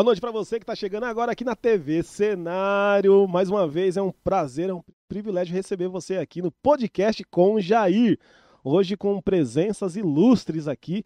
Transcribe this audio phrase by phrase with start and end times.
[0.00, 3.28] Boa noite para você que está chegando agora aqui na TV Cenário.
[3.28, 7.60] Mais uma vez é um prazer, é um privilégio receber você aqui no podcast com
[7.60, 8.18] Jair.
[8.64, 11.04] Hoje com presenças ilustres aqui,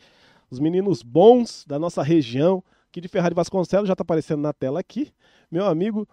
[0.49, 4.79] os meninos bons da nossa região, aqui de Ferrari Vasconcelos, já está aparecendo na tela
[4.79, 5.13] aqui.
[5.51, 6.07] Meu amigo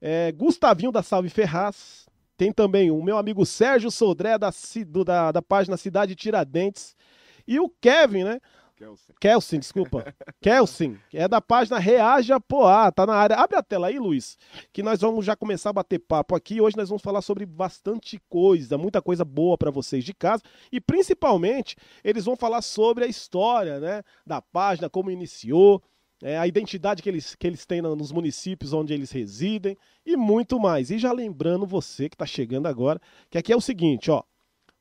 [0.00, 2.04] é, Gustavinho da Salve Ferraz.
[2.36, 4.50] Tem também o meu amigo Sérgio Sodré da,
[5.06, 6.96] da, da página Cidade Tiradentes.
[7.46, 8.40] E o Kevin, né?
[9.20, 10.14] Kelsen, desculpa.
[10.42, 13.36] Kelsen, é da página Reaja Poá, tá na área.
[13.36, 14.36] Abre a tela aí, Luiz,
[14.72, 16.60] que nós vamos já começar a bater papo aqui.
[16.60, 20.42] Hoje nós vamos falar sobre bastante coisa, muita coisa boa para vocês de casa
[20.72, 25.80] e principalmente eles vão falar sobre a história, né, da página, como iniciou,
[26.22, 30.58] é, a identidade que eles, que eles têm nos municípios onde eles residem e muito
[30.58, 30.90] mais.
[30.90, 34.22] E já lembrando você que está chegando agora, que aqui é o seguinte, ó,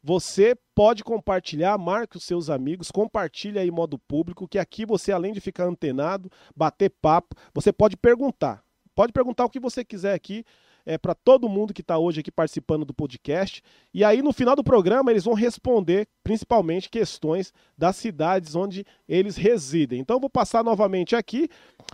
[0.04, 5.32] você pode compartilhar, marque os seus amigos, compartilha aí modo público, que aqui você, além
[5.32, 8.62] de ficar antenado, bater papo, você pode perguntar.
[8.94, 10.44] Pode perguntar o que você quiser aqui,
[10.86, 13.64] é, para todo mundo que está hoje aqui participando do podcast.
[13.94, 19.38] E aí, no final do programa, eles vão responder principalmente questões das cidades onde eles
[19.38, 20.00] residem.
[20.02, 21.48] Então, vou passar novamente aqui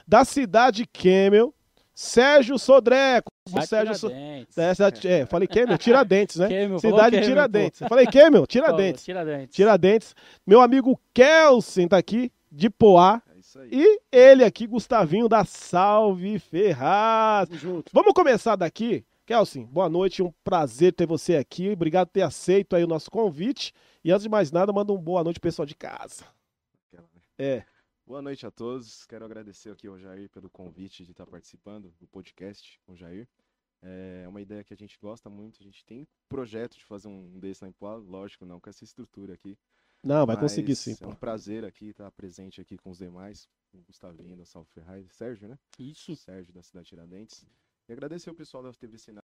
[0.07, 1.53] da cidade Camel,
[1.93, 3.21] Sérgio Sodré.
[3.49, 4.55] Cidade Sérgio Tiradentes.
[4.55, 4.61] So...
[4.61, 5.07] É, cidade...
[5.07, 6.47] é, falei Kemel, Tiradentes, né?
[6.47, 7.79] Kemel, cidade Kemel, Tiradentes.
[7.87, 9.03] Falei Kemel, Tiradentes.
[9.03, 9.55] Tiradentes.
[9.55, 10.15] Tiradentes.
[10.45, 13.21] Meu amigo Kelsen tá aqui, de Poá.
[13.35, 13.69] É isso aí.
[13.71, 17.49] E ele aqui, Gustavinho da Salve Ferraz.
[17.49, 17.91] Tamo junto.
[17.93, 19.05] Vamos começar daqui.
[19.25, 21.69] Kelsen, boa noite, um prazer ter você aqui.
[21.69, 23.71] Obrigado por ter aceito aí o nosso convite.
[24.03, 26.25] E antes de mais nada, manda um boa noite pro pessoal de casa.
[27.37, 27.63] É.
[28.09, 29.05] Boa noite a todos.
[29.05, 33.29] Quero agradecer aqui ao Jair pelo convite de estar participando do podcast com o Jair.
[33.83, 35.61] É uma ideia que a gente gosta muito.
[35.61, 38.83] A gente tem projeto de fazer um desse lá em Poá, lógico, não com essa
[38.83, 39.55] estrutura aqui.
[40.03, 41.09] Não, vai conseguir sim, É pô.
[41.09, 45.05] um prazer aqui estar presente aqui com os demais, com o Gustavinho da Salve Ferraz,
[45.11, 45.59] Sérgio, né?
[45.77, 46.15] Isso.
[46.15, 47.45] Sérgio da Cidade Tiradentes.
[47.87, 49.23] E agradecer o pessoal da TV Cenário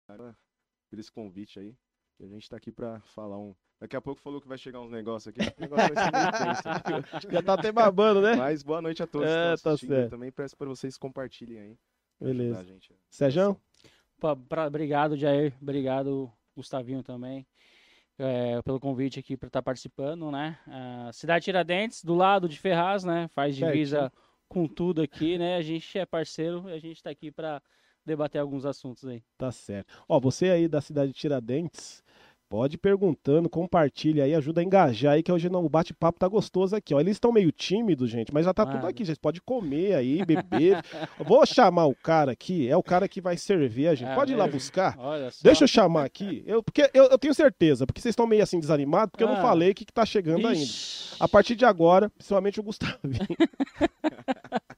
[0.88, 1.76] por esse convite aí.
[2.20, 3.56] E a gente tá aqui pra falar um.
[3.80, 5.38] Daqui a pouco falou que vai chegar uns negócios aqui.
[5.60, 5.94] Negócio.
[7.30, 8.34] Já tá até babando, né?
[8.34, 9.28] Mas boa noite a todos.
[9.28, 10.10] que É, tá certo.
[10.10, 11.78] Também peço para vocês compartilhem aí.
[12.18, 12.64] pra Beleza.
[12.64, 12.94] gente.
[13.08, 13.56] Sérgio?
[14.20, 15.52] Pa- pra- obrigado, Jair.
[15.62, 17.46] Obrigado, Gustavinho também,
[18.18, 20.58] é, pelo convite aqui para estar participando, né?
[20.66, 23.28] Ah, Cidade Tiradentes, do lado de Ferraz, né?
[23.28, 24.12] Faz divisa
[24.48, 25.54] com tudo aqui, né?
[25.56, 27.62] A gente é parceiro e a gente está aqui para
[28.04, 29.22] debater alguns assuntos aí.
[29.36, 29.92] Tá certo.
[30.08, 32.02] Ó, você aí da cidade de Tiradentes,
[32.48, 36.26] pode ir perguntando, compartilha aí, ajuda a engajar aí, que hoje não, o bate-papo tá
[36.26, 37.00] gostoso aqui, ó.
[37.00, 38.88] Eles estão meio tímidos, gente, mas já tá tudo Nada.
[38.88, 39.20] aqui, gente.
[39.20, 40.82] Pode comer aí, beber.
[41.24, 44.10] Vou chamar o cara aqui, é o cara que vai servir a gente.
[44.10, 44.58] É Pode ir lá mesmo?
[44.58, 44.96] buscar?
[45.42, 48.58] Deixa eu chamar aqui, eu, porque eu, eu tenho certeza, porque vocês estão meio assim
[48.58, 49.42] desanimados, porque eu não Ah.
[49.42, 50.62] falei o que, que tá chegando ainda.
[50.62, 51.16] Ixi.
[51.20, 52.98] A partir de agora, principalmente o Gustavinho.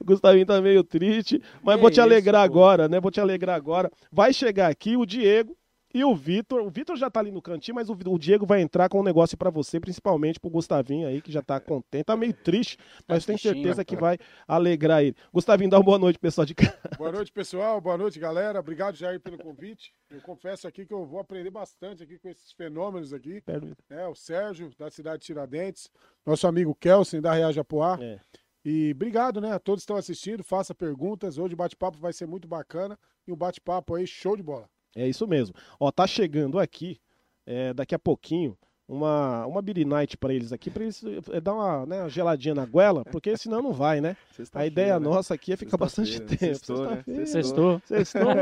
[0.00, 2.52] o Gustavinho tá meio triste, mas Que vou te isso, alegrar pô.
[2.52, 3.00] agora, né?
[3.00, 3.90] Vou te alegrar agora.
[4.10, 5.56] Vai chegar aqui o Diego
[5.94, 6.62] e o Vitor.
[6.62, 9.02] O Vitor já tá ali no cantinho, mas o, o Diego vai entrar com um
[9.02, 12.04] negócio pra você, principalmente pro Gustavinho aí, que já tá contente.
[12.04, 13.62] Tá meio triste, mas tenho tristinho.
[13.62, 15.16] certeza que vai alegrar ele.
[15.32, 16.78] Gustavinho, dá uma boa noite, pessoal de casa.
[16.96, 17.80] Boa noite, pessoal.
[17.80, 18.60] Boa noite, galera.
[18.60, 19.92] Obrigado, Jair, pelo convite.
[20.10, 23.42] Eu confesso aqui que eu vou aprender bastante aqui com esses fenômenos aqui.
[23.88, 24.06] né?
[24.06, 25.90] O Sérgio, da cidade de Tiradentes,
[26.24, 27.98] nosso amigo Kelsen, da Real Japoá.
[28.00, 28.20] É.
[28.64, 30.44] E obrigado, né, a todos que estão assistindo.
[30.44, 31.36] Faça perguntas.
[31.36, 32.98] Hoje o bate-papo vai ser muito bacana.
[33.26, 34.68] E um bate-papo aí, show de bola.
[34.94, 35.54] É isso mesmo.
[35.80, 37.00] Ó, tá chegando aqui,
[37.46, 38.56] é, daqui a pouquinho,
[38.92, 42.54] uma, uma Beer Night pra eles aqui, pra eles é, dar uma, né, uma geladinha
[42.54, 44.16] na goela, porque senão não vai, né?
[44.30, 45.08] A Sexta-feira, ideia né?
[45.08, 46.38] nossa aqui é ficar bastante tempo.
[46.38, 47.26] sextou, né?
[47.26, 47.82] Sextou.
[47.86, 48.22] Sextou.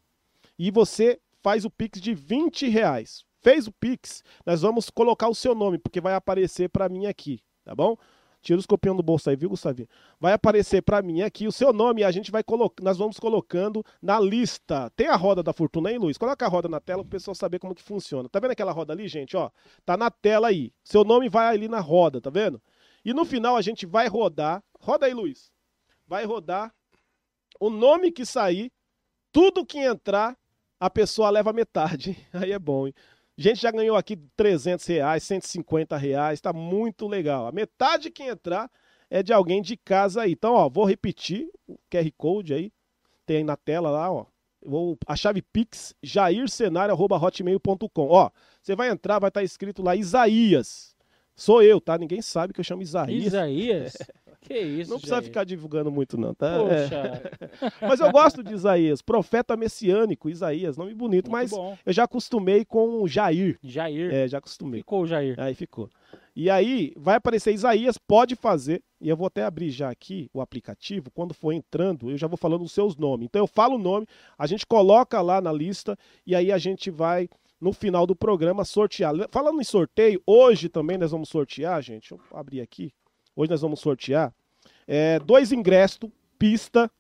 [0.60, 3.26] e você faz o Pix de 20 reais.
[3.42, 7.40] Fez o Pix, nós vamos colocar o seu nome, porque vai aparecer para mim aqui,
[7.68, 7.98] tá bom?
[8.42, 9.90] Tira os copinhos do bolso aí, viu, Gustavinho?
[10.20, 13.20] Vai aparecer para mim aqui o seu nome e a gente vai colocar, nós vamos
[13.20, 14.90] colocando na lista.
[14.96, 16.18] Tem a roda da fortuna aí, Luiz?
[16.18, 18.30] Coloca a roda na tela para o pessoal saber como que funciona.
[18.30, 19.36] Tá vendo aquela roda ali, gente?
[19.36, 19.50] Ó,
[19.86, 20.72] tá na tela aí.
[20.84, 22.62] Seu nome vai ali na roda, tá vendo?
[23.04, 24.64] E no final a gente vai rodar.
[24.80, 25.52] Roda aí, Luiz.
[26.08, 26.74] Vai rodar
[27.60, 28.72] o nome que sair,
[29.32, 30.38] tudo que entrar,
[30.80, 32.18] a pessoa leva metade.
[32.32, 32.94] Aí é bom, hein?
[33.38, 37.46] Gente já ganhou aqui 300 reais, 150 reais, tá muito legal.
[37.46, 38.70] A metade que entrar
[39.10, 40.32] é de alguém de casa aí.
[40.32, 42.72] Então, ó, vou repetir o QR Code aí,
[43.28, 44.26] tem aí na tela lá, ó.
[44.66, 48.08] Vou, a chave Pix, jaircenário.hotmail.com.
[48.10, 48.32] Ó,
[48.62, 50.96] você vai entrar, vai estar tá escrito lá Isaías.
[51.36, 51.96] Sou eu, tá?
[51.98, 53.28] Ninguém sabe que eu chamo Isaías.
[53.28, 53.98] Isaías?
[54.42, 55.26] Que isso, Não precisa Jair.
[55.26, 56.58] ficar divulgando muito, não, tá?
[56.58, 57.76] Poxa.
[57.82, 57.88] É.
[57.88, 61.78] Mas eu gosto de Isaías, profeta messiânico, Isaías, nome bonito, muito mas bom.
[61.86, 63.58] eu já acostumei com Jair.
[63.64, 64.14] Jair.
[64.14, 64.80] É, já acostumei.
[64.82, 65.36] Ficou o Jair.
[65.40, 65.90] Aí ficou.
[66.36, 70.40] E aí vai aparecer Isaías, pode fazer, e eu vou até abrir já aqui o
[70.40, 73.26] aplicativo, quando for entrando, eu já vou falando os seus nomes.
[73.26, 74.06] Então eu falo o nome,
[74.38, 77.28] a gente coloca lá na lista e aí a gente vai
[77.60, 79.14] no final do programa sortear.
[79.32, 82.12] Falando em sorteio, hoje também nós vamos sortear, gente.
[82.12, 82.94] Deixa eu abrir aqui.
[83.38, 84.34] Hoje nós vamos sortear
[84.86, 86.92] é, dois ingressos, pista,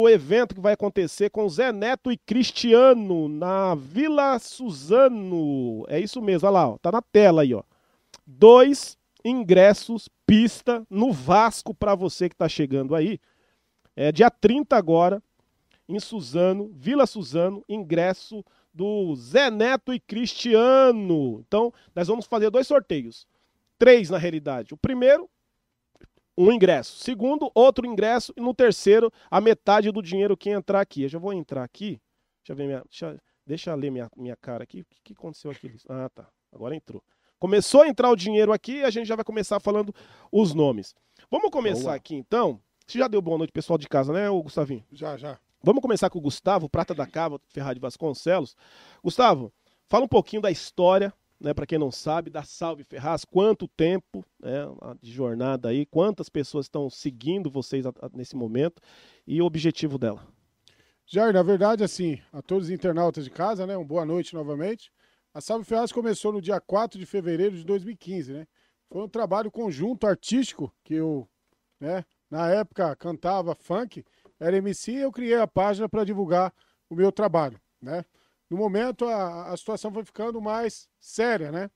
[0.00, 5.84] o evento que vai acontecer com Zé Neto e Cristiano na Vila Suzano.
[5.88, 7.64] É isso mesmo, olha lá, ó, tá na tela aí, ó
[8.26, 13.20] dois ingressos pista no Vasco para você que está chegando aí.
[13.94, 15.22] É dia 30 agora,
[15.88, 18.44] em Suzano, Vila Suzano, ingresso
[18.74, 21.42] do Zé Neto e Cristiano.
[21.46, 23.26] Então, nós vamos fazer dois sorteios.
[23.78, 24.74] Três, na realidade.
[24.74, 25.30] O primeiro,
[26.36, 26.98] um ingresso.
[26.98, 28.32] Segundo, outro ingresso.
[28.36, 31.02] E no terceiro, a metade do dinheiro que entrar aqui.
[31.02, 32.00] Eu já vou entrar aqui.
[32.42, 32.82] Deixa eu ver minha.
[32.88, 34.80] Deixa, deixa eu ler minha, minha cara aqui.
[34.80, 35.74] O que, que aconteceu aqui?
[35.88, 36.28] Ah, tá.
[36.52, 37.02] Agora entrou.
[37.38, 39.94] Começou a entrar o dinheiro aqui e a gente já vai começar falando
[40.32, 40.94] os nomes.
[41.30, 41.94] Vamos começar Boa.
[41.94, 42.60] aqui então.
[42.86, 44.84] Você já deu boa noite, pessoal de casa, né, Gustavinho?
[44.92, 45.38] Já, já.
[45.62, 48.56] Vamos começar com o Gustavo, Prata da Cava, Ferrari Vasconcelos.
[49.02, 49.52] Gustavo,
[49.88, 54.24] fala um pouquinho da história, né, para quem não sabe, da Salve Ferraz, quanto tempo
[54.40, 54.66] né,
[55.00, 58.80] de jornada aí, quantas pessoas estão seguindo vocês nesse momento
[59.26, 60.26] e o objetivo dela.
[61.06, 64.90] Jair, na verdade, assim, a todos os internautas de casa, né, uma boa noite novamente.
[65.32, 68.46] A Salve Ferraz começou no dia 4 de fevereiro de 2015, né?
[68.88, 71.28] Foi um trabalho conjunto artístico que eu,
[71.78, 74.04] né, na época cantava funk,
[74.40, 76.52] era MC e eu criei a página para divulgar
[76.88, 78.04] o meu trabalho, né?
[78.48, 81.70] No momento a, a situação foi ficando mais séria, né?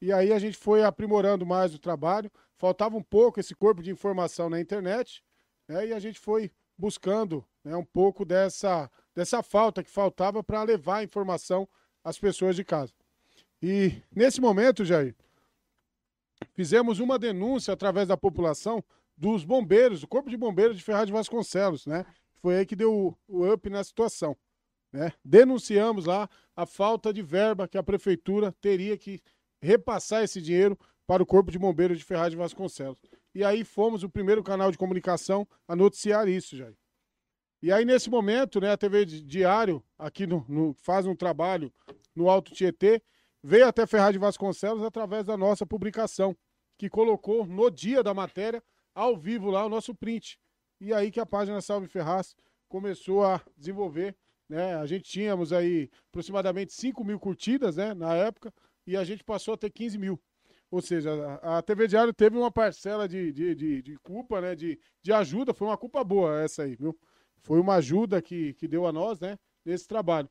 [0.00, 3.90] E aí a gente foi aprimorando mais o trabalho, faltava um pouco esse corpo de
[3.90, 5.22] informação na internet,
[5.66, 5.88] né?
[5.88, 10.98] E a gente foi buscando né, um pouco dessa, dessa falta que faltava para levar
[10.98, 11.68] a informação
[12.04, 12.92] as pessoas de casa.
[13.60, 15.14] E nesse momento, Jair,
[16.54, 18.82] fizemos uma denúncia através da população
[19.16, 22.06] dos bombeiros, do Corpo de Bombeiros de Ferraz de Vasconcelos, né?
[22.40, 24.36] Foi aí que deu o up na situação.
[24.92, 25.12] Né?
[25.24, 29.20] Denunciamos lá a falta de verba que a prefeitura teria que
[29.60, 33.00] repassar esse dinheiro para o Corpo de Bombeiros de Ferraz de Vasconcelos.
[33.34, 36.76] E aí fomos o primeiro canal de comunicação a noticiar isso, Jair.
[37.60, 41.72] E aí, nesse momento, né, a TV Diário, aqui no, no, faz um trabalho
[42.14, 43.02] no Alto Tietê,
[43.42, 46.36] veio até Ferraz de Vasconcelos através da nossa publicação,
[46.76, 48.62] que colocou no dia da matéria,
[48.94, 50.38] ao vivo lá, o nosso print.
[50.80, 52.36] E aí que a página Salve Ferraz
[52.68, 54.14] começou a desenvolver.
[54.48, 54.74] Né?
[54.76, 58.52] A gente tínhamos aí aproximadamente 5 mil curtidas né, na época,
[58.86, 60.20] e a gente passou a ter 15 mil.
[60.70, 61.10] Ou seja,
[61.42, 64.54] a TV Diário teve uma parcela de, de, de, de culpa, né?
[64.54, 66.98] De, de ajuda, foi uma culpa boa essa aí, viu?
[67.42, 70.28] foi uma ajuda que, que deu a nós, né, nesse trabalho.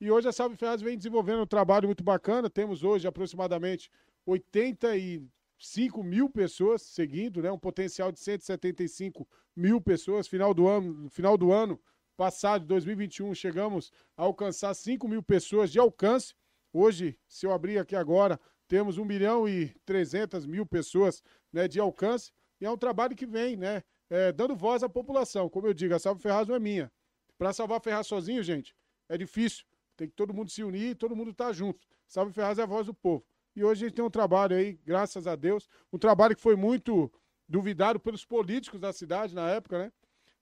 [0.00, 2.48] E hoje a Salve Ferraz vem desenvolvendo um trabalho muito bacana.
[2.48, 3.90] Temos hoje aproximadamente
[4.26, 7.50] 85 mil pessoas seguindo, né?
[7.50, 9.26] Um potencial de 175
[9.56, 10.28] mil pessoas.
[10.28, 11.80] Final do ano, final do ano
[12.18, 16.34] passado, 2021, chegamos a alcançar 5 mil pessoas de alcance.
[16.72, 21.22] Hoje, se eu abrir aqui agora, temos 1 milhão e 300 mil pessoas
[21.52, 22.32] né, de alcance.
[22.60, 23.84] E é um trabalho que vem, né?
[24.10, 25.48] é, dando voz à população.
[25.48, 26.90] Como eu digo, a Salve Ferraz não é minha.
[27.36, 28.74] Para salvar Ferraz sozinho, gente,
[29.08, 29.64] é difícil.
[29.96, 31.86] Tem que todo mundo se unir e todo mundo estar tá junto.
[32.06, 33.24] Salve Ferraz é a voz do povo.
[33.54, 36.56] E hoje a gente tem um trabalho aí, graças a Deus, um trabalho que foi
[36.56, 37.12] muito
[37.48, 39.92] duvidado pelos políticos da cidade na época, né?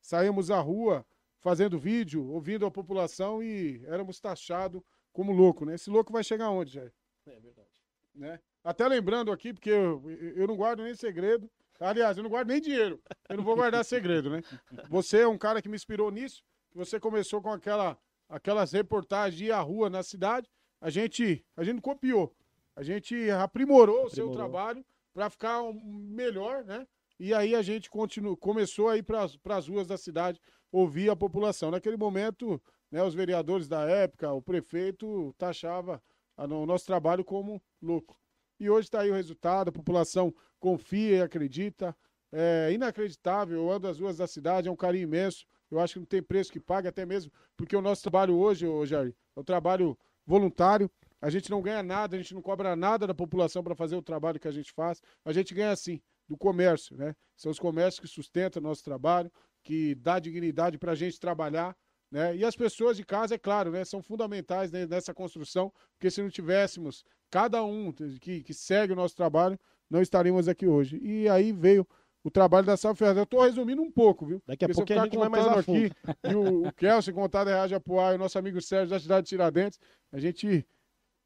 [0.00, 1.04] Saímos à rua
[1.46, 5.76] fazendo vídeo, ouvindo a população e éramos taxados como louco, né?
[5.76, 6.92] Esse louco vai chegar onde, Jair?
[7.24, 7.68] É verdade.
[8.12, 8.40] Né?
[8.64, 10.02] Até lembrando aqui, porque eu,
[10.34, 11.48] eu não guardo nem segredo,
[11.78, 13.00] Aliás, eu não guardo nem dinheiro.
[13.28, 14.42] Eu não vou guardar segredo, né?
[14.88, 16.42] Você é um cara que me inspirou nisso.
[16.74, 17.96] Você começou com aquela,
[18.28, 20.50] aquelas reportagens de ir à rua na cidade.
[20.80, 22.34] A gente, a gente copiou.
[22.74, 26.86] A gente aprimorou o seu trabalho para ficar melhor, né?
[27.18, 29.24] E aí a gente continu, começou a ir para
[29.56, 31.70] as ruas da cidade ouvir a população.
[31.70, 36.02] Naquele momento, né, os vereadores da época, o prefeito taxava
[36.37, 38.18] o nosso trabalho como louco.
[38.58, 41.96] E hoje está aí o resultado, a população confia e acredita.
[42.32, 45.46] É inacreditável, eu ando as ruas da cidade, é um carinho imenso.
[45.70, 48.66] Eu acho que não tem preço que pague, até mesmo porque o nosso trabalho hoje,
[48.66, 50.90] ô Jair, é um trabalho voluntário.
[51.20, 54.02] A gente não ganha nada, a gente não cobra nada da população para fazer o
[54.02, 55.00] trabalho que a gente faz.
[55.25, 57.14] A gente ganha sim, do comércio, né?
[57.37, 59.30] São os comércios que sustentam o nosso trabalho,
[59.66, 61.76] que dá dignidade para a gente trabalhar,
[62.08, 62.37] né?
[62.37, 66.23] E as pessoas de casa, é claro, né, são fundamentais né, nessa construção, porque se
[66.23, 69.58] não tivéssemos cada um que, que segue o nosso trabalho,
[69.90, 71.00] não estaríamos aqui hoje.
[71.02, 71.85] E aí veio
[72.23, 73.16] o trabalho da Salve Ferraz.
[73.16, 74.40] Eu estou resumindo um pouco, viu?
[74.46, 75.90] Daqui a pouco a gente vai mais aqui,
[76.30, 79.25] e o, o Kelson contar da Reage Apoar, e o nosso amigo Sérgio da cidade
[79.25, 79.80] de Tiradentes,
[80.12, 80.64] a gente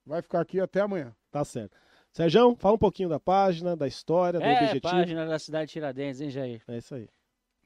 [0.07, 1.15] vai ficar aqui até amanhã.
[1.31, 1.77] Tá certo.
[2.11, 4.89] Sérgio, fala um pouquinho da página, da história, do é, objetivo.
[4.89, 6.63] É, página da cidade de Tiradentes, hein, Jair?
[6.67, 7.07] É isso aí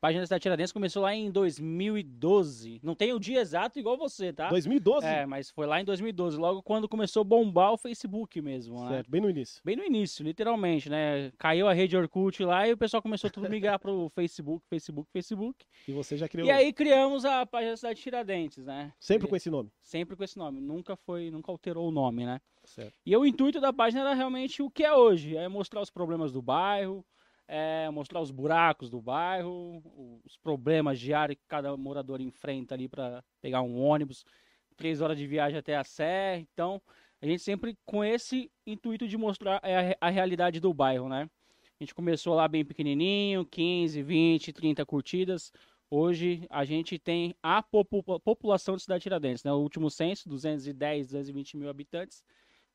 [0.05, 2.79] página da Cidade Tiradentes começou lá em 2012.
[2.83, 4.51] Não tem o dia exato igual você, tá?
[4.51, 5.07] 2012?
[5.07, 8.97] É, mas foi lá em 2012, logo quando começou a bombar o Facebook mesmo, né?
[8.97, 9.63] Certo, bem no início.
[9.65, 11.33] Bem no início, literalmente, né?
[11.39, 15.09] Caiu a rede Orkut lá e o pessoal começou tudo a migrar pro Facebook, Facebook,
[15.11, 15.65] Facebook.
[15.89, 16.47] E você já criou.
[16.47, 18.93] E aí criamos a página da Cidade Tiradentes, né?
[19.01, 19.73] Sempre com esse nome?
[19.81, 20.61] Sempre com esse nome.
[20.61, 22.43] Nunca foi, nunca alterou o nome, né?
[22.63, 22.95] Certo.
[23.07, 26.31] E o intuito da página era realmente o que é hoje, é mostrar os problemas
[26.31, 27.05] do bairro,
[27.47, 29.83] é, mostrar os buracos do bairro,
[30.25, 34.25] os problemas diários que cada morador enfrenta ali para pegar um ônibus,
[34.77, 36.39] três horas de viagem até a Sé.
[36.39, 36.81] Então,
[37.21, 41.29] a gente sempre com esse intuito de mostrar a, a realidade do bairro, né?
[41.81, 45.53] A gente começou lá bem pequenininho, 15, 20, 30 curtidas.
[45.91, 49.53] Hoje a gente tem a população de Cidade Tiradentes, né?
[49.53, 52.23] O último censo, 210, 220 mil habitantes.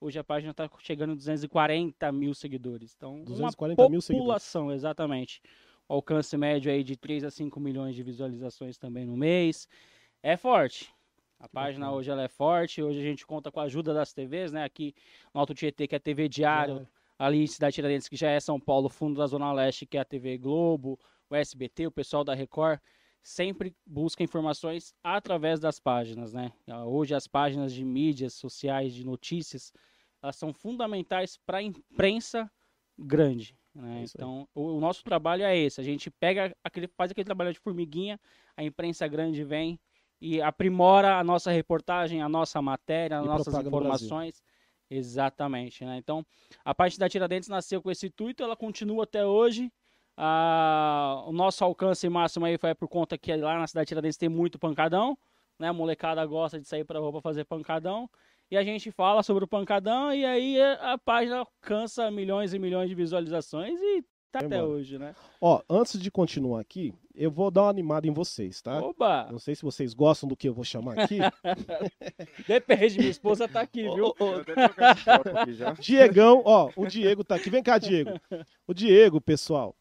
[0.01, 2.93] Hoje a página está chegando a 240 mil seguidores.
[2.95, 5.41] Então, 240 uma mil população, exatamente.
[5.89, 9.67] O alcance médio aí de 3 a 5 milhões de visualizações também no mês.
[10.23, 10.93] É forte.
[11.37, 12.81] A página hoje ela é forte.
[12.81, 14.63] Hoje a gente conta com a ajuda das TVs, né?
[14.63, 14.93] Aqui
[15.33, 16.87] no Alto Tietê, que é a TV Diário.
[17.17, 18.87] Ali em Cidade Tiradentes, que já é São Paulo.
[18.87, 20.97] Fundo da Zona Leste, que é a TV Globo.
[21.29, 22.79] O SBT, o pessoal da Record
[23.21, 26.51] sempre busca informações através das páginas, né?
[26.85, 29.73] Hoje as páginas de mídias sociais, de notícias,
[30.21, 32.49] elas são fundamentais para a imprensa
[32.97, 33.57] grande.
[33.73, 34.03] Né?
[34.03, 35.79] Então, o, o, nosso trabalho é esse.
[35.79, 38.19] A gente pega aquele, faz aquele trabalho de formiguinha,
[38.57, 39.79] a imprensa grande vem
[40.19, 44.43] e aprimora a nossa reportagem, a nossa matéria, as e nossas informações.
[44.89, 45.97] Exatamente, né?
[45.97, 46.25] Então,
[46.65, 49.71] a parte da Tiradentes nasceu com esse intuito, ela continua até hoje.
[50.21, 54.17] Ah, o nosso alcance máximo aí foi por conta que lá na cidade de Tiradentes
[54.17, 55.17] tem muito pancadão,
[55.57, 55.69] né?
[55.69, 58.09] A molecada gosta de sair para rua fazer pancadão
[58.51, 62.89] e a gente fala sobre o pancadão e aí a página alcança milhões e milhões
[62.89, 65.15] de visualizações e tá até hoje, né?
[65.39, 68.77] Ó, antes de continuar aqui, eu vou dar uma animada em vocês, tá?
[68.81, 69.29] Oba!
[69.31, 71.19] Não sei se vocês gostam do que eu vou chamar aqui.
[72.45, 74.07] Depende, minha esposa tá aqui, viu?
[74.07, 77.49] Ô, ô, Diegão, ó, o Diego tá aqui.
[77.49, 78.19] Vem cá, Diego.
[78.67, 79.75] O Diego, pessoal,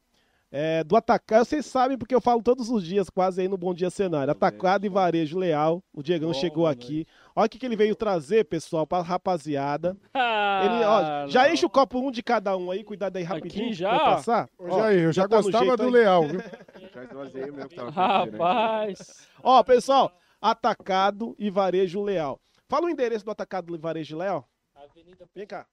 [0.50, 3.74] é, do atacado, vocês sabem porque eu falo todos os dias, quase aí no Bom
[3.74, 4.30] Dia Cenário.
[4.30, 5.82] Atacado e varejo leal.
[5.92, 7.06] O Diegão Bom, chegou aqui.
[7.36, 9.96] Olha o que, que ele veio trazer, pessoal, pra rapaziada.
[10.14, 13.66] Ah, ele, ó, já enche o copo um de cada um aí, cuidado aí rapidinho.
[13.66, 13.98] Aqui já?
[13.98, 14.48] passar.
[14.58, 15.90] Ô, ó, Jair, eu já, já tá gostava do aí.
[15.90, 16.40] leal, viu?
[17.92, 19.28] Rapaz.
[19.42, 22.40] ó, pessoal, atacado e varejo leal.
[22.68, 24.48] Fala o endereço do atacado e varejo leal.
[24.74, 25.28] Avenida...
[25.34, 25.66] Vem cá.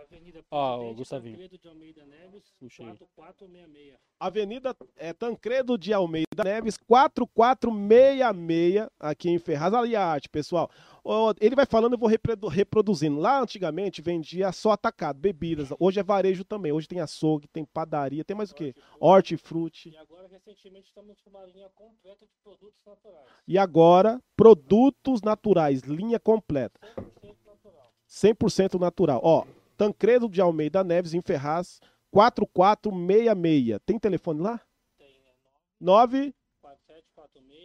[0.00, 1.36] Avenida Ó, oh, Gustavinho.
[1.36, 3.94] Tancredo de Almeida Neves, 4466.
[4.18, 9.72] Avenida é, Tancredo de Almeida Neves, 4466, aqui em Ferraz.
[9.74, 10.68] Ali a arte, pessoal.
[11.04, 12.10] Oh, ele vai falando, eu vou
[12.48, 13.18] reproduzindo.
[13.18, 15.68] Lá antigamente vendia só atacado, bebidas.
[15.78, 16.72] Hoje é varejo também.
[16.72, 18.74] Hoje tem açougue, tem padaria, tem mais o quê?
[18.98, 19.90] Hortifruti.
[19.90, 23.26] E agora, recentemente, estamos com uma linha completa de produtos naturais.
[23.46, 26.80] E agora, produtos naturais, linha completa.
[27.22, 27.92] 100% natural.
[28.08, 29.20] 100% natural.
[29.22, 29.44] Ó,
[29.80, 33.78] Tancredo de Almeida Neves, em Ferraz, 4466.
[33.86, 34.60] Tem telefone lá?
[34.98, 35.32] Tem, é
[35.80, 36.34] 9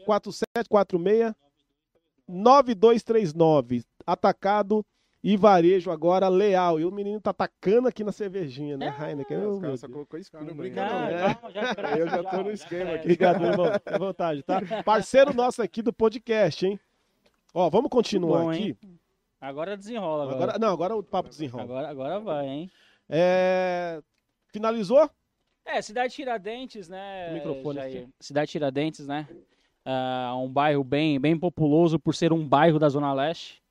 [0.05, 1.35] 4746
[2.25, 3.83] 9239.
[4.07, 4.85] Atacado
[5.21, 6.79] e varejo agora leal.
[6.79, 9.45] E o menino tá atacando aqui na cervejinha, né, é, Heineken?
[9.47, 10.45] Os caras só colocou espuma.
[10.45, 11.37] Não brinca não, né?
[11.43, 13.07] não, já, Eu já tô no esquema aqui.
[13.07, 13.73] Obrigado, irmão.
[13.73, 14.61] Fique à vontade, tá?
[14.85, 16.79] Parceiro nosso aqui do podcast, hein?
[17.53, 18.77] Ó, vamos continuar bom, aqui.
[18.81, 18.99] Hein?
[19.39, 20.23] Agora desenrola.
[20.23, 20.43] Agora.
[20.43, 20.59] agora.
[20.59, 21.63] não, agora o papo desenrola.
[21.63, 22.71] Agora, agora vai, hein?
[23.09, 24.01] É...
[24.51, 25.09] Finalizou?
[25.65, 27.29] É, Cidade Tiradentes, né?
[27.31, 28.07] O microfone aqui.
[28.19, 29.27] Cidade Tiradentes, né?
[29.85, 33.61] Uh, um bairro bem, bem populoso por ser um bairro da Zona Leste.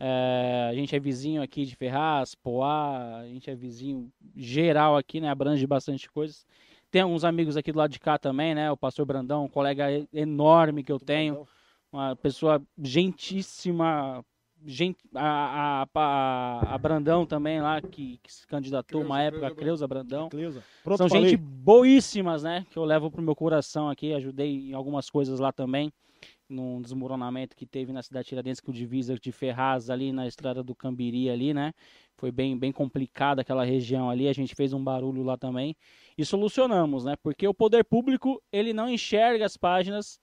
[0.00, 5.20] Uh, a gente é vizinho aqui de Ferraz, Poá, a gente é vizinho geral aqui,
[5.20, 5.28] né?
[5.28, 6.44] Abrange bastante coisas.
[6.90, 8.70] Tem alguns amigos aqui do lado de cá também, né?
[8.70, 11.46] O pastor Brandão, um colega enorme que eu tenho.
[11.92, 14.24] Uma pessoa gentíssima,
[14.66, 19.54] gente, a, a, a, Brandão também lá, que, que se candidatou Creuza, uma época, a
[19.54, 20.28] Creuza Brandão.
[20.28, 20.62] Creuza.
[20.82, 21.30] Pronto, São falei.
[21.30, 22.66] gente boíssimas, né?
[22.70, 24.12] Que eu levo pro meu coração aqui.
[24.12, 25.92] Ajudei em algumas coisas lá também.
[26.48, 30.62] Num desmoronamento que teve na cidade de Tiradentes, com divisa de Ferraz ali na estrada
[30.62, 31.72] do Cambiri ali, né?
[32.16, 34.28] Foi bem, bem complicada aquela região ali.
[34.28, 35.74] A gente fez um barulho lá também.
[36.16, 37.16] E solucionamos, né?
[37.22, 40.20] Porque o poder público, ele não enxerga as páginas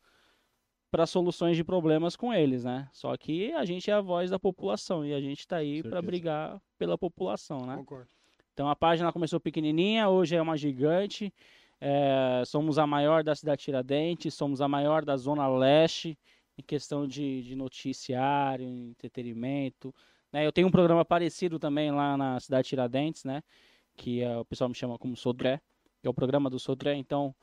[0.92, 2.88] para soluções de problemas com eles, né?
[2.92, 6.02] Só que a gente é a voz da população e a gente está aí para
[6.02, 7.76] brigar pela população, né?
[7.78, 8.10] Concordo.
[8.54, 11.34] Então a página começou pequenininha, hoje é uma gigante.
[11.80, 16.18] É, somos a maior da cidade Tiradentes, somos a maior da Zona Leste
[16.58, 19.96] em questão de, de noticiário, entretenimento.
[20.32, 20.46] Né?
[20.46, 23.42] Eu tenho um programa parecido também lá na cidade Tiradentes, né?
[23.96, 25.62] Que é, o pessoal me chama como Sodré,
[26.02, 26.96] que é o programa do Sodré.
[26.96, 27.34] Então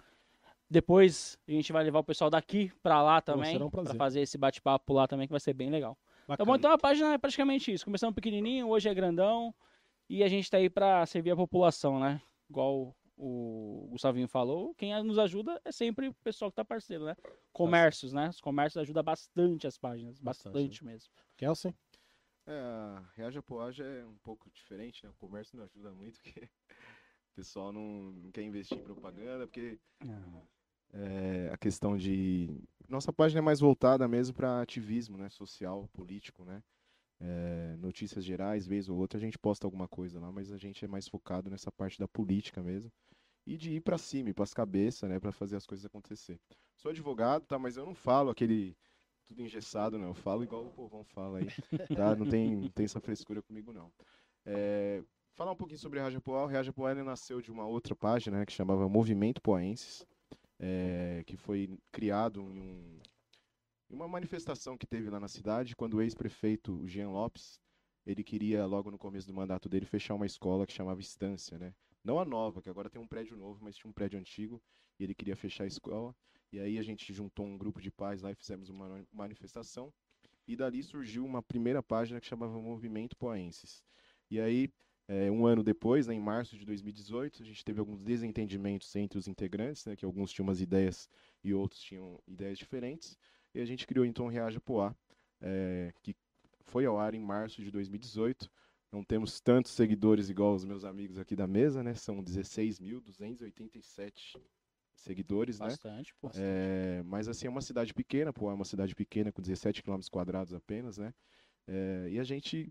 [0.69, 4.37] depois a gente vai levar o pessoal daqui para lá também, um para fazer esse
[4.37, 5.97] bate-papo lá também, que vai ser bem legal.
[6.27, 6.37] Bacana.
[6.37, 6.57] Tá bom?
[6.57, 7.85] Então a página é praticamente isso.
[7.85, 9.55] Começamos pequenininho, hoje é grandão
[10.09, 12.21] e a gente tá aí para servir a população, né?
[12.51, 17.17] Igual o Gustavinho falou, quem nos ajuda é sempre o pessoal que tá parceiro, né?
[17.53, 18.29] Comércios, né?
[18.29, 20.93] Os comércios ajudam bastante as páginas, bastante, bastante né?
[20.93, 21.11] mesmo.
[21.37, 21.75] Kelsen?
[22.47, 25.11] É, a Reage Apoage é um pouco diferente, né?
[25.11, 29.79] O comércio não ajuda muito, porque o pessoal não, não quer investir em propaganda, porque
[30.97, 32.49] é, a questão de.
[32.89, 36.63] Nossa página é mais voltada mesmo para ativismo né, social, político, né?
[37.19, 40.85] É, notícias gerais, vez ou outra a gente posta alguma coisa lá, mas a gente
[40.85, 42.93] é mais focado nessa parte da política mesmo
[43.47, 46.39] e de ir para cima, para as cabeças, né, para fazer as coisas acontecer.
[46.77, 48.77] Sou advogado, tá, mas eu não falo aquele
[49.25, 50.09] tudo engessado, não.
[50.09, 51.47] Eu falo igual o povão fala aí,
[51.95, 52.15] tá?
[52.17, 53.91] Não tem, não tem essa frescura comigo não.
[54.45, 55.03] É,
[55.35, 56.47] falar um pouquinho sobre Raja Poal.
[56.47, 60.07] Raja Poal nasceu de uma outra página né, que chamava Movimento Poenses
[60.59, 63.01] é, que foi criado em, um,
[63.89, 67.61] uma manifestação que teve lá na cidade, quando o ex-prefeito Jean Lopes,
[68.05, 71.75] ele queria, logo no começo do mandato dele, fechar uma escola que chamava Estância, né?
[72.05, 74.63] Não a nova, que agora tem um prédio novo, mas tinha um prédio antigo,
[74.99, 76.15] e ele queria fechar a escola.
[76.53, 79.93] E aí a gente juntou um grupo de pais lá e fizemos uma manifestação.
[80.47, 83.83] E dali surgiu uma primeira página que chamava Movimento Poenses.
[84.31, 84.71] E aí
[85.09, 89.17] é, um ano depois, né, em março de 2018, a gente teve alguns desentendimentos entre
[89.19, 91.09] os integrantes, né, que alguns tinham umas ideias
[91.45, 93.17] e outros tinham ideias diferentes.
[93.55, 94.93] E a gente criou então o Reaja Poá,
[95.41, 96.17] é, que
[96.65, 98.51] foi ao ar em março de 2018.
[98.91, 101.95] Não temos tantos seguidores igual os meus amigos aqui da mesa, né?
[101.95, 104.37] São 16.287
[104.97, 106.19] seguidores, bastante, né?
[106.21, 106.45] Bastante.
[106.45, 110.01] É, mas assim, é uma cidade pequena, pô, é uma cidade pequena com 17 km
[110.11, 111.15] quadrados apenas, né?
[111.67, 112.69] É, e a gente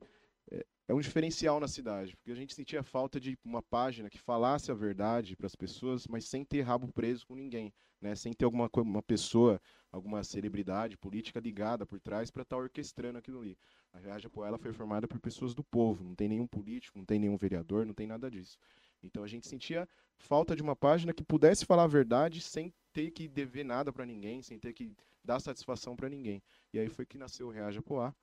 [0.87, 4.71] é, um diferencial na cidade, porque a gente sentia falta de uma página que falasse
[4.71, 8.13] a verdade para as pessoas, mas sem ter rabo preso com ninguém, né?
[8.15, 9.59] Sem ter alguma uma pessoa,
[9.91, 13.57] alguma celebridade política ligada por trás para estar tá orquestrando aquilo ali.
[13.93, 17.17] A Reaja Poela foi formada por pessoas do povo, não tem nenhum político, não tem
[17.17, 18.57] nenhum vereador, não tem nada disso.
[19.01, 23.11] Então a gente sentia falta de uma página que pudesse falar a verdade sem ter
[23.11, 26.43] que dever nada para ninguém, sem ter que dar satisfação para ninguém.
[26.71, 28.13] E aí foi que nasceu o Reaja Poá,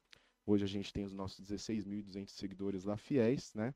[0.47, 3.75] Hoje a gente tem os nossos 16.200 seguidores lá fiéis, né?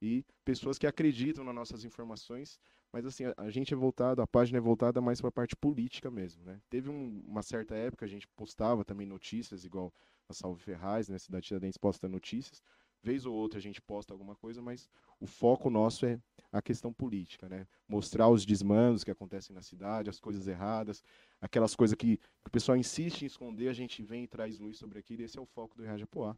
[0.00, 2.58] E pessoas que acreditam nas nossas informações,
[2.92, 6.10] mas assim, a, gente é voltado, a página é voltada mais para a parte política
[6.10, 6.60] mesmo, né?
[6.68, 9.92] Teve um, uma certa época a gente postava também notícias, igual
[10.28, 11.18] a Salve Ferraz, né?
[11.18, 12.62] Cidade Tiradentes posta notícias,
[13.02, 14.88] vez ou outra a gente posta alguma coisa, mas
[15.20, 16.18] o foco nosso é
[16.52, 17.66] a questão política, né?
[17.88, 21.02] Mostrar os desmandos que acontecem na cidade, as coisas erradas,
[21.44, 24.78] aquelas coisas que, que o pessoal insiste em esconder, a gente vem e traz luz
[24.78, 26.34] sobre aquilo, esse é o foco do Reaja Poá.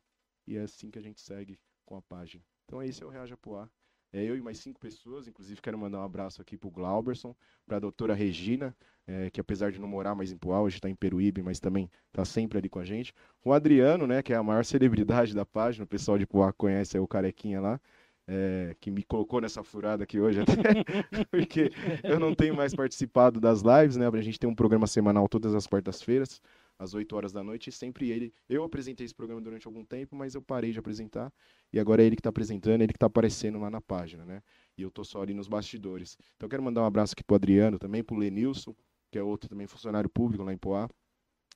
[0.46, 2.42] E é assim que a gente segue com a página.
[2.64, 3.70] Então esse é o Reaja Poá.
[4.12, 7.36] É eu e mais cinco pessoas, inclusive quero mandar um abraço aqui para o Glauberson,
[7.64, 10.88] para a doutora Regina, é, que apesar de não morar mais em Poá, hoje está
[10.88, 13.14] em Peruíbe, mas também está sempre ali com a gente.
[13.44, 16.96] O Adriano, né, que é a maior celebridade da página, o pessoal de Poá conhece
[16.96, 17.80] é o carequinha lá.
[18.28, 20.52] É, que me colocou nessa furada aqui hoje, até,
[21.30, 21.70] porque
[22.02, 24.08] eu não tenho mais participado das lives, né?
[24.08, 26.40] A gente tem um programa semanal todas as quartas-feiras
[26.78, 28.32] às 8 horas da noite, e sempre ele.
[28.48, 31.32] Eu apresentei esse programa durante algum tempo, mas eu parei de apresentar,
[31.72, 34.42] e agora é ele que está apresentando, ele que está aparecendo lá na página, né?
[34.76, 36.18] E eu tô só ali nos bastidores.
[36.36, 38.74] Então quero mandar um abraço aqui pro Adriano também, pro Lenilson,
[39.10, 40.88] que é outro também funcionário público lá em Poá,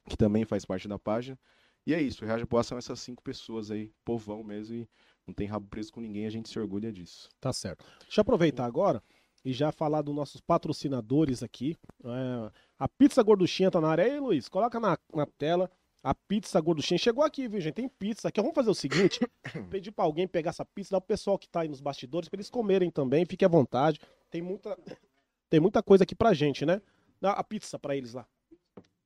[0.08, 1.38] que também faz parte da página.
[1.86, 4.88] E é isso, o Reage Poá são essas cinco pessoas aí, povão mesmo, e
[5.30, 7.28] não tem rabo preso com ninguém, a gente se orgulha disso.
[7.40, 7.84] Tá certo.
[8.00, 9.02] Deixa eu aproveitar agora
[9.44, 11.76] e já falar dos nossos patrocinadores aqui.
[12.04, 14.04] É, a Pizza Gorduchinha tá na área.
[14.04, 15.70] Aí, Luiz, coloca na, na tela.
[16.02, 17.74] A pizza gorduchinha chegou aqui, viu, gente?
[17.74, 18.40] Tem pizza aqui.
[18.40, 19.20] Vamos fazer o seguinte:
[19.68, 22.38] pedir para alguém pegar essa pizza, dar pro pessoal que tá aí nos bastidores, para
[22.38, 23.26] eles comerem também.
[23.26, 24.00] Fique à vontade.
[24.30, 24.78] Tem muita,
[25.50, 26.80] tem muita coisa aqui pra gente, né?
[27.20, 28.26] Dá a pizza para eles lá.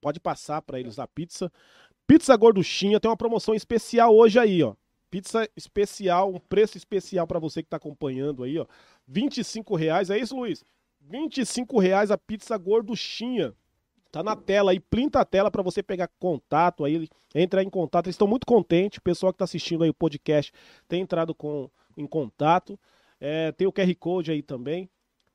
[0.00, 1.50] Pode passar para eles a pizza.
[2.06, 4.76] Pizza Gorduchinha tem uma promoção especial hoje aí, ó.
[5.14, 8.66] Pizza especial, um preço especial para você que tá acompanhando aí, ó.
[9.06, 10.64] 25 reais, é isso, Luiz?
[11.02, 13.54] 25 reais a pizza gorduchinha.
[14.10, 18.06] Tá na tela aí, printa a tela para você pegar contato aí, entrar em contato.
[18.06, 20.50] Eles estão muito contentes, o pessoal que tá assistindo aí o podcast
[20.88, 22.76] tem entrado com, em contato.
[23.20, 24.90] É, tem o QR Code aí também.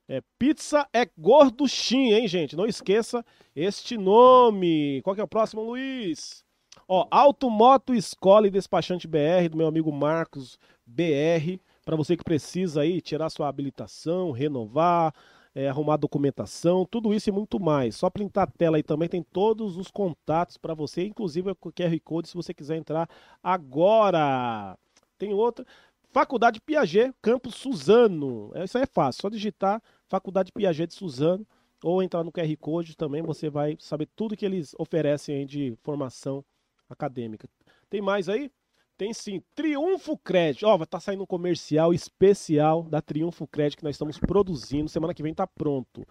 [0.09, 2.53] É, pizza é gorduchinha, hein, gente?
[2.53, 5.01] Não esqueça este nome.
[5.03, 6.43] Qual que é o próximo, Luiz?
[6.91, 12.81] Ó, Automoto Escola e Despachante BR, do meu amigo Marcos BR, para você que precisa
[12.81, 15.13] aí tirar sua habilitação, renovar,
[15.53, 17.95] é, arrumar documentação, tudo isso e muito mais.
[17.95, 21.99] Só printar a tela aí também, tem todos os contatos para você, inclusive o QR
[22.03, 23.07] Code se você quiser entrar
[23.43, 24.75] agora.
[25.15, 25.63] Tem outra.
[26.11, 28.49] Faculdade Piaget, Campus Suzano.
[28.55, 31.45] É, isso aí é fácil, só digitar Faculdade Piaget de Suzano
[31.83, 36.43] ou entrar no QR Code também, você vai saber tudo que eles oferecem de formação
[36.89, 37.47] acadêmica.
[37.89, 38.51] Tem mais aí?
[38.97, 40.65] Tem sim, Triunfo Crédito.
[40.65, 44.89] Ó, estar tá saindo um comercial especial da Triunfo Crédito que nós estamos produzindo.
[44.89, 46.05] Semana que vem tá pronto.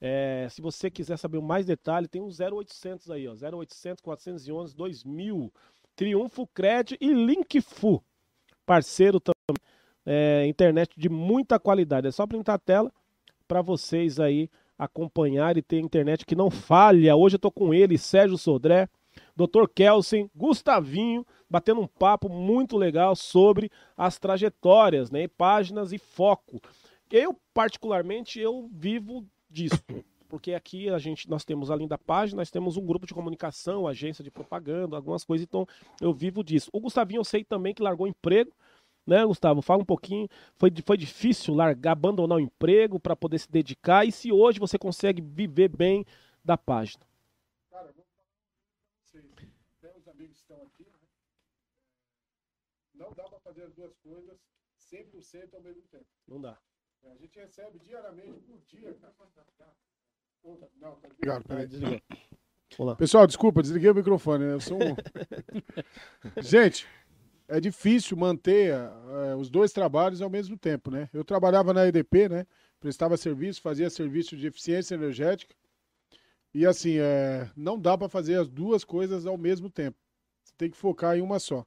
[0.00, 3.32] É, se você quiser saber mais detalhe, tem um 0800 aí, ó.
[3.32, 5.52] 0800 411 2000.
[5.96, 8.02] Triunfo Crédito e Linkfu.
[8.64, 9.34] Parceiro também.
[10.06, 12.06] É, internet de muita qualidade.
[12.06, 12.92] É só printar a tela
[13.48, 17.16] para vocês aí acompanhar e ter internet que não falha.
[17.16, 18.88] Hoje eu tô com ele, Sérgio Sodré,
[19.38, 19.68] Dr.
[19.72, 26.60] Kelsen, Gustavinho batendo um papo muito legal sobre as trajetórias, né, páginas e foco.
[27.08, 29.82] Eu particularmente eu vivo disso,
[30.28, 33.86] porque aqui a gente nós temos além da página, nós temos um grupo de comunicação,
[33.86, 35.66] agência de propaganda, algumas coisas, então
[36.00, 36.68] eu vivo disso.
[36.72, 38.52] O Gustavinho eu sei também que largou emprego,
[39.06, 39.62] né, Gustavo?
[39.62, 40.28] Fala um pouquinho.
[40.56, 44.76] Foi, foi difícil largar, abandonar o emprego para poder se dedicar e se hoje você
[44.78, 46.04] consegue viver bem
[46.44, 47.02] da página?
[47.70, 48.26] Cara, vou falar
[49.02, 49.24] vocês.
[49.80, 50.86] Tem os amigos que estão aqui,
[52.94, 54.38] não dá para fazer as duas coisas
[54.90, 56.06] 100% ao mesmo tempo.
[56.26, 56.58] Não dá.
[57.02, 58.96] É, a gente recebe diariamente por dia.
[60.80, 61.66] Não, tá desligado, peraí.
[61.66, 62.00] Desligou.
[62.78, 62.96] Olá.
[62.96, 64.46] Pessoal, desculpa, desliguei o microfone.
[64.46, 64.54] Né?
[64.54, 64.96] Eu sou um...
[66.42, 66.86] gente,
[67.46, 71.08] é difícil manter uh, os dois trabalhos ao mesmo tempo, né?
[71.12, 72.46] Eu trabalhava na EDP, né?
[72.80, 75.54] Prestava serviço, fazia serviço de eficiência energética.
[76.54, 79.98] E assim, é, não dá para fazer as duas coisas ao mesmo tempo.
[80.48, 81.64] Você tem que focar em uma só.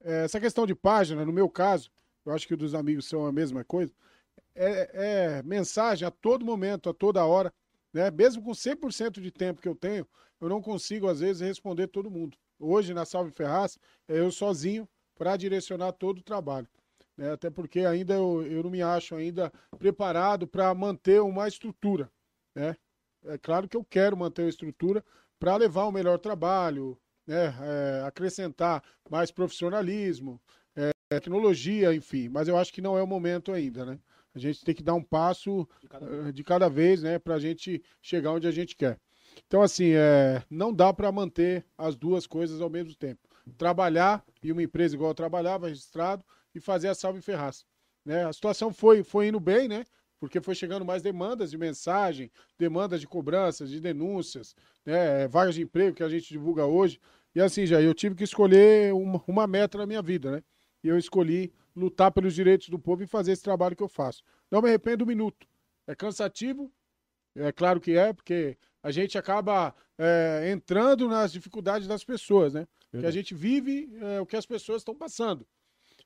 [0.00, 1.90] É, essa questão de página, no meu caso,
[2.24, 3.92] eu acho que dos amigos são a mesma coisa,
[4.54, 7.52] é, é mensagem a todo momento, a toda hora.
[7.92, 8.10] Né?
[8.10, 10.06] Mesmo com 100% de tempo que eu tenho,
[10.40, 12.36] eu não consigo, às vezes, responder todo mundo.
[12.58, 16.68] Hoje, na Salve Ferraz, é eu sozinho para direcionar todo o trabalho.
[17.16, 17.32] Né?
[17.32, 22.10] Até porque ainda eu, eu não me acho ainda preparado para manter uma estrutura.
[22.54, 22.74] Né?
[23.26, 25.04] É claro que eu quero manter a estrutura
[25.38, 30.40] para levar o melhor trabalho, né, é, acrescentar mais profissionalismo,
[30.76, 32.28] é, tecnologia, enfim.
[32.28, 33.98] Mas eu acho que não é o momento ainda, né?
[34.34, 37.34] A gente tem que dar um passo de cada, uh, de cada vez, né, para
[37.34, 38.98] a gente chegar onde a gente quer.
[39.46, 43.20] Então, assim, é, não dá para manter as duas coisas ao mesmo tempo.
[43.56, 47.64] Trabalhar em uma empresa igual eu trabalhava, registrado, e fazer a salve ferraz.
[48.04, 48.24] Né?
[48.24, 49.84] A situação foi, foi indo bem, né?
[50.24, 55.62] Porque foi chegando mais demandas de mensagem, demandas de cobranças, de denúncias, né, vagas de
[55.62, 56.98] emprego que a gente divulga hoje.
[57.34, 60.42] E assim, já eu tive que escolher uma, uma meta na minha vida, né?
[60.82, 64.22] E eu escolhi lutar pelos direitos do povo e fazer esse trabalho que eu faço.
[64.50, 65.46] Não me arrependo um minuto.
[65.86, 66.72] É cansativo,
[67.36, 72.66] é claro que é, porque a gente acaba é, entrando nas dificuldades das pessoas, né?
[72.90, 75.46] Que a gente vive é, o que as pessoas estão passando.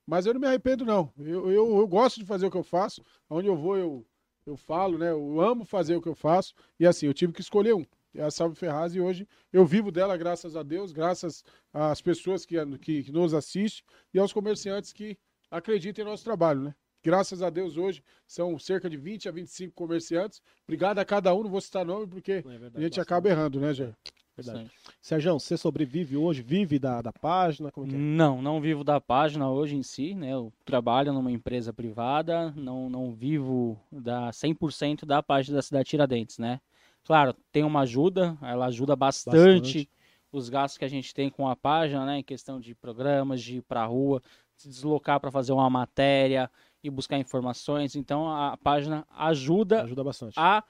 [0.09, 1.13] Mas eu não me arrependo, não.
[1.19, 3.05] Eu, eu, eu, gosto de fazer o que eu faço.
[3.29, 4.07] Onde eu vou, eu,
[4.49, 5.11] eu falo, né?
[5.11, 6.55] Eu amo fazer o que eu faço.
[6.79, 7.85] E assim, eu tive que escolher um.
[8.15, 12.45] É a Salve Ferraz e hoje eu vivo dela, graças a Deus, graças às pessoas
[12.45, 15.17] que, que, que nos assistem e aos comerciantes que
[15.51, 16.75] acreditam em nosso trabalho, né?
[17.05, 20.41] Graças a Deus hoje são cerca de 20 a 25 comerciantes.
[20.67, 23.61] Obrigado a cada um, não vou citar nome porque é verdade, a gente acaba errando,
[23.61, 23.95] né, Jair?
[24.43, 24.71] Verdade.
[25.03, 26.43] Sérgio, você sobrevive hoje?
[26.43, 27.69] Vive da, da página?
[27.69, 27.85] É é?
[27.85, 30.33] Não, não vivo da página hoje em si, né?
[30.33, 36.39] Eu trabalho numa empresa privada, não, não vivo da 100% da página da cidade Tiradentes,
[36.39, 36.61] né?
[37.05, 39.91] Claro, tem uma ajuda, ela ajuda bastante, bastante,
[40.31, 42.19] os gastos que a gente tem com a página, né?
[42.19, 44.23] Em questão de programas, de ir pra rua,
[44.55, 46.51] se deslocar para fazer uma matéria
[46.83, 47.97] e buscar informações.
[47.97, 50.35] Então a página ajuda, ajuda bastante.
[50.37, 50.63] a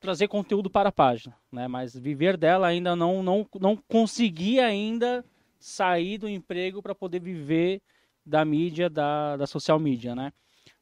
[0.00, 1.66] trazer conteúdo para a página, né?
[1.68, 5.24] Mas viver dela ainda não não não consegui ainda
[5.58, 7.82] sair do emprego para poder viver
[8.24, 10.32] da mídia, da, da social media, né?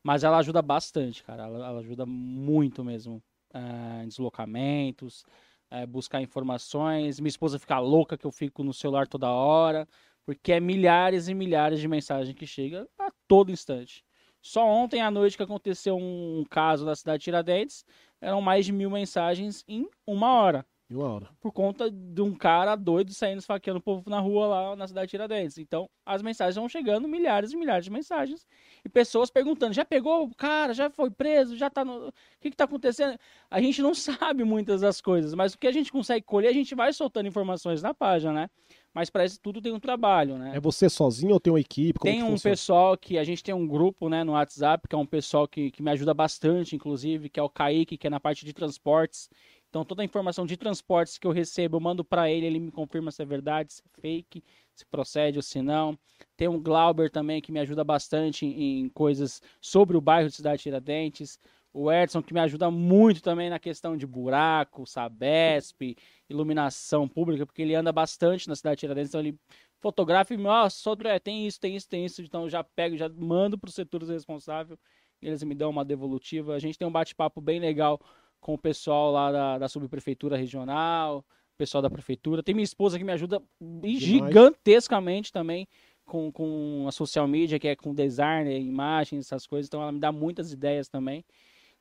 [0.02, 1.44] Mas ela ajuda bastante, cara.
[1.44, 3.22] Ela, ela ajuda muito mesmo
[3.54, 5.24] uh, em deslocamentos,
[5.70, 7.20] é, buscar informações.
[7.20, 9.88] Minha esposa fica louca que eu fico no celular toda hora,
[10.24, 14.04] porque é milhares e milhares de mensagens que chegam a todo instante.
[14.40, 17.84] Só ontem à noite que aconteceu um caso na cidade de Tiradentes,
[18.24, 20.66] eram mais de mil mensagens em uma hora.
[20.96, 21.28] Hora.
[21.40, 25.06] Por conta de um cara doido saindo esfaqueando o povo na rua lá na cidade
[25.06, 25.58] de Tiradentes.
[25.58, 28.46] Então, as mensagens vão chegando, milhares e milhares de mensagens.
[28.84, 30.74] E pessoas perguntando: já pegou o cara?
[30.74, 31.56] Já foi preso?
[31.56, 32.08] Já tá no.
[32.08, 33.18] O que, que tá acontecendo?
[33.50, 36.52] A gente não sabe muitas das coisas, mas o que a gente consegue colher, a
[36.52, 38.50] gente vai soltando informações na página, né?
[38.94, 40.52] Mas para isso tudo tem um trabalho, né?
[40.54, 41.98] É você sozinho ou tem uma equipe?
[41.98, 42.52] Como tem um funciona?
[42.52, 45.72] pessoal que a gente tem um grupo né, no WhatsApp, que é um pessoal que,
[45.72, 49.28] que me ajuda bastante, inclusive, que é o Kaique, que é na parte de transportes.
[49.74, 52.70] Então toda a informação de transportes que eu recebo, eu mando para ele, ele me
[52.70, 55.98] confirma se é verdade, se é fake, se procede ou se não.
[56.36, 60.62] Tem um Glauber também que me ajuda bastante em, coisas sobre o bairro de Cidade
[60.62, 61.40] Tiradentes.
[61.72, 65.96] O Edson que me ajuda muito também na questão de buraco, Sabesp,
[66.30, 69.36] iluminação pública, porque ele anda bastante na cidade de Tiradentes, então ele
[69.80, 72.96] fotografa e, ó, oh, é, tem isso, tem isso, tem isso, então eu já pego,
[72.96, 74.78] já mando para os setores responsáveis,
[75.20, 76.54] eles me dão uma devolutiva.
[76.54, 78.00] A gente tem um bate-papo bem legal
[78.44, 81.24] com o pessoal lá da, da subprefeitura regional,
[81.56, 82.42] pessoal da prefeitura.
[82.42, 84.02] Tem minha esposa que me ajuda Demais.
[84.02, 85.66] gigantescamente também
[86.04, 89.66] com, com a social media, que é com design, imagens, essas coisas.
[89.66, 91.24] Então ela me dá muitas ideias também.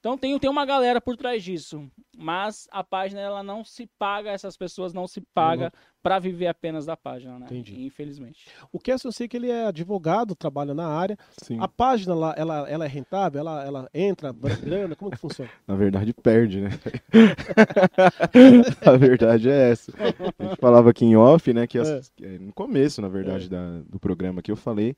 [0.04, 4.32] Então tem, tem uma galera por trás disso, mas a página ela não se paga,
[4.32, 5.72] essas pessoas não se paga uhum.
[6.04, 7.46] para viver apenas da página, né?
[7.46, 7.86] Entendi.
[7.86, 8.50] Infelizmente.
[8.70, 11.18] O que eu sei que ele é advogado, trabalha na área.
[11.42, 11.58] Sim.
[11.58, 15.50] A página lá, ela, ela é rentável, ela, ela entra grana, como que funciona?
[15.66, 16.72] Na verdade perde, né?
[18.86, 19.94] a verdade é essa.
[20.38, 22.40] A gente falava aqui em off, né, que as, é.
[22.40, 23.48] no começo, na verdade, é.
[23.48, 24.98] da, do programa que eu falei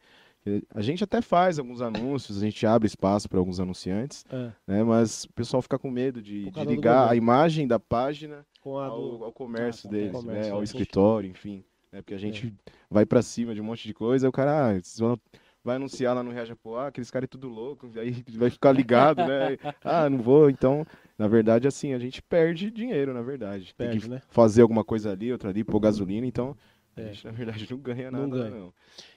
[0.74, 4.52] a gente até faz alguns anúncios, a gente abre espaço para alguns anunciantes, é.
[4.68, 4.84] né?
[4.84, 9.32] Mas o pessoal fica com medo de, de ligar a imagem da página ao, ao,
[9.32, 10.20] comércio ah, deles, né?
[10.20, 10.58] comércio, né?
[10.58, 11.64] Ao escritório, enfim.
[11.92, 12.02] Né?
[12.02, 12.72] Porque a gente é.
[12.90, 15.18] vai para cima de um monte de coisa, o cara ah,
[15.64, 19.58] vai anunciar lá no Reajapoá, aqueles caras é tudo louco, aí vai ficar ligado, né?
[19.84, 20.86] ah, não vou, então,
[21.18, 23.74] na verdade, assim, a gente perde dinheiro, na verdade.
[23.76, 24.22] Perde, Tem que né?
[24.30, 26.56] fazer alguma coisa ali, outra ali, pôr gasolina, então
[26.98, 27.14] a é.
[27.14, 28.38] gente, na verdade, não ganha nada, não.
[28.38, 28.50] Ganha.
[28.50, 28.74] não.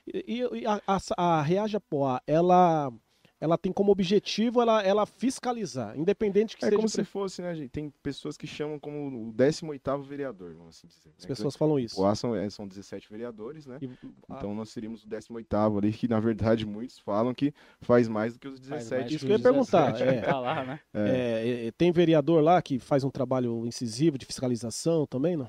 [0.06, 2.92] E, e a, a, a Reaja Poá, ela
[3.40, 6.74] ela tem como objetivo ela, ela fiscalizar, independente que é seja.
[6.74, 7.70] É como se fosse, né, gente?
[7.70, 11.10] Tem pessoas que chamam como o 18 vereador, vamos assim dizer.
[11.16, 11.28] As né?
[11.28, 12.02] pessoas falam isso.
[12.02, 13.78] O são, é, são 17 vereadores, né?
[13.80, 13.90] E,
[14.30, 18.40] então nós seríamos o 18 ali, que na verdade muitos falam que faz mais do
[18.40, 19.14] que os 17.
[19.14, 19.88] Isso que eu ia perguntar.
[20.08, 20.80] É, tá lá, né?
[20.94, 21.70] É.
[21.76, 25.48] tem vereador lá que faz um trabalho incisivo de fiscalização também, não?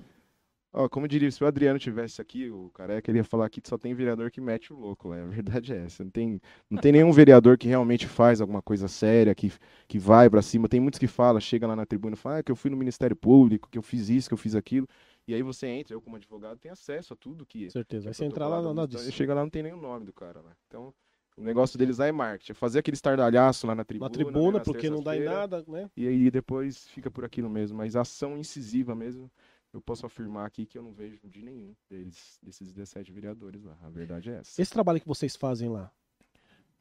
[0.71, 3.59] Ó, como eu diria, se o Adriano tivesse aqui, o careca, ele ia falar que
[3.65, 5.23] só tem vereador que mete o louco, né?
[5.23, 6.03] A verdade é essa.
[6.03, 9.51] Não tem, não tem nenhum vereador que realmente faz alguma coisa séria, que,
[9.87, 10.69] que vai para cima.
[10.69, 12.77] Tem muitos que falam, chega lá na tribuna e fala ah, que eu fui no
[12.77, 14.87] Ministério Público, que eu fiz isso, que eu fiz aquilo.
[15.27, 17.69] E aí você entra, eu como advogado tenho acesso a tudo que.
[17.71, 18.05] Certeza.
[18.05, 19.11] Vai você entrar lá na então, disso.
[19.11, 20.51] Chega lá não tem nem o nome do cara, né?
[20.67, 20.93] Então,
[21.35, 24.09] o negócio deles lá é marketing, é fazer aquele estardalhaço lá na tribuna.
[24.09, 25.89] Na tribuna, né, porque não dá em nada, né?
[25.97, 27.77] E aí depois fica por aquilo mesmo.
[27.77, 29.31] Mas ação incisiva mesmo
[29.73, 33.77] eu posso afirmar aqui que eu não vejo de nenhum deles, desses 17 vereadores lá.
[33.81, 34.61] A verdade é essa.
[34.61, 35.91] Esse trabalho que vocês fazem lá,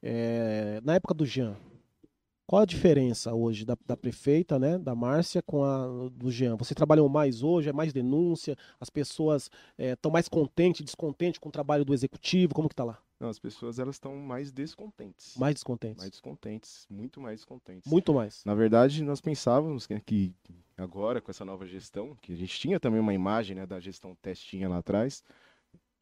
[0.02, 1.56] é, na época do Jean,
[2.46, 6.56] qual a diferença hoje da, da, prefeita, né, da Márcia, com a do Jean?
[6.56, 7.68] Vocês trabalham mais hoje?
[7.68, 8.56] É mais denúncia?
[8.80, 12.54] As pessoas estão é, mais contentes, descontentes com o trabalho do executivo?
[12.54, 12.98] Como que tá lá?
[13.20, 15.36] Não, as pessoas elas estão mais descontentes.
[15.36, 15.98] Mais descontentes.
[15.98, 17.90] Mais descontentes, muito mais descontentes.
[17.90, 18.44] Muito mais.
[18.44, 20.32] Na verdade, nós pensávamos que, que
[20.76, 24.16] agora com essa nova gestão, que a gente tinha também uma imagem, né, da gestão
[24.22, 25.24] testinha lá atrás,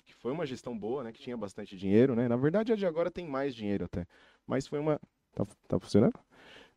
[0.04, 2.28] que foi uma gestão boa, né, que tinha bastante dinheiro, né?
[2.28, 4.06] Na verdade, a de agora tem mais dinheiro até,
[4.46, 5.00] mas foi uma
[5.34, 6.18] tá, tá funcionando?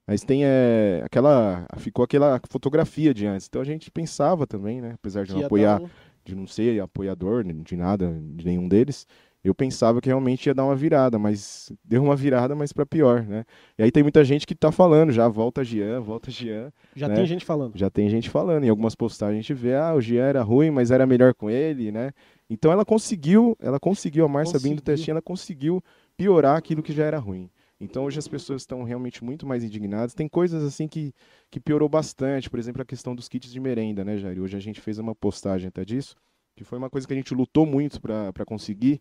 [0.08, 3.46] Mas tem é, aquela ficou aquela fotografia de antes.
[3.48, 5.90] Então a gente pensava também, né, apesar de não apoiar, um...
[6.24, 9.06] de não ser apoiador de nada de nenhum deles,
[9.44, 13.24] eu pensava que realmente ia dar uma virada, mas deu uma virada, mas para pior,
[13.24, 13.46] né?
[13.78, 16.72] E aí tem muita gente que tá falando já, volta Jean, volta Jean.
[16.94, 17.16] Já né?
[17.16, 17.78] tem gente falando.
[17.78, 18.66] Já tem gente falando.
[18.66, 21.50] Em algumas postagens a gente vê, ah, o Jean era ruim, mas era melhor com
[21.50, 22.12] ele, né?
[22.50, 25.82] Então ela conseguiu, ela conseguiu, a Márcia vindo do testinho, ela conseguiu
[26.18, 27.50] piorar aquilo que já era ruim.
[27.80, 30.14] Então hoje as pessoas estão realmente muito mais indignadas.
[30.14, 31.14] Tem coisas assim que,
[31.50, 34.42] que piorou bastante, por exemplo, a questão dos kits de merenda, né, Jair?
[34.42, 36.16] Hoje a gente fez uma postagem até disso,
[36.58, 39.00] que foi uma coisa que a gente lutou muito para conseguir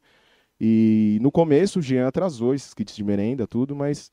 [0.61, 4.11] e no começo o Jean atrasou esses kits de merenda, tudo, mas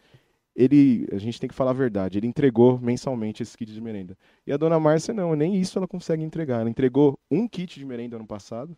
[0.56, 4.18] ele, a gente tem que falar a verdade, ele entregou mensalmente esses kits de merenda.
[4.48, 6.62] E a dona Márcia não, nem isso ela consegue entregar.
[6.62, 8.76] Ela entregou um kit de merenda ano passado.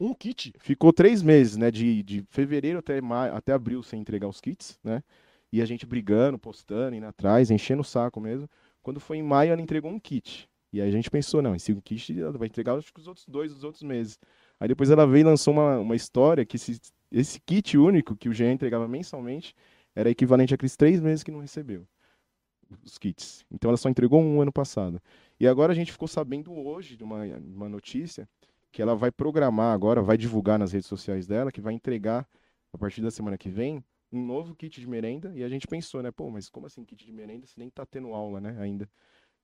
[0.00, 0.52] Um kit?
[0.58, 1.70] Ficou três meses, né?
[1.70, 5.00] De, de fevereiro até, maio, até abril sem entregar os kits, né?
[5.52, 8.48] E a gente brigando, postando, indo atrás, enchendo o saco mesmo.
[8.82, 10.48] Quando foi em maio, ela entregou um kit.
[10.72, 13.26] E aí a gente pensou, não, esse kit ela vai entregar acho que os outros
[13.28, 14.18] dois dos outros meses.
[14.58, 16.80] Aí depois ela veio e lançou uma, uma história que esse,
[17.12, 19.54] esse kit único que o Jean entregava mensalmente
[19.94, 21.86] era equivalente àqueles três meses que não recebeu
[22.82, 23.44] os kits.
[23.50, 25.00] Então ela só entregou um ano passado.
[25.38, 28.28] E agora a gente ficou sabendo hoje de uma, uma notícia
[28.70, 32.26] que ela vai programar agora, vai divulgar nas redes sociais dela, que vai entregar
[32.72, 35.32] a partir da semana que vem um novo kit de merenda.
[35.34, 37.46] E a gente pensou, né, pô, mas como assim kit de merenda?
[37.46, 38.88] Você nem tá tendo aula, né, ainda.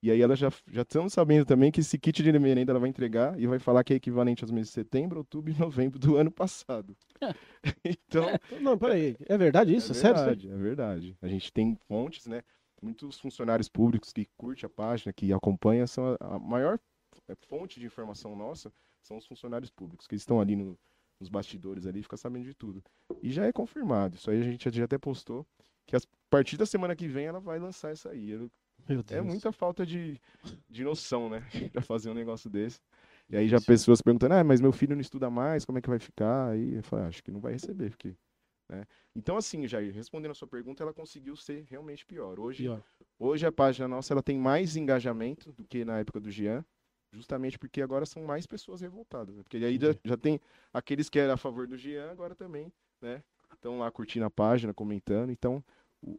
[0.01, 2.89] E aí ela já já estamos sabendo também que esse kit de merenda ela vai
[2.89, 6.15] entregar e vai falar que é equivalente aos meses de setembro, outubro e novembro do
[6.15, 6.95] ano passado.
[7.83, 8.25] então,
[8.61, 9.91] não, peraí, é verdade isso?
[9.91, 10.53] É verdade, Sério?
[10.53, 11.17] É verdade.
[11.21, 12.41] A gente tem fontes, né?
[12.81, 16.79] Muitos funcionários públicos que curte a página, que acompanha, são a, a maior
[17.27, 20.77] é, fonte de informação nossa são os funcionários públicos que estão ali no,
[21.19, 22.83] nos bastidores ali, fica sabendo de tudo.
[23.21, 24.15] E já é confirmado.
[24.15, 25.45] Isso aí a gente já até postou
[25.85, 28.29] que a partir da semana que vem ela vai lançar essa aí.
[28.29, 28.51] Eu
[29.09, 30.19] é muita falta de,
[30.69, 31.43] de noção, né?
[31.73, 32.79] pra fazer um negócio desse.
[33.29, 35.89] E aí já pessoas perguntando, ah, mas meu filho não estuda mais, como é que
[35.89, 36.49] vai ficar?
[36.49, 38.15] Aí eu falo, ah, acho que não vai receber, porque.
[38.67, 38.85] Né?
[39.15, 42.39] Então, assim, Jair, respondendo a sua pergunta, ela conseguiu ser realmente pior.
[42.39, 42.83] Hoje, pior.
[43.19, 46.63] hoje a página nossa ela tem mais engajamento do que na época do Jean,
[47.11, 49.35] justamente porque agora são mais pessoas revoltadas.
[49.35, 49.43] Né?
[49.43, 50.39] Porque aí já, já, tem
[50.73, 53.23] aqueles que eram a favor do Jean, agora também, né?
[53.53, 55.31] Estão lá curtindo a página, comentando.
[55.31, 55.63] Então,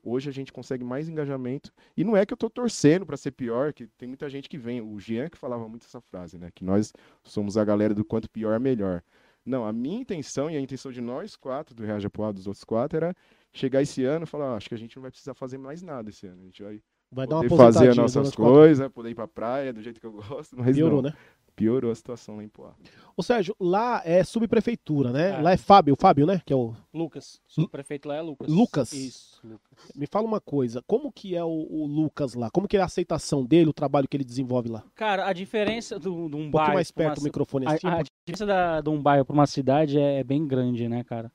[0.03, 1.73] hoje a gente consegue mais engajamento.
[1.97, 4.59] E não é que eu estou torcendo para ser pior, que tem muita gente que
[4.59, 4.81] vem.
[4.81, 6.51] O Jean que falava muito essa frase, né?
[6.55, 6.93] Que nós
[7.25, 9.03] somos a galera do quanto pior, melhor.
[9.45, 12.97] Não, a minha intenção e a intenção de nós quatro, do Apoado, dos outros quatro,
[12.97, 13.15] era
[13.53, 15.83] chegar esse ano e falar: ah, acho que a gente não vai precisar fazer mais
[15.83, 16.43] nada esse ano.
[16.43, 20.01] A gente vai, vai poder fazer as nossas coisas, poder ir pra praia do jeito
[20.01, 20.57] que eu gosto.
[20.57, 21.11] Mas Piorou, não.
[21.11, 21.17] né?
[21.57, 22.73] Piorou a situação lá em Poá.
[23.17, 25.39] Ô Sérgio, lá é subprefeitura, né?
[25.39, 25.43] É.
[25.43, 26.41] Lá é Fábio, Fábio, né?
[26.45, 27.41] Que é o Lucas.
[27.47, 28.49] Subprefeito lá é Lucas.
[28.49, 28.93] Lucas.
[28.93, 29.79] Isso, Lucas.
[29.95, 32.51] Me fala uma coisa, como que é o, o, Lucas lá?
[32.51, 34.85] Como que é a aceitação dele, o trabalho que ele desenvolve lá?
[34.95, 37.87] Cara, a diferença do, de um, um bairro mais perto do microfone assim.
[37.87, 41.05] A, a diferença da, de um bairro para uma cidade é, é bem grande, né,
[41.05, 41.31] cara?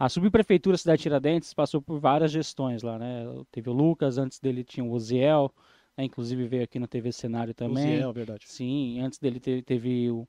[0.00, 3.22] A subprefeitura Cidade Tiradentes passou por várias gestões lá, né?
[3.52, 5.52] Teve o Lucas, antes dele tinha o Oziel,
[6.00, 6.06] né?
[6.06, 7.94] inclusive veio aqui na TV Cenário também.
[7.94, 8.44] Oziel, verdade.
[8.46, 10.26] Sim, antes dele teve, teve o,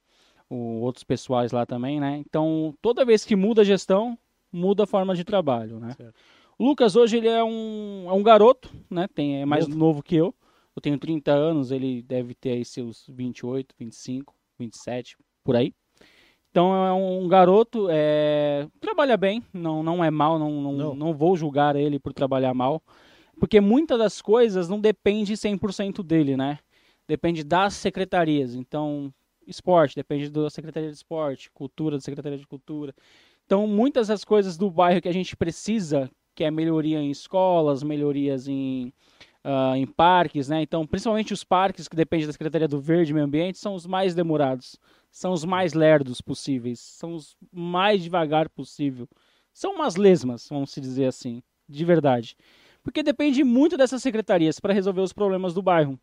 [0.50, 2.18] o, outros pessoais lá também, né?
[2.18, 4.18] Então, toda vez que muda a gestão,
[4.52, 5.94] muda a forma de trabalho, né?
[5.94, 6.16] Certo.
[6.60, 9.08] O Lucas hoje ele é um, é um garoto, né?
[9.08, 9.80] Tem, é mais novo.
[9.80, 10.36] novo que eu.
[10.76, 15.74] Eu tenho 30 anos, ele deve ter aí seus 28, 25, 27, por aí.
[16.52, 20.96] Então é um garoto, é, trabalha bem, não, não é mal, não, não, não.
[20.96, 22.82] não vou julgar ele por trabalhar mal.
[23.42, 26.60] Porque muitas das coisas não depende 100% dele, né?
[27.08, 28.54] Depende das secretarias.
[28.54, 29.12] Então,
[29.48, 32.94] esporte, depende da Secretaria de Esporte, cultura da Secretaria de Cultura.
[33.44, 37.82] Então, muitas das coisas do bairro que a gente precisa, que é melhoria em escolas,
[37.82, 38.94] melhorias em,
[39.44, 40.62] uh, em parques, né?
[40.62, 43.88] Então, principalmente os parques, que dependem da Secretaria do Verde e Meio Ambiente, são os
[43.88, 44.78] mais demorados,
[45.10, 49.10] são os mais lerdos possíveis, são os mais devagar possível.
[49.52, 52.38] São umas lesmas, vamos dizer assim, de verdade.
[52.84, 56.00] Porque depende muito dessas secretarias para resolver os problemas do bairro.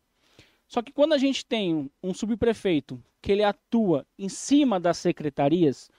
[0.67, 5.89] Só que quando a gente tem um subprefeito que ele atua em cima das secretarias,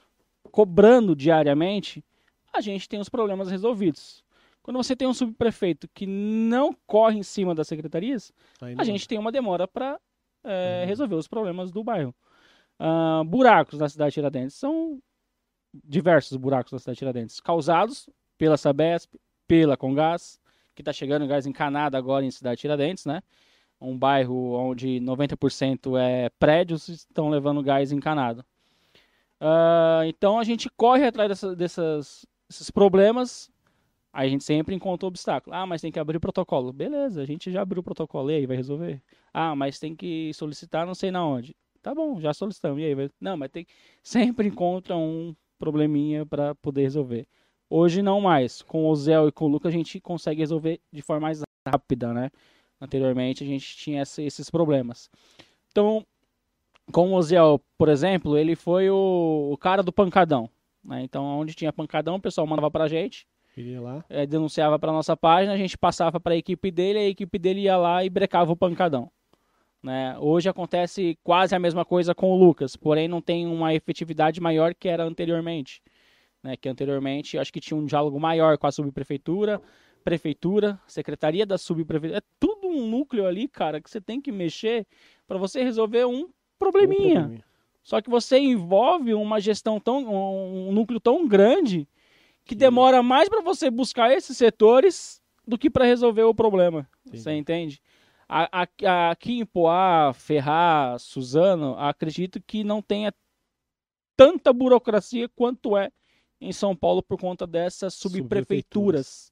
[0.50, 2.04] cobrando diariamente,
[2.52, 4.24] a gente tem os problemas resolvidos.
[4.62, 8.32] Quando você tem um subprefeito que não corre em cima das secretarias,
[8.78, 9.98] a gente tem uma demora para
[10.44, 10.88] é, uhum.
[10.88, 12.14] resolver os problemas do bairro.
[12.78, 15.02] Uh, buracos na cidade de Tiradentes são
[15.84, 19.14] diversos buracos na cidade de Tiradentes, causados pela Sabesp,
[19.46, 20.39] pela Congás,
[20.80, 23.22] que está chegando gás encanado agora em cidade de Tiradentes, né?
[23.80, 28.44] um bairro onde 90% é prédios, estão levando gás encanado.
[29.40, 33.50] Uh, então a gente corre atrás dessa, dessas, desses problemas,
[34.12, 35.56] a gente sempre encontra obstáculo.
[35.56, 36.72] Ah, mas tem que abrir protocolo.
[36.72, 39.00] Beleza, a gente já abriu o protocolo, e aí vai resolver?
[39.32, 41.56] Ah, mas tem que solicitar não sei na onde.
[41.80, 42.94] Tá bom, já solicitamos, e aí?
[42.94, 43.10] Vai...
[43.18, 43.66] Não, mas tem
[44.02, 47.26] sempre encontra um probleminha para poder resolver.
[47.70, 48.61] Hoje não mais.
[48.62, 52.12] Com o Zé e com o Lucas a gente consegue resolver de forma mais rápida,
[52.12, 52.30] né?
[52.80, 55.09] Anteriormente a gente tinha esses problemas.
[55.70, 56.04] Então,
[56.90, 60.50] com o Oziel, por exemplo, ele foi o, o cara do pancadão.
[60.83, 61.02] Né?
[61.02, 63.26] Então, onde tinha pancadão, o pessoal mandava pra gente.
[63.56, 64.04] Ia lá.
[64.09, 67.61] É, denunciava pra nossa página, a gente passava para a equipe dele, a equipe dele
[67.61, 69.11] ia lá e brecava o pancadão.
[69.82, 70.16] Né?
[70.18, 74.74] Hoje acontece quase a mesma coisa com o Lucas, porém não tem uma efetividade maior
[74.74, 75.82] que era anteriormente.
[76.43, 76.57] Né?
[76.57, 79.61] Que anteriormente acho que tinha um diálogo maior com a subprefeitura,
[80.03, 84.86] prefeitura, secretaria da subprefeitura, é tudo um núcleo ali, cara, que você tem que mexer
[85.26, 86.28] para você resolver um
[86.59, 86.99] probleminha.
[86.99, 87.45] um probleminha.
[87.82, 91.88] Só que você envolve uma gestão tão um núcleo tão grande
[92.45, 96.88] que demora mais para você buscar esses setores do que para resolver o problema.
[97.07, 97.16] Sim.
[97.16, 97.80] Você entende?
[99.11, 103.12] aqui em Poá, Ferraz, Suzano, acredito que não tenha
[104.16, 105.91] tanta burocracia quanto é
[106.41, 109.30] em São Paulo por conta dessas subprefeituras,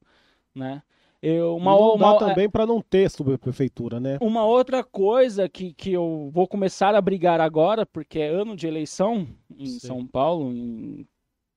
[0.54, 0.82] né?
[1.20, 4.18] Eu, uma, não uma, dá também para não ter subprefeitura, né?
[4.20, 8.68] Uma outra coisa que, que eu vou começar a brigar agora, porque é ano de
[8.68, 9.78] eleição em Sim.
[9.80, 11.04] São Paulo, em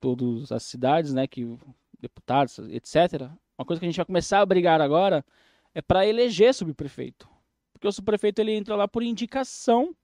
[0.00, 1.56] todas as cidades, né, que
[2.00, 3.30] deputados, etc.
[3.56, 5.24] Uma coisa que a gente vai começar a brigar agora
[5.72, 7.28] é para eleger subprefeito.
[7.72, 9.94] Porque o subprefeito ele entra lá por indicação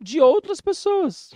[0.00, 1.30] de outras pessoas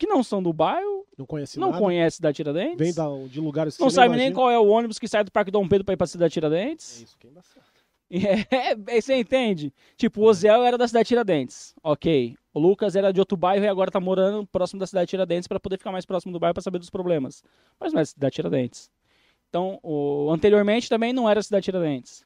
[0.00, 1.78] que não são do bairro, não conhece não nada.
[1.78, 4.98] conhece da Tiradentes, vem da, de lugares que não sabe nem qual é o ônibus
[4.98, 7.00] que sai do Parque Dom Pedro para ir para cidade Tiradentes.
[7.00, 7.66] É isso que é embaçado.
[8.10, 9.72] É, é, você entende?
[9.96, 12.34] Tipo, o Ozel era da cidade Tiradentes, ok.
[12.52, 15.60] O Lucas era de outro bairro e agora tá morando próximo da cidade Tiradentes para
[15.60, 17.44] poder ficar mais próximo do bairro para saber dos problemas.
[17.78, 18.90] Mas não é cidade Tiradentes.
[19.50, 22.24] Então, o, anteriormente também não era cidade Tiradentes.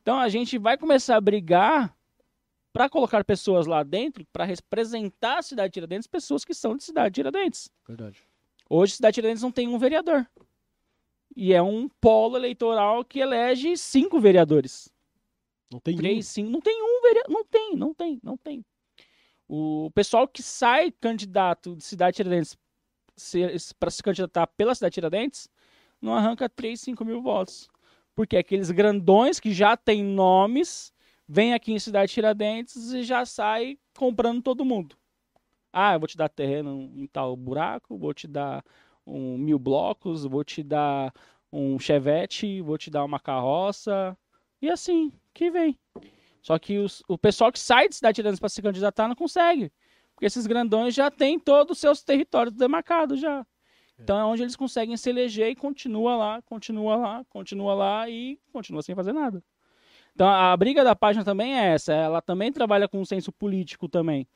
[0.00, 1.94] Então a gente vai começar a brigar
[2.78, 6.84] para colocar pessoas lá dentro para representar a cidade de Tiradentes, pessoas que são de
[6.84, 7.68] cidade de Tiradentes.
[7.84, 8.22] Verdade.
[8.70, 10.24] Hoje, a cidade de Tiradentes não tem um vereador.
[11.34, 14.88] E é um polo eleitoral que elege cinco vereadores.
[15.72, 16.30] Não tem Três, um.
[16.30, 16.50] cinco.
[16.50, 17.32] Não tem um vereador.
[17.32, 18.64] Não tem, não tem, não tem.
[19.48, 22.56] O pessoal que sai candidato de cidade de Tiradentes
[23.72, 25.48] para se candidatar pela cidade de Tiradentes
[26.00, 27.68] não arranca 3, 5 mil votos.
[28.14, 30.92] Porque aqueles grandões que já têm nomes
[31.28, 34.96] vem aqui em Cidade Tiradentes e já sai comprando todo mundo.
[35.72, 38.64] Ah, eu vou te dar terreno em tal buraco, vou te dar
[39.06, 41.12] um mil blocos, vou te dar
[41.52, 44.16] um chevette, vou te dar uma carroça.
[44.60, 45.78] E assim, que vem.
[46.42, 49.70] Só que os, o pessoal que sai de Cidade Tiradentes para se candidatar não consegue.
[50.14, 53.46] Porque esses grandões já têm todos os seus territórios demarcados já.
[54.00, 58.40] Então é onde eles conseguem se eleger e continua lá, continua lá, continua lá e
[58.52, 59.42] continua sem fazer nada.
[60.18, 63.88] Então a briga da página também é essa, ela também trabalha com um senso político
[63.88, 64.26] também.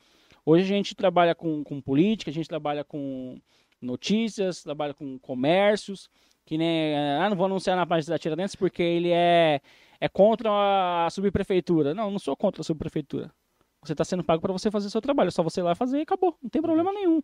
[0.47, 3.37] Hoje a gente trabalha com, com política, a gente trabalha com
[3.80, 6.09] notícias, trabalha com comércios,
[6.47, 9.61] que nem, ah, não vou anunciar na página da Tiradentes porque ele é,
[10.01, 10.51] é contra
[11.05, 11.93] a subprefeitura.
[11.93, 13.33] Não, não sou contra a subprefeitura.
[13.83, 15.99] Você está sendo pago para você fazer seu trabalho, é só você ir lá fazer
[15.99, 17.20] e acabou, não tem problema nenhum.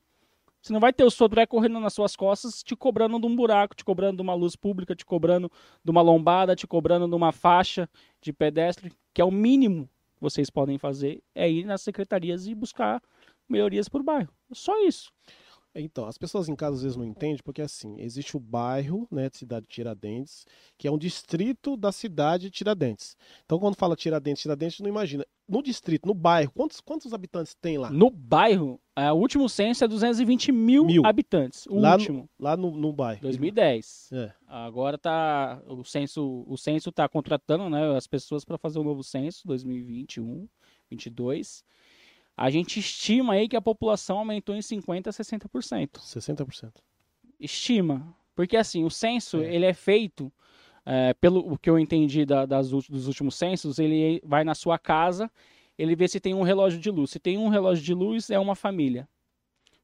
[0.68, 3.74] Você não vai ter o Sodré correndo nas suas costas, te cobrando de um buraco,
[3.74, 5.50] te cobrando de uma luz pública, te cobrando
[5.82, 7.88] de uma lombada, te cobrando de uma faixa
[8.20, 12.54] de pedestre, que é o mínimo que vocês podem fazer, é ir nas secretarias e
[12.54, 13.02] buscar
[13.48, 14.28] melhorias o bairro.
[14.52, 15.10] Só isso.
[15.80, 19.28] Então, as pessoas em casa às vezes não entendem, porque assim, existe o bairro, né,
[19.30, 23.16] de Cidade de Tiradentes, que é um distrito da cidade de Tiradentes.
[23.44, 25.24] Então, quando fala Tiradentes, Tiradentes, não imagina.
[25.48, 27.90] No distrito, no bairro, quantos, quantos habitantes tem lá?
[27.90, 31.06] No bairro, é, o último censo é 220 mil, mil.
[31.06, 31.66] habitantes.
[31.66, 32.28] O lá último.
[32.38, 33.22] No, lá no, no bairro.
[33.22, 34.10] 2010.
[34.12, 34.32] É.
[34.46, 35.62] Agora tá.
[35.66, 39.46] O censo, o censo tá contratando né, as pessoas para fazer o um novo censo,
[39.46, 40.48] 2021,
[40.90, 41.64] 2022.
[42.38, 45.98] A gente estima aí que a população aumentou em 50% a 60%.
[45.98, 46.72] 60%.
[47.40, 48.14] Estima.
[48.32, 49.52] Porque assim, o censo, é.
[49.52, 50.32] ele é feito,
[50.86, 54.78] é, pelo o que eu entendi da, das, dos últimos censos, ele vai na sua
[54.78, 55.28] casa,
[55.76, 57.10] ele vê se tem um relógio de luz.
[57.10, 59.08] Se tem um relógio de luz, é uma família.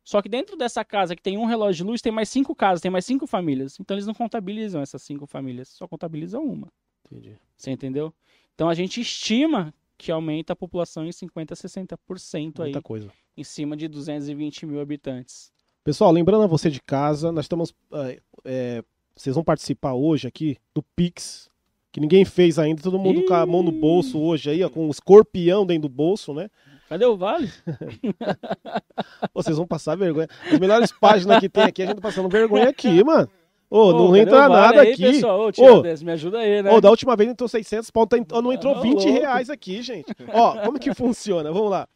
[0.05, 2.81] Só que dentro dessa casa que tem um relógio de luz, tem mais cinco casas,
[2.81, 3.81] tem mais cinco famílias.
[3.81, 6.73] Então eles não contabilizam essas cinco famílias, só contabilizam uma.
[7.05, 7.37] Entendi.
[7.57, 8.15] Você entendeu?
[8.55, 12.65] Então a gente estima que aumenta a população em 50% a 60% aí.
[12.65, 13.11] Muita coisa.
[13.37, 15.53] Em cima de 220 mil habitantes.
[15.83, 17.75] Pessoal, lembrando a você de casa, nós estamos.
[17.93, 18.85] É, é,
[19.15, 21.51] vocês vão participar hoje aqui do Pix,
[21.93, 23.27] que ninguém fez ainda, todo mundo Ih!
[23.27, 26.51] com a mão no bolso hoje aí, ó, com um escorpião dentro do bolso, né?
[26.89, 27.51] Cadê o Vale?
[29.35, 30.29] vocês vão passar vergonha.
[30.51, 33.29] As melhores páginas que tem aqui, a gente tá passando vergonha aqui, mano.
[33.71, 35.03] Ô, oh, não entra nada aí, aqui.
[35.03, 35.41] Pessoal?
[35.41, 36.71] Ô, oh, me ajuda aí, né?
[36.71, 39.11] Ô, da última vez entrou 600 pau, tá, não entrou 20 louco.
[39.11, 40.15] reais aqui, gente.
[40.33, 41.53] Ó, como que funciona?
[41.53, 41.89] Vamos lá.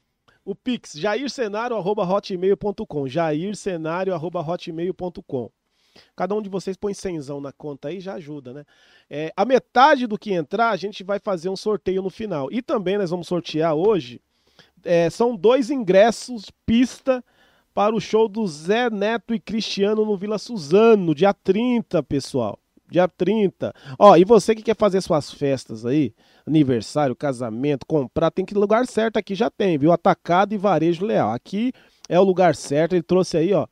[0.45, 5.51] O Pix, jaircenário.hotmail.com jaircenário.hotmail.com
[6.17, 8.65] Cada um de vocês põe cenzão na conta aí, já ajuda, né?
[9.11, 12.49] É, a metade do que entrar, a gente vai fazer um sorteio no final.
[12.51, 14.21] E também nós vamos sortear hoje,
[14.85, 17.25] é, são dois ingressos pista
[17.79, 22.59] para o show do Zé Neto e Cristiano no Vila Suzano, dia 30, pessoal.
[22.91, 23.73] Dia 30.
[23.97, 26.13] Ó, e você que quer fazer suas festas aí,
[26.45, 29.93] aniversário, casamento, comprar, tem que ir lugar certo aqui já tem, viu?
[29.93, 31.31] Atacado e varejo leal.
[31.31, 31.73] Aqui
[32.09, 32.95] é o lugar certo.
[32.95, 33.69] Ele trouxe aí, ó,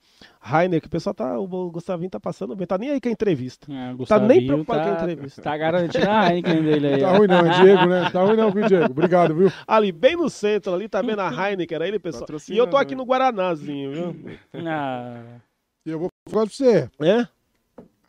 [0.46, 1.36] Rainer, que o pessoal tá.
[1.36, 3.66] O Gustavinho tá passando bem, tá nem aí com a entrevista.
[3.68, 5.42] É, tá nem preocupado tá, com a entrevista.
[5.42, 7.00] Tá garantindo a Heineken dele aí.
[7.00, 8.10] Tá ruim não, é Diego, né?
[8.10, 8.84] Tá ruim não, viu, Diego?
[8.84, 9.52] Obrigado, viu?
[9.66, 12.26] Ali, bem no centro, ali tá vendo a Heineken, era ele, pessoal.
[12.48, 14.38] E eu tô aqui no Guaranazinho, viu?
[14.64, 15.20] Ah.
[15.84, 16.88] E eu vou falar pra você.
[17.00, 17.26] É?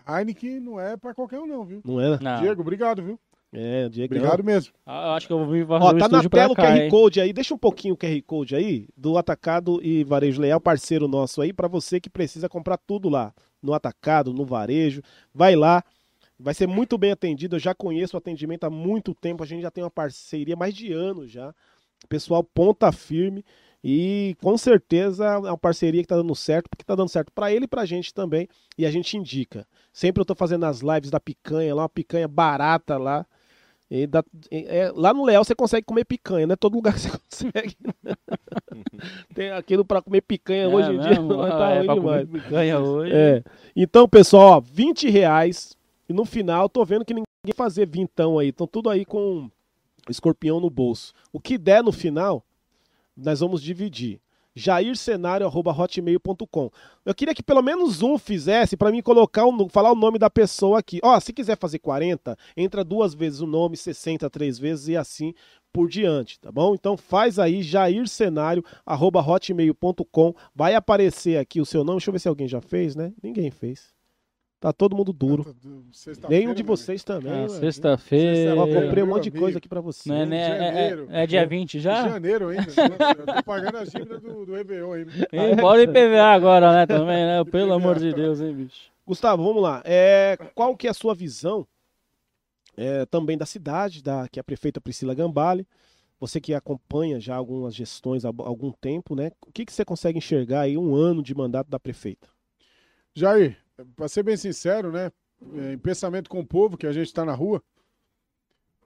[0.07, 1.81] Heineken não é pra qualquer um, não, viu?
[1.83, 2.19] Não é?
[2.21, 2.39] Não.
[2.39, 3.19] Diego, obrigado, viu?
[3.51, 4.13] É, Diego.
[4.13, 4.73] Obrigado mesmo.
[4.85, 6.89] Ah, acho que eu vou vir Ó, tá na tela o cá, QR hein?
[6.89, 7.31] Code aí.
[7.31, 11.53] Deixa um pouquinho o QR Code aí do Atacado e Varejo Leal, parceiro nosso aí,
[11.53, 13.33] pra você que precisa comprar tudo lá.
[13.61, 15.01] No Atacado, no Varejo.
[15.33, 15.83] Vai lá.
[16.39, 17.55] Vai ser muito bem atendido.
[17.55, 19.43] Eu já conheço o atendimento há muito tempo.
[19.43, 21.53] A gente já tem uma parceria há mais de anos já.
[22.07, 23.43] Pessoal, ponta firme.
[23.83, 27.51] E com certeza é uma parceria que tá dando certo, porque tá dando certo pra
[27.51, 28.47] ele e pra gente também.
[28.77, 29.65] E a gente indica.
[29.93, 33.25] Sempre eu tô fazendo as lives da picanha lá, uma picanha barata lá.
[33.89, 36.99] E dá- é, lá no Leal você consegue comer picanha, não é todo lugar que
[36.99, 37.77] você consegue.
[39.33, 42.29] Tem aquilo pra comer picanha É hoje em dia, mas Ah, tá é, demais.
[42.29, 43.13] picanha hoje.
[43.13, 43.43] É.
[43.75, 45.75] Então, pessoal, ó, 20 reais.
[46.09, 47.25] E no final, tô vendo que ninguém
[47.55, 48.49] fazer vintão aí.
[48.49, 49.49] Estão tudo aí com
[50.09, 51.13] escorpião no bolso.
[51.33, 52.43] O que der no final,
[53.15, 54.19] nós vamos dividir.
[54.57, 56.69] jaircenário.hotmail.com
[57.05, 60.29] Eu queria que pelo menos um fizesse para mim colocar no- falar o nome da
[60.29, 60.99] pessoa aqui.
[61.03, 65.33] Ó, se quiser fazer 40, entra duas vezes o nome, 60 três vezes e assim
[65.71, 66.73] por diante, tá bom?
[66.73, 70.33] Então faz aí jaircenário@hotmail.com.
[70.55, 71.97] Vai aparecer aqui o seu nome.
[71.97, 73.13] Deixa eu ver se alguém já fez, né?
[73.21, 73.95] Ninguém fez.
[74.59, 75.55] Tá todo mundo duro.
[75.91, 77.43] Sexta-feira, Nenhum de vocês também.
[77.43, 77.47] Ué.
[77.49, 78.55] Sexta-feira.
[78.55, 79.43] Sexta- comprei um monte de amigo.
[79.43, 80.09] coisa aqui pra você.
[80.09, 80.37] Não é, né?
[80.47, 82.09] É- é- é dia 20 já?
[82.09, 82.63] Janeiro ainda.
[83.19, 85.11] Eu tô pagando a dívida do, do Réveillon ainda.
[85.31, 86.87] Ei, Bora IPVA agora, né?
[86.87, 87.43] Também, né?
[87.45, 88.91] Pelo amor de Deus, hein, bicho.
[89.05, 89.81] Gustavo, vamos lá.
[89.85, 91.65] É, qual que é a sua visão
[92.75, 95.67] é, também da cidade, da, que é a prefeita Priscila Gambale?
[96.19, 99.29] Você que acompanha já algumas gestões há algum tempo, né?
[99.45, 102.27] O que, que você consegue enxergar aí um ano de mandato da prefeita?
[103.13, 103.55] Jair,
[103.95, 105.11] pra ser bem sincero, né?
[105.55, 107.61] é, Em pensamento com o povo, que a gente tá na rua,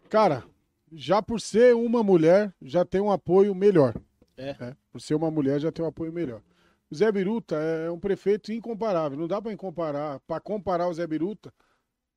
[0.10, 0.44] cara,
[0.92, 3.96] já por ser uma mulher, já tem um apoio melhor.
[4.38, 4.76] É.
[4.92, 6.42] Por ser uma mulher, já tem um apoio melhor.
[6.89, 9.18] O Zé Biruta é um prefeito incomparável.
[9.18, 11.54] Não dá para comparar, para comparar o Zé Biruta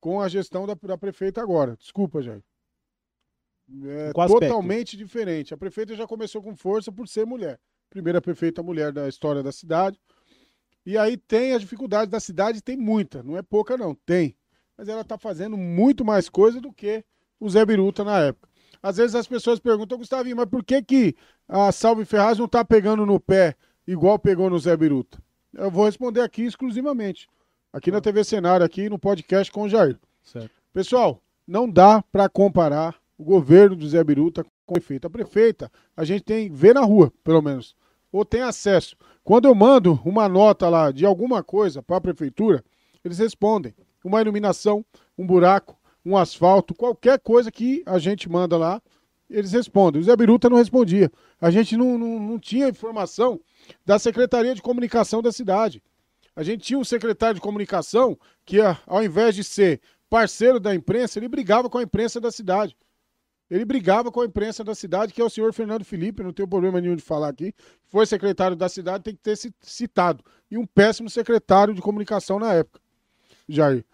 [0.00, 1.76] com a gestão da, da prefeita agora.
[1.76, 2.42] Desculpa, Jair.
[3.84, 5.54] É totalmente diferente.
[5.54, 7.58] A prefeita já começou com força por ser mulher.
[7.88, 9.98] Primeira prefeita mulher da história da cidade.
[10.84, 14.36] E aí tem as dificuldades da cidade, tem muita, não é pouca não, tem.
[14.76, 17.04] Mas ela está fazendo muito mais coisa do que
[17.40, 18.48] o Zé Biruta na época.
[18.82, 21.16] Às vezes as pessoas perguntam, Gustavinho, mas por que, que
[21.48, 23.54] a Salve Ferraz não está pegando no pé
[23.86, 25.22] igual pegou no Zé Biruta?
[25.54, 27.28] Eu vou responder aqui exclusivamente.
[27.72, 29.98] Aqui na TV Cenário, aqui no podcast com o Jair.
[30.22, 30.50] Certo.
[30.72, 35.06] Pessoal, não dá para comparar o governo do Zé Biruta com a prefeita.
[35.06, 37.74] A prefeita, a gente tem vê na rua, pelo menos,
[38.12, 38.96] ou tem acesso.
[39.24, 42.62] Quando eu mando uma nota lá de alguma coisa para a prefeitura,
[43.02, 43.74] eles respondem.
[44.04, 44.84] Uma iluminação,
[45.16, 48.82] um buraco, um asfalto, qualquer coisa que a gente manda lá,
[49.30, 50.02] eles respondem.
[50.02, 51.10] O Zé Biruta não respondia.
[51.40, 53.40] A gente não, não, não tinha informação
[53.86, 55.82] da Secretaria de Comunicação da cidade.
[56.36, 61.18] A gente tinha um secretário de comunicação que, ao invés de ser parceiro da imprensa,
[61.18, 62.76] ele brigava com a imprensa da cidade.
[63.54, 66.48] Ele brigava com a imprensa da cidade, que é o senhor Fernando Felipe, não tenho
[66.48, 67.54] problema nenhum de falar aqui.
[67.86, 70.24] Foi secretário da cidade, tem que ter ci- citado.
[70.50, 72.80] E um péssimo secretário de comunicação na época,
[73.48, 73.84] Jair.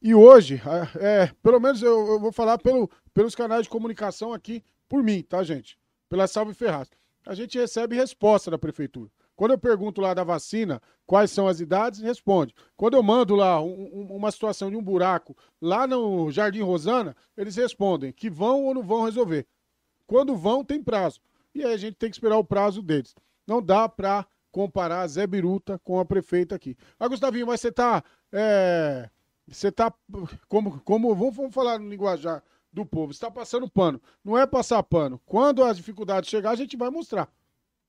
[0.00, 0.62] E hoje,
[1.00, 5.22] é, pelo menos eu, eu vou falar pelo, pelos canais de comunicação aqui, por mim,
[5.22, 5.76] tá, gente?
[6.08, 6.88] Pela Salve Ferraz.
[7.26, 9.10] A gente recebe resposta da prefeitura.
[9.38, 12.52] Quando eu pergunto lá da vacina, quais são as idades, responde.
[12.76, 17.14] Quando eu mando lá um- um- uma situação de um buraco lá no Jardim Rosana,
[17.36, 19.46] eles respondem que vão ou não vão resolver.
[20.08, 21.20] Quando vão, tem prazo.
[21.54, 23.14] E aí a gente tem que esperar o prazo deles.
[23.46, 26.76] Não dá para comparar Zé Biruta com a prefeita aqui.
[26.98, 28.02] Ah, Gustavinho, mas você tá.
[28.32, 29.08] é,
[29.46, 29.94] você tá.
[30.48, 34.02] Como, como vamos, vamos falar no linguajar do povo, você tá passando pano.
[34.24, 35.20] Não é passar pano.
[35.24, 37.28] Quando as dificuldades chegar, a gente vai mostrar.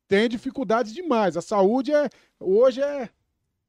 [0.10, 1.38] Tem dificuldades demais.
[1.38, 2.10] A saúde é.
[2.40, 3.10] Hoje é.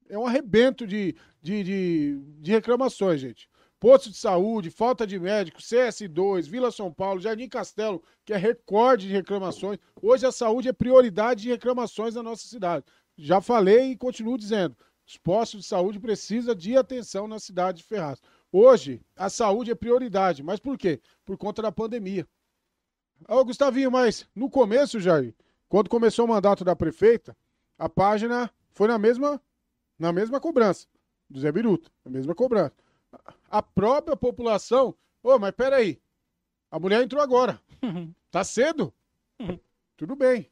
[0.09, 3.47] É um arrebento de, de, de, de reclamações, gente.
[3.79, 9.07] Posto de saúde, falta de médico, CS2, Vila São Paulo, Jardim Castelo, que é recorde
[9.07, 9.79] de reclamações.
[10.01, 12.85] Hoje a saúde é prioridade de reclamações na nossa cidade.
[13.17, 14.75] Já falei e continuo dizendo.
[15.07, 18.19] Os postos de saúde precisam de atenção na cidade de Ferraz.
[18.51, 20.43] Hoje, a saúde é prioridade.
[20.43, 20.99] Mas por quê?
[21.23, 22.27] Por conta da pandemia.
[23.27, 25.33] Ô, Gustavinho, mas no começo, Jair,
[25.71, 27.33] quando começou o mandato da prefeita,
[27.77, 29.41] a página foi na mesma,
[29.97, 30.85] na mesma cobrança
[31.29, 32.75] do Zé Biruta, na mesma cobrança.
[33.49, 34.93] A própria população,
[35.23, 36.01] ô, mas peraí,
[36.69, 37.57] a mulher entrou agora,
[38.29, 38.93] tá cedo?
[39.95, 40.51] Tudo bem.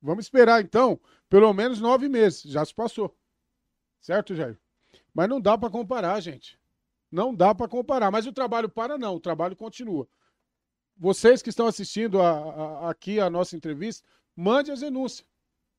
[0.00, 3.16] Vamos esperar então, pelo menos nove meses, já se passou.
[4.00, 4.58] Certo, Jair?
[5.14, 6.58] Mas não dá para comparar, gente.
[7.12, 8.10] Não dá para comparar.
[8.10, 10.08] Mas o trabalho para não, o trabalho continua.
[10.96, 12.30] Vocês que estão assistindo a-
[12.86, 14.04] a- aqui a nossa entrevista,
[14.36, 15.26] mande as denúncias.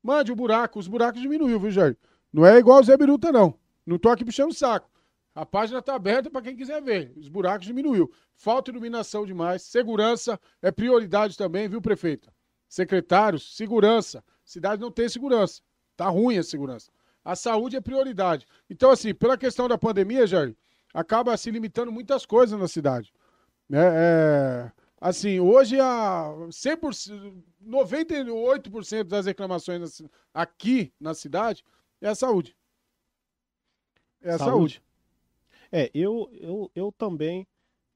[0.01, 0.79] Mande o buraco.
[0.79, 1.97] Os buracos diminuiu, viu, Jair?
[2.31, 3.57] Não é igual o Zé Biruta, não.
[3.85, 4.89] Não tô aqui puxando o saco.
[5.35, 7.11] A página está aberta para quem quiser ver.
[7.15, 8.11] Os buracos diminuiu.
[8.35, 9.63] Falta iluminação demais.
[9.63, 12.31] Segurança é prioridade também, viu, prefeita?
[12.69, 14.23] Secretários, segurança.
[14.43, 15.61] Cidade não tem segurança.
[15.95, 16.91] Tá ruim a segurança.
[17.23, 18.45] A saúde é prioridade.
[18.69, 20.55] Então, assim, pela questão da pandemia, Jair,
[20.93, 23.11] acaba se limitando muitas coisas na cidade.
[23.69, 23.81] Né?
[23.81, 24.71] É,
[25.03, 30.01] assim, hoje a 100%, 98% das reclamações
[30.33, 31.61] aqui na cidade
[32.01, 32.55] é a saúde.
[34.21, 34.75] É a saúde.
[34.75, 34.83] saúde.
[35.69, 37.45] É, eu, eu, eu também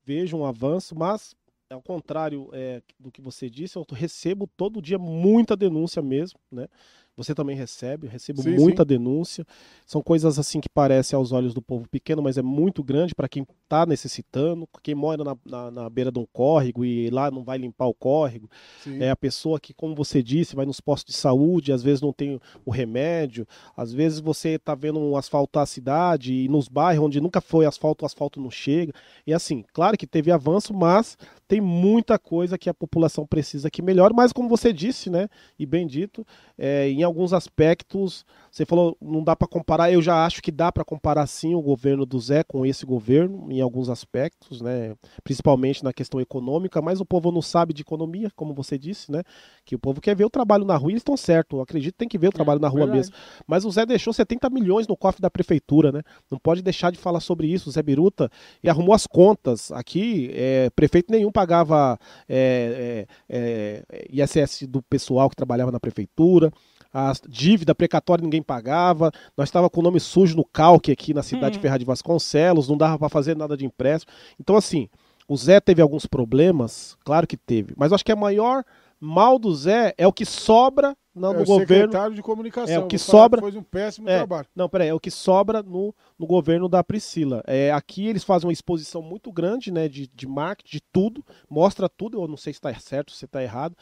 [0.03, 1.33] vejo um avanço, mas
[1.69, 6.67] ao contrário é, do que você disse, eu recebo todo dia muita denúncia mesmo, né?
[7.15, 8.87] Você também recebe, eu recebo sim, muita sim.
[8.89, 9.45] denúncia.
[9.87, 13.27] São coisas assim que parecem aos olhos do povo pequeno, mas é muito grande para
[13.27, 17.43] quem está necessitando, quem mora na, na, na, beira de um córrego e lá não
[17.43, 18.49] vai limpar o córrego.
[18.81, 19.03] Sim.
[19.03, 22.13] É a pessoa que, como você disse, vai nos postos de saúde, às vezes não
[22.13, 23.45] tem o remédio,
[23.75, 27.65] às vezes você está vendo um asfaltar a cidade e nos bairros onde nunca foi
[27.65, 28.93] asfalto, o asfalto não chega.
[29.25, 33.81] E assim, claro que teve avanço, mas tem muita coisa que a população precisa que
[33.81, 36.25] melhore, mas como você disse, né, e bem dito,
[36.57, 40.71] é, em alguns aspectos, você falou, não dá para comparar, eu já acho que dá
[40.71, 45.83] para comparar sim o governo do Zé com esse governo, em alguns aspectos, né, principalmente
[45.83, 49.23] na questão econômica, mas o povo não sabe de economia, como você disse, né,
[49.65, 51.93] que o povo quer ver o trabalho na rua, e eles estão certos, eu acredito
[51.93, 52.97] que tem que ver o é, trabalho é, na rua verdade.
[52.97, 53.15] mesmo.
[53.45, 56.97] Mas o Zé deixou 70 milhões no cofre da prefeitura, né, não pode deixar de
[56.97, 58.29] falar sobre isso, o Zé Biruta,
[58.63, 61.97] e arrumou as contas, aqui, é, prefeito nenhum pagava
[62.27, 66.51] é, é, é ISS do pessoal que trabalhava na prefeitura,
[66.93, 71.23] a dívida precatória ninguém pagava, nós estava com o nome sujo no calque aqui na
[71.23, 71.61] cidade de hum.
[71.61, 74.11] Ferraz de Vasconcelos, não dava para fazer nada de empréstimo.
[74.39, 74.89] Então, assim,
[75.27, 78.63] o Zé teve alguns problemas, claro que teve, mas acho que a maior
[78.99, 81.67] mal do Zé é o que sobra no, é, no governo.
[81.67, 82.75] secretário de comunicação.
[82.75, 83.41] É o que sobra.
[83.41, 84.47] Foi um péssimo é, trabalho.
[84.55, 87.43] Não, peraí, é o que sobra no, no governo da Priscila.
[87.47, 91.89] É, aqui eles fazem uma exposição muito grande, né, de, de marketing, de tudo, mostra
[91.89, 92.21] tudo.
[92.21, 93.75] Eu não sei se está certo, se está errado.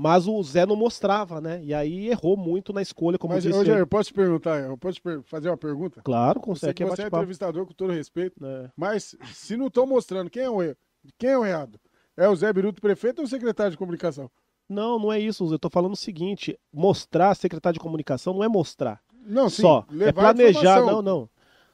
[0.00, 1.60] Mas o Zé não mostrava, né?
[1.62, 3.58] E aí errou muito na escolha, como Mas, disse.
[3.58, 6.00] Mas, eu posso te perguntar, eu posso te fazer uma pergunta?
[6.02, 6.82] Claro, consegue.
[6.84, 8.70] Você, você é entrevistador com todo respeito, é.
[8.74, 10.74] mas se não estou mostrando quem é o
[11.18, 11.78] quem é o errado?
[12.16, 14.30] É o Zé Biruto prefeito ou o secretário de comunicação?
[14.66, 15.44] Não, não é isso.
[15.44, 19.02] Eu estou falando o seguinte: mostrar secretário de comunicação não é mostrar.
[19.26, 19.84] Não, sim, só.
[20.00, 20.80] É planejar.
[20.80, 21.28] Não, não.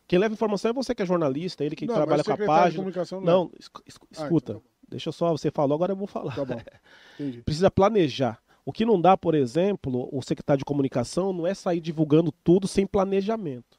[0.09, 2.93] Quem leva informação é você que é jornalista, ele que não, trabalha com a página.
[3.13, 3.59] não, não é.
[3.87, 4.15] escuta.
[4.19, 6.35] Ah, então tá deixa só, você falou, agora eu vou falar.
[6.35, 6.61] Tá bom.
[7.45, 8.41] Precisa planejar.
[8.65, 12.67] O que não dá, por exemplo, o secretário de comunicação não é sair divulgando tudo
[12.67, 13.79] sem planejamento.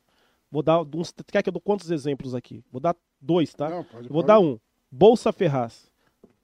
[0.50, 1.14] Vou dar uns.
[1.30, 2.64] Quer que eu dou quantos exemplos aqui?
[2.72, 3.70] Vou dar dois, tá?
[3.70, 4.28] Não, pode, Vou pode.
[4.28, 4.58] dar um.
[4.90, 5.92] Bolsa Ferraz.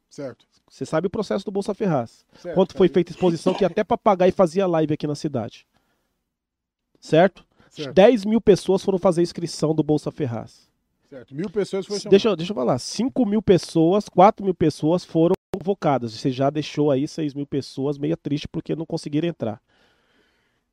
[0.10, 0.46] Certo.
[0.70, 2.26] Você sabe o processo do Bolsa Ferraz.
[2.36, 5.66] Certo, Quanto foi feita exposição que até papagaio fazia live aqui na cidade.
[7.00, 7.46] Certo?
[7.70, 7.94] certo?
[7.94, 10.70] 10 mil pessoas foram fazer inscrição do Bolsa Ferraz.
[11.14, 11.36] Certo.
[11.36, 12.80] Mil pessoas foram deixa, deixa eu falar.
[12.80, 16.12] 5 mil pessoas, 4 mil pessoas foram convocadas.
[16.14, 19.62] Você já deixou aí 6 mil pessoas meio triste porque não conseguiram entrar.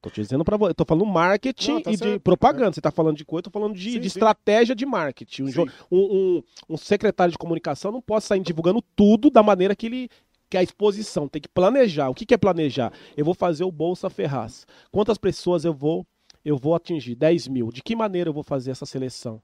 [0.00, 2.72] Tô te dizendo para você, tô falando marketing não, tá e certo, de propaganda.
[2.72, 5.44] Você tá falando de coisa, eu tô falando de, sim, de estratégia de marketing.
[5.90, 10.08] Um, um, um, secretário de comunicação não pode sair divulgando tudo da maneira que ele
[10.48, 12.08] que a exposição tem que planejar.
[12.08, 12.92] O que, que é planejar?
[13.14, 14.66] Eu vou fazer o Bolsa Ferraz.
[14.90, 16.06] Quantas pessoas eu vou
[16.42, 17.14] eu vou atingir?
[17.14, 17.70] 10 mil.
[17.70, 19.42] De que maneira eu vou fazer essa seleção?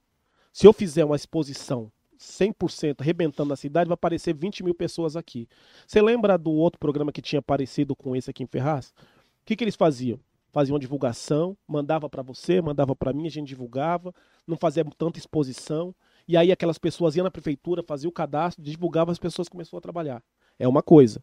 [0.56, 5.46] Se eu fizer uma exposição 100% arrebentando a cidade, vai aparecer 20 mil pessoas aqui.
[5.86, 8.88] Você lembra do outro programa que tinha aparecido com esse aqui em Ferraz?
[8.88, 10.18] O que, que eles faziam?
[10.50, 14.14] Faziam divulgação, mandava para você, mandava para mim, a gente divulgava,
[14.46, 15.94] não fazia tanta exposição.
[16.26, 19.82] E aí aquelas pessoas iam na prefeitura, faziam o cadastro, divulgava, as pessoas começaram a
[19.82, 20.22] trabalhar.
[20.58, 21.22] É uma coisa.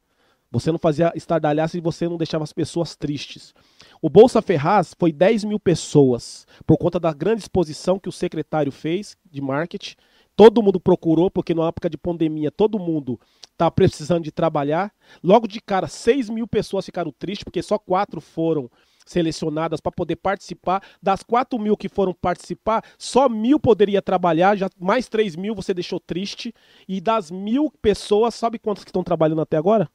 [0.53, 3.53] Você não fazia estardalhaço e você não deixava as pessoas tristes.
[4.01, 8.71] O Bolsa Ferraz foi 10 mil pessoas, por conta da grande exposição que o secretário
[8.71, 9.95] fez de marketing
[10.35, 13.19] Todo mundo procurou, porque na época de pandemia todo mundo
[13.55, 14.91] tá precisando de trabalhar.
[15.23, 18.69] Logo de cara, 6 mil pessoas ficaram tristes, porque só quatro foram
[19.05, 20.81] selecionadas para poder participar.
[21.01, 25.71] Das 4 mil que foram participar, só mil poderia trabalhar, já mais 3 mil você
[25.71, 26.51] deixou triste.
[26.87, 29.87] E das mil pessoas, sabe quantas que estão trabalhando até agora?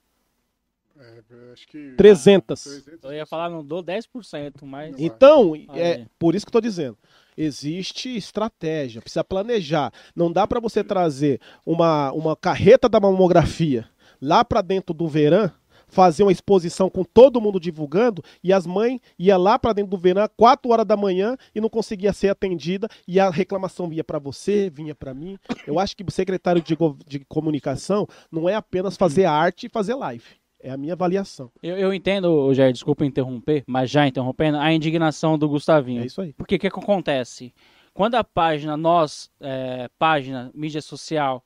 [1.30, 1.94] É, acho que...
[1.96, 2.62] 300.
[2.62, 3.04] 300.
[3.04, 4.94] Eu ia falar, não dou 10%, mas.
[4.98, 6.96] Então, é por isso que eu tô dizendo
[7.38, 9.92] existe estratégia, precisa planejar.
[10.14, 13.88] Não dá para você trazer uma, uma carreta da mamografia
[14.20, 15.48] lá para dentro do verão,
[15.86, 19.98] fazer uma exposição com todo mundo divulgando e as mães ia lá para dentro do
[19.98, 24.18] verão 4 horas da manhã e não conseguia ser atendida e a reclamação vinha para
[24.18, 25.38] você, vinha para mim.
[25.66, 26.76] Eu acho que o secretário de,
[27.06, 30.24] de comunicação não é apenas fazer arte e fazer live.
[30.60, 31.50] É a minha avaliação.
[31.62, 36.02] Eu, eu entendo, Jair, desculpa interromper, mas já interrompendo, a indignação do Gustavinho.
[36.02, 36.32] É isso aí.
[36.32, 37.54] Porque o que, que acontece?
[37.98, 41.44] quando a página, nós, é, página, mídia social,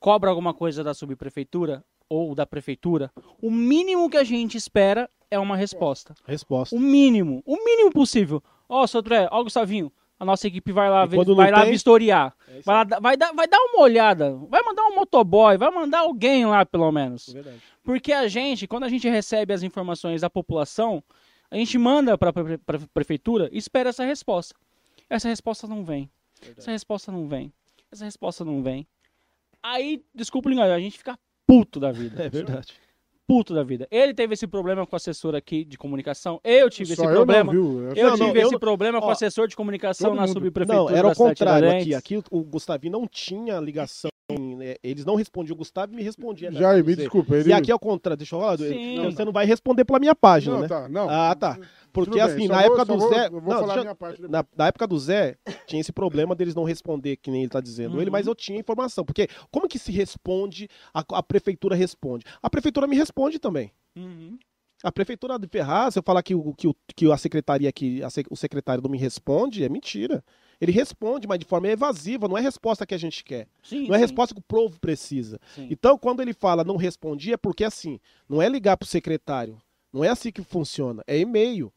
[0.00, 3.08] cobra alguma coisa da subprefeitura ou da prefeitura,
[3.40, 6.12] o mínimo que a gente espera é uma resposta.
[6.26, 6.74] Resposta.
[6.74, 8.42] O mínimo, o mínimo possível.
[8.68, 9.92] Ó, oh, seu André, ó, Gustavinho,
[10.22, 11.72] a nossa equipe vai lá, vai lá tem...
[11.72, 12.32] vistoriar.
[12.46, 15.98] É vai, lá, vai, dar, vai dar uma olhada, vai mandar um motoboy, vai mandar
[15.98, 17.30] alguém lá, pelo menos.
[17.30, 17.60] É verdade.
[17.82, 21.02] Porque a gente, quando a gente recebe as informações da população,
[21.50, 24.54] a gente manda para a prefeitura e espera essa resposta.
[25.10, 26.08] Essa resposta não vem.
[26.40, 26.60] Verdade.
[26.60, 27.52] Essa resposta não vem.
[27.90, 28.86] Essa resposta não vem.
[29.60, 32.22] Aí, desculpa a gente fica puto da vida.
[32.22, 32.81] É verdade
[33.26, 33.86] puto da vida.
[33.90, 36.40] Ele teve esse problema com o assessor aqui de comunicação.
[36.44, 37.54] Eu tive Só esse eu problema.
[37.54, 40.90] Eu, eu não, tive não, esse problema com o assessor de comunicação na subprefeitura.
[40.90, 41.94] Não, era o contrário aqui.
[41.94, 44.11] Aqui o Gustavinho não tinha ligação.
[44.72, 44.76] Né?
[44.82, 46.50] Eles não respondiam o Gustavo e me respondia.
[46.50, 46.58] Né?
[46.58, 47.36] Já, me desculpa.
[47.36, 47.50] Ele...
[47.50, 48.16] E aqui é o contrário.
[48.16, 48.58] Deixa eu falar.
[48.58, 49.02] Sim.
[49.04, 50.68] Você não vai responder pela minha página, não, né?
[50.68, 51.08] Tá, não.
[51.08, 51.58] Ah, tá.
[51.92, 53.30] Porque assim, na época do Zé.
[54.28, 57.60] na, na, época do Zé, tinha esse problema deles não responder, que nem ele tá
[57.60, 58.00] dizendo uhum.
[58.00, 59.04] ele, mas eu tinha informação.
[59.04, 62.24] Porque como que se responde, a, a prefeitura responde?
[62.42, 63.70] A prefeitura me responde também.
[63.94, 64.38] Uhum.
[64.82, 68.02] A prefeitura de Ferraz, se eu falar que, o, que, o, que a secretaria aqui,
[68.02, 70.24] a, o secretário não me responde, é mentira.
[70.62, 73.48] Ele responde, mas de forma evasiva, não é resposta que a gente quer.
[73.64, 75.40] Sim, não é resposta que o povo precisa.
[75.56, 75.66] Sim.
[75.68, 77.98] Então, quando ele fala não respondi, é porque assim,
[78.28, 79.60] não é ligar pro secretário.
[79.92, 81.72] Não é assim que funciona, é e-mail.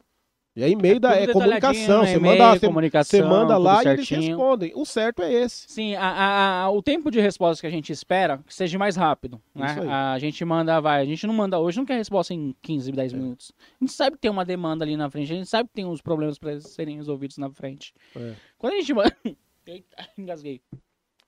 [0.56, 2.02] E aí, e-mail é, é comunicação.
[2.02, 2.14] Né?
[2.14, 4.72] Você manda, você manda lá e eles respondem.
[4.74, 5.66] O certo é esse.
[5.68, 9.38] Sim, a, a, o tempo de resposta que a gente espera que seja mais rápido.
[9.54, 9.66] Né?
[9.86, 11.02] A gente manda, vai.
[11.02, 13.16] A gente não manda hoje, não quer resposta em 15, 10 é.
[13.16, 13.52] minutos.
[13.78, 15.84] A gente sabe que tem uma demanda ali na frente, a gente sabe que tem
[15.84, 17.92] uns problemas para serem resolvidos na frente.
[18.16, 18.32] É.
[18.56, 19.14] Quando a gente manda.
[19.66, 20.62] Eita, engasguei.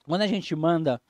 [0.07, 1.03] Quando a gente manda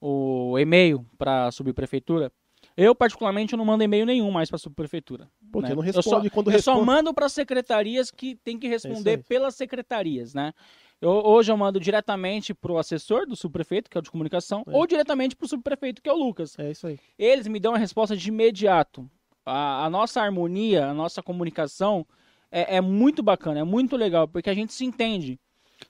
[0.00, 2.32] o e-mail para a subprefeitura,
[2.76, 5.30] eu, particularmente, não mando e-mail nenhum mais para a subprefeitura.
[5.50, 5.74] Porque né?
[5.74, 9.16] não responde eu só, quando Eu só mando para secretarias que tem que responder é
[9.16, 10.52] pelas secretarias, né?
[11.00, 14.62] Eu, hoje eu mando diretamente para o assessor do subprefeito, que é o de comunicação,
[14.66, 14.76] é.
[14.76, 16.58] ou diretamente para o subprefeito, que é o Lucas.
[16.58, 16.98] É isso aí.
[17.18, 19.08] Eles me dão a resposta de imediato.
[19.44, 22.06] A, a nossa harmonia, a nossa comunicação
[22.50, 25.38] é, é muito bacana, é muito legal, porque a gente se entende.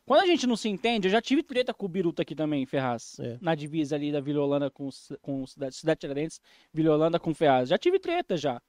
[0.05, 2.67] Quando a gente não se entende, eu já tive treta com o Biruta aqui também,
[2.67, 3.19] Ferraz.
[3.21, 3.39] É.
[3.41, 4.89] Na divisa ali da Vila Holanda com,
[5.21, 6.41] com Cidade, Cidade Tiradentes,
[6.73, 7.69] Vila Holanda com Ferraz.
[7.69, 8.61] Já tive treta já.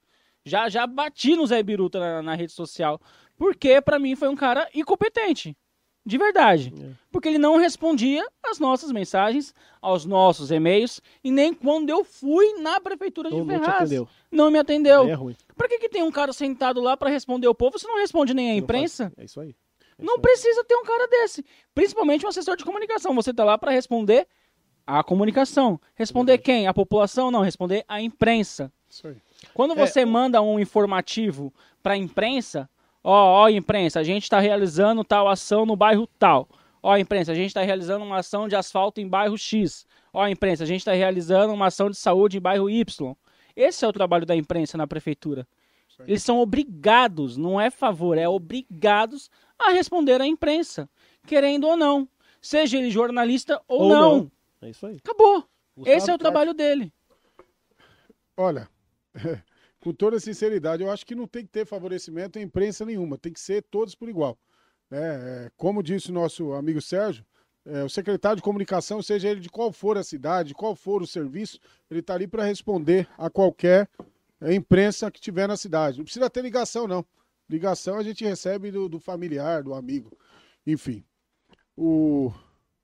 [0.45, 3.01] Já, já bati no Zé Biruta na, na rede social.
[3.38, 5.55] Porque para mim foi um cara incompetente.
[6.05, 6.74] De verdade.
[6.82, 6.91] É.
[7.11, 12.53] Porque ele não respondia às nossas mensagens, aos nossos e-mails, e nem quando eu fui
[12.61, 13.68] na prefeitura de Ferraz.
[13.68, 14.09] Não, atendeu.
[14.32, 15.01] não me atendeu.
[15.01, 15.36] Aí é ruim.
[15.57, 17.78] Pra que, que tem um cara sentado lá para responder o povo?
[17.78, 19.11] Você não responde nem a imprensa?
[19.18, 19.53] É isso aí.
[19.97, 21.43] Não precisa ter um cara desse.
[21.73, 23.15] Principalmente um assessor de comunicação.
[23.15, 24.27] Você tá lá para responder
[24.85, 25.79] a comunicação.
[25.95, 26.67] Responder quem?
[26.67, 27.31] A população?
[27.31, 28.71] Não, responder a imprensa.
[28.89, 29.17] Isso aí.
[29.53, 32.69] Quando é, você é, manda um informativo para a imprensa,
[33.03, 36.47] ó, ó, imprensa, a gente está realizando tal ação no bairro tal.
[36.81, 39.85] Ó, imprensa, a gente está realizando uma ação de asfalto em bairro X.
[40.13, 43.15] Ó, imprensa, a gente está realizando uma ação de saúde em bairro Y.
[43.55, 45.47] Esse é o trabalho da imprensa na prefeitura.
[46.05, 50.89] Eles são obrigados, não é favor, é obrigados a responder à imprensa,
[51.26, 52.08] querendo ou não.
[52.41, 54.18] Seja ele jornalista ou, ou não.
[54.18, 54.32] não.
[54.62, 54.97] É isso aí.
[54.97, 55.47] Acabou.
[55.76, 56.93] Gustavo Esse é o trabalho dele.
[58.36, 58.70] Olha,
[59.80, 63.34] com toda sinceridade, eu acho que não tem que ter favorecimento em imprensa nenhuma, tem
[63.34, 64.38] que ser todos por igual.
[64.91, 67.26] É, como disse o nosso amigo Sérgio,
[67.66, 71.08] é, o secretário de comunicação, seja ele de qual for a cidade, qual for o
[71.08, 71.60] serviço,
[71.91, 73.89] ele está ali para responder a qualquer
[74.39, 75.97] é, imprensa que tiver na cidade.
[75.97, 77.05] Não precisa ter ligação, não.
[77.49, 80.17] Ligação a gente recebe do, do familiar, do amigo.
[80.65, 81.03] Enfim.
[81.75, 82.31] O,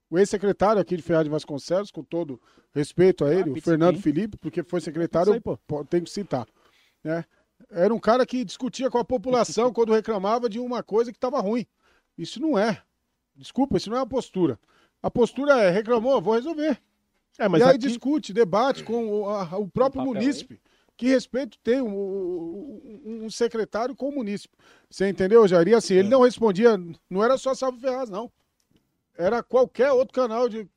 [0.09, 2.41] o ex-secretário aqui de Ferraz de Vasconcelos, com todo
[2.73, 5.41] respeito a ele, ah, o Fernando Felipe, porque foi secretário, aí,
[5.89, 6.47] tem que citar.
[7.03, 7.25] Né?
[7.69, 11.39] Era um cara que discutia com a população quando reclamava de uma coisa que estava
[11.39, 11.65] ruim.
[12.17, 12.81] Isso não é.
[13.35, 14.59] Desculpa, isso não é uma postura.
[15.01, 16.79] A postura é, reclamou, vou resolver.
[17.39, 17.79] É, e aí aqui...
[17.79, 20.53] discute, debate com o, a, o próprio munícipe.
[20.53, 20.72] Aí.
[20.95, 24.55] Que respeito tem um, um, um, secretário com o munícipe?
[24.89, 25.67] Você entendeu, Jair?
[25.67, 26.11] E assim, ele é.
[26.11, 26.77] não respondia,
[27.09, 28.31] não era só Salvo Ferraz, não.
[29.17, 30.67] Era qualquer outro canal de.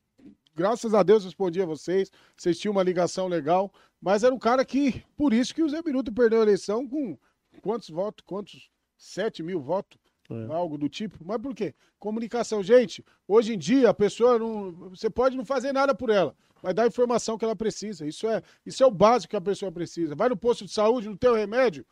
[0.54, 4.64] Graças a Deus respondia a vocês, vocês tinham uma ligação legal, mas era um cara
[4.64, 7.18] que, por isso que o Zé Minuto perdeu a eleição com
[7.60, 8.24] quantos votos?
[8.26, 8.70] Quantos?
[8.96, 9.98] 7 mil votos?
[10.30, 10.54] É.
[10.54, 11.18] Algo do tipo.
[11.24, 11.74] Mas por quê?
[11.98, 12.62] Comunicação.
[12.62, 14.72] Gente, hoje em dia a pessoa não.
[14.90, 18.06] Você pode não fazer nada por ela vai dar a informação que ela precisa.
[18.06, 20.16] Isso é, isso é o básico que a pessoa precisa.
[20.16, 21.86] Vai no posto de saúde, não tem o remédio?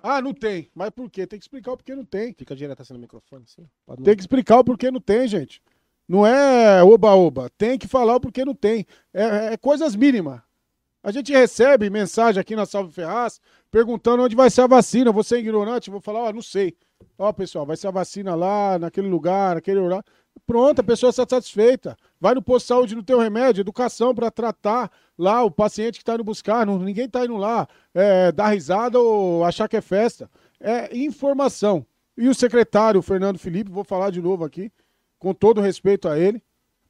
[0.00, 0.70] Ah, não tem.
[0.74, 1.26] Mas por quê?
[1.26, 2.32] Tem que explicar o porquê não tem.
[2.34, 3.66] Fica direto assim no microfone, sim.
[4.04, 5.62] Tem que explicar o porquê não tem, gente.
[6.06, 7.50] Não é oba-oba.
[7.56, 8.86] Tem que falar o porquê não tem.
[9.12, 10.40] É, é coisas mínimas.
[11.02, 15.10] A gente recebe mensagem aqui na Salve Ferraz perguntando onde vai ser a vacina.
[15.10, 15.90] Você é ignorante?
[15.90, 16.76] Vou falar, ó, não sei.
[17.18, 20.04] Ó, pessoal, vai ser a vacina lá, naquele lugar, naquele horário.
[20.46, 21.96] Pronto, a pessoa está satisfeita.
[22.20, 25.94] Vai no posto de saúde, não tem o remédio, educação para tratar lá o paciente
[25.94, 26.64] que está indo buscar.
[26.64, 30.30] Não, ninguém está indo lá é, dar risada ou achar que é festa.
[30.60, 31.84] É informação.
[32.16, 34.72] E o secretário, Fernando Felipe, vou falar de novo aqui,
[35.18, 36.42] com todo respeito a ele,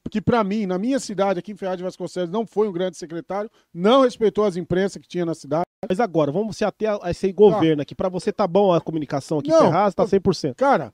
[0.09, 2.97] que para mim, na minha cidade, aqui em Ferraz de Vasconcelos, não foi um grande
[2.97, 5.65] secretário, não respeitou as imprensas que tinha na cidade.
[5.87, 7.95] Mas agora, vamos se ater a esse governo aqui.
[7.95, 10.55] Para você tá bom a comunicação aqui em Ferraz, tá 100%.
[10.55, 10.93] Cara,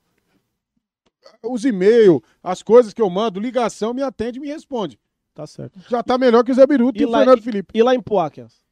[1.43, 4.99] os e-mails, as coisas que eu mando, ligação, me atende e me responde.
[5.33, 5.79] Tá certo.
[5.89, 7.77] Já tá melhor que o Zé Biruto e, e o Fernando e, Felipe.
[7.77, 8.63] E lá em Poá, Kias?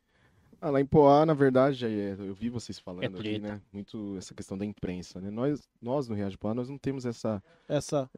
[0.62, 3.60] Ah, lá em Poá, na verdade, eu vi vocês falando é aqui, né?
[3.72, 5.30] Muito essa questão da imprensa, né?
[5.30, 7.44] Nós, nós no Rio de Poá, nós não temos essa...
[7.68, 8.10] Essa...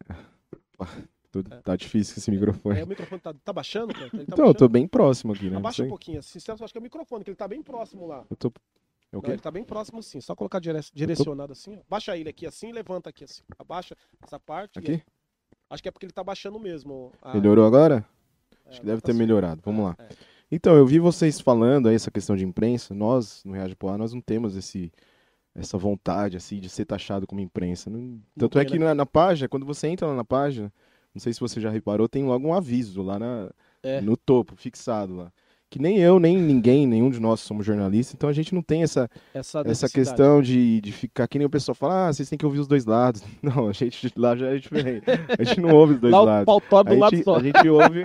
[1.62, 2.80] Tá difícil esse microfone.
[2.80, 4.10] É, o microfone tá, tá baixando, cara?
[4.10, 5.56] Tá então, eu tô bem próximo aqui, né?
[5.56, 6.18] Abaixa um pouquinho.
[6.18, 8.24] Assim, acho que é o microfone, que ele tá bem próximo lá.
[8.30, 8.52] Eu tô...
[9.12, 9.28] É o quê?
[9.28, 11.52] Não, ele tá bem próximo sim, só colocar direcionado tô...
[11.52, 11.76] assim.
[11.76, 11.80] Ó.
[11.88, 13.42] Baixa ele aqui assim, levanta aqui assim.
[13.58, 14.78] Abaixa essa parte.
[14.78, 15.02] Aqui?
[15.70, 17.12] Acho que é porque ele tá baixando mesmo.
[17.22, 17.34] A...
[17.34, 18.04] Melhorou agora?
[18.64, 19.18] É, Acho que deve tá ter assim.
[19.18, 19.60] melhorado.
[19.64, 19.96] Vamos lá.
[19.98, 20.08] É.
[20.50, 22.94] Então, eu vi vocês falando aí essa questão de imprensa.
[22.94, 24.92] Nós, no Reage Poá, nós não temos esse,
[25.54, 27.90] essa vontade, assim, de ser taxado como imprensa.
[28.38, 28.86] Tanto é que né?
[28.86, 30.72] na, na, página, quando você entra lá na página,
[31.16, 33.50] não sei se você já reparou, tem logo um aviso lá na,
[33.82, 34.02] é.
[34.02, 35.32] no topo, fixado lá
[35.68, 38.82] que nem eu, nem ninguém, nenhum de nós somos jornalistas, então a gente não tem
[38.82, 42.38] essa, essa, essa questão de, de ficar que nem o pessoal fala, ah, vocês têm
[42.38, 43.22] que ouvir os dois lados.
[43.42, 45.04] Não, a gente lá já é diferente.
[45.38, 46.54] A gente não ouve os dois lá lados.
[46.54, 47.36] O pau do a, lado gente, só.
[47.36, 48.04] a gente ouve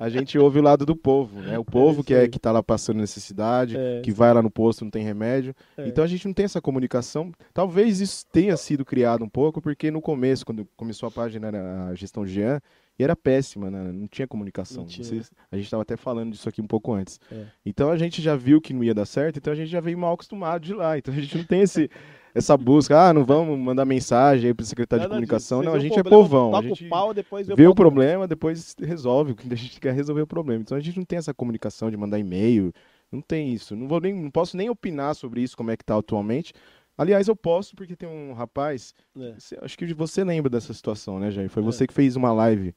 [0.00, 1.58] a gente ouve o lado do povo, né?
[1.58, 4.50] O povo é que é que tá lá passando necessidade, é, que vai lá no
[4.50, 5.54] posto, não tem remédio.
[5.76, 5.88] É.
[5.88, 7.32] Então a gente não tem essa comunicação.
[7.52, 11.50] Talvez isso tenha sido criado um pouco, porque no começo, quando começou a página,
[11.90, 12.60] a gestão Jean,
[12.98, 13.92] e era péssima, né?
[13.92, 14.82] Não tinha comunicação.
[14.82, 15.22] Não tinha.
[15.50, 17.20] a gente estava até falando disso aqui um pouco antes.
[17.30, 17.44] É.
[17.64, 19.98] Então a gente já viu que não ia dar certo, então a gente já veio
[19.98, 20.96] mal acostumado de lá.
[20.96, 21.90] Então a gente não tem esse,
[22.34, 25.62] essa busca, ah, não vamos mandar mensagem aí para o secretário de comunicação.
[25.62, 26.56] Não, a gente é povão.
[26.56, 29.36] A gente pau, depois vê o, o problema, depois resolve.
[29.50, 30.62] A gente quer resolver o problema.
[30.62, 32.72] Então a gente não tem essa comunicação de mandar e-mail.
[33.10, 33.76] Não tem isso.
[33.76, 36.52] Não, vou nem, não posso nem opinar sobre isso, como é que está atualmente.
[36.96, 38.94] Aliás, eu posso, porque tem um rapaz.
[39.18, 39.34] É.
[39.62, 41.50] Acho que você lembra dessa situação, né, Jair?
[41.50, 41.66] Foi é.
[41.66, 42.74] você que fez uma live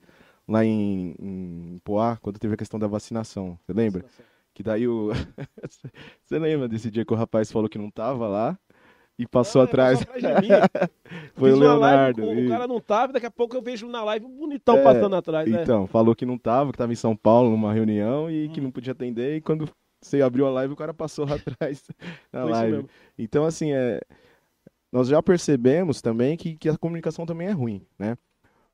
[0.48, 3.58] lá em, em Poá, quando teve a questão da vacinação.
[3.66, 4.02] Você lembra?
[4.02, 4.26] Vacinação.
[4.54, 5.12] Que daí o.
[6.22, 8.60] você lembra desse dia que o rapaz falou que não tava lá?
[9.18, 10.02] E passou ah, atrás.
[10.02, 10.46] atrás
[11.36, 12.26] Foi o Leonardo.
[12.26, 14.84] Live, o cara não tava, daqui a pouco eu vejo na live um bonitão é,
[14.84, 15.50] passando atrás.
[15.50, 15.62] Né?
[15.62, 18.52] Então, falou que não tava, que tava em São Paulo numa reunião e hum.
[18.54, 19.36] que não podia atender.
[19.36, 19.70] E quando
[20.02, 21.84] você abriu a live, o cara passou lá atrás
[22.32, 22.86] na Foi live.
[23.18, 24.02] Então, assim, é,
[24.92, 28.18] nós já percebemos também que, que a comunicação também é ruim, né?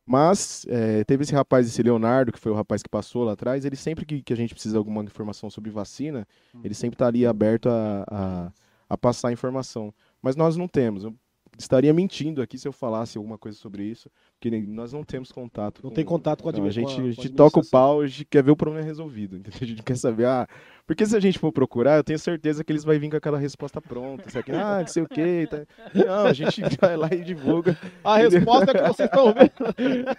[0.06, 3.66] Mas é, teve esse rapaz, esse Leonardo, que foi o rapaz que passou lá atrás,
[3.66, 6.28] ele sempre que, que a gente precisa de alguma informação sobre vacina,
[6.64, 8.52] ele sempre está ali aberto a, a,
[8.88, 9.92] a, passar informação.
[10.22, 11.12] Mas nós não temos.
[11.58, 15.82] Estaria mentindo aqui se eu falasse alguma coisa sobre isso, porque nós não temos contato.
[15.84, 17.00] Não com, tem contato com a, não, a gente.
[17.00, 19.38] A, a gente toca o pau, a gente quer ver o problema resolvido.
[19.38, 19.60] Entendeu?
[19.62, 20.48] A gente quer saber, ah,
[20.86, 23.38] porque se a gente for procurar, eu tenho certeza que eles vão vir com aquela
[23.38, 24.38] resposta pronta.
[24.38, 25.48] Aqui, ah, não sei o quê.
[25.50, 25.66] Tá...
[25.94, 27.78] Não, a gente vai lá e divulga.
[28.04, 30.16] A resposta que vocês estão vendo.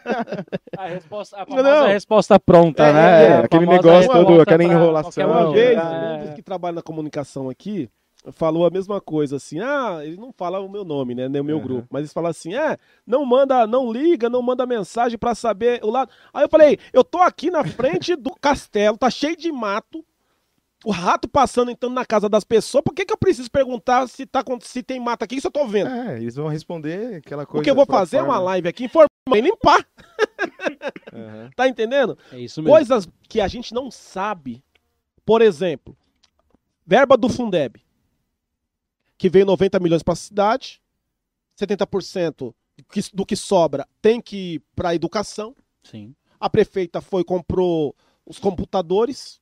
[0.76, 3.24] A resposta, a não, resposta pronta, é, né?
[3.24, 5.30] É, aquele negócio todo, aquela enrolação.
[5.30, 5.82] Uma vez, é.
[5.82, 7.90] um dos que trabalha na comunicação aqui,
[8.32, 11.44] falou a mesma coisa, assim, ah, ele não fala o meu nome, né, nem o
[11.44, 11.62] meu uhum.
[11.62, 15.80] grupo, mas eles falam assim, é, não manda, não liga, não manda mensagem para saber
[15.82, 16.10] o lado.
[16.32, 20.04] Aí eu falei, eu tô aqui na frente do castelo, tá cheio de mato,
[20.84, 24.26] o rato passando entrando na casa das pessoas, por que, que eu preciso perguntar se,
[24.26, 25.90] tá, se tem mato aqui, se eu tô vendo?
[25.90, 27.58] É, eles vão responder aquela coisa.
[27.58, 28.34] Porque eu vou fazer forma.
[28.34, 29.86] uma live aqui informar e limpar.
[31.12, 31.50] Uhum.
[31.56, 32.18] tá entendendo?
[32.30, 32.74] É isso mesmo.
[32.74, 34.62] Coisas que a gente não sabe.
[35.24, 35.96] Por exemplo,
[36.86, 37.80] verba do Fundeb
[39.18, 40.80] que veio 90 milhões para a cidade,
[41.58, 42.54] 70%
[43.14, 45.54] do que sobra tem que ir para a educação.
[45.82, 46.14] Sim.
[46.38, 47.94] A prefeita foi comprou
[48.24, 49.40] os computadores.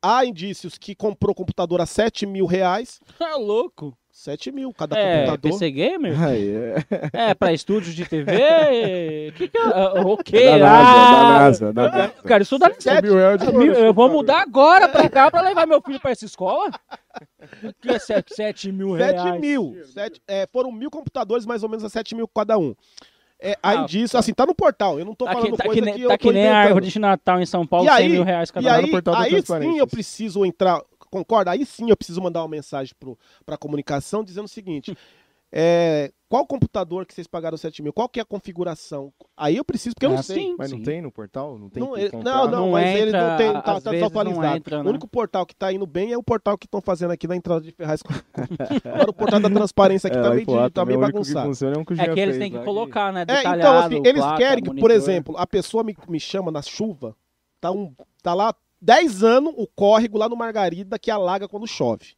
[0.00, 3.00] Há indícios que comprou computador a 7 mil reais.
[3.18, 3.96] Tá louco.
[4.20, 5.50] 7 mil cada é, computador.
[5.52, 6.12] PC Gamer?
[6.20, 6.84] Ah, yeah.
[7.10, 9.32] É, pra estúdios de TV?
[9.34, 9.62] que que é?
[9.62, 10.44] Ah, ok.
[10.44, 12.14] Da NASA, da NASA, da NASA.
[12.24, 13.40] Cara, isso dá 7 mil reais.
[13.78, 16.70] Eu vou mudar agora pra cá pra levar meu filho pra essa escola?
[17.80, 19.22] que é 7, 7 mil reais?
[19.22, 19.74] 7 mil.
[19.86, 22.74] 7, é, foram mil computadores, mais ou menos a 7 mil cada um.
[23.40, 24.98] É, aí ah, disso, assim, tá no portal.
[24.98, 26.88] Eu não tô tá falando que, tá coisa que, que Tá que nem a árvore
[26.88, 28.72] de Natal em São Paulo, e 100 aí, mil reais cada um.
[28.74, 31.50] Aí, no portal aí sim eu preciso entrar concorda?
[31.50, 32.94] Aí sim eu preciso mandar uma mensagem
[33.44, 34.96] para a comunicação dizendo o seguinte:
[35.52, 37.92] é, qual computador que vocês pagaram 7 mil?
[37.92, 39.12] Qual que é a configuração?
[39.36, 40.36] Aí eu preciso, porque eu não Ah, sei.
[40.36, 40.84] sim, Mas não sim.
[40.84, 41.58] tem no portal?
[41.58, 42.32] Não tem Não, que ele- comprar?
[42.32, 44.56] não, não, Não mas eles não entra, tem, tá, tá não desatualizado.
[44.56, 44.90] entra, O né?
[44.90, 47.60] único portal que tá indo bem é o portal que estão fazendo aqui na entrada
[47.62, 48.00] de Ferraz.
[48.84, 51.46] Agora o portal da transparência aqui É, tá meio, tá meio o único que bagunçado.
[51.48, 53.24] funciona é um que o É que eles têm que colocar, né?
[53.26, 54.90] É, então, assim, eles placa, querem que, por monitor.
[54.92, 57.16] exemplo, a pessoa me, me chama na chuva,
[57.60, 57.92] tá, um,
[58.22, 62.14] tá lá 10 anos o córrego lá no Margarida que alaga quando chove.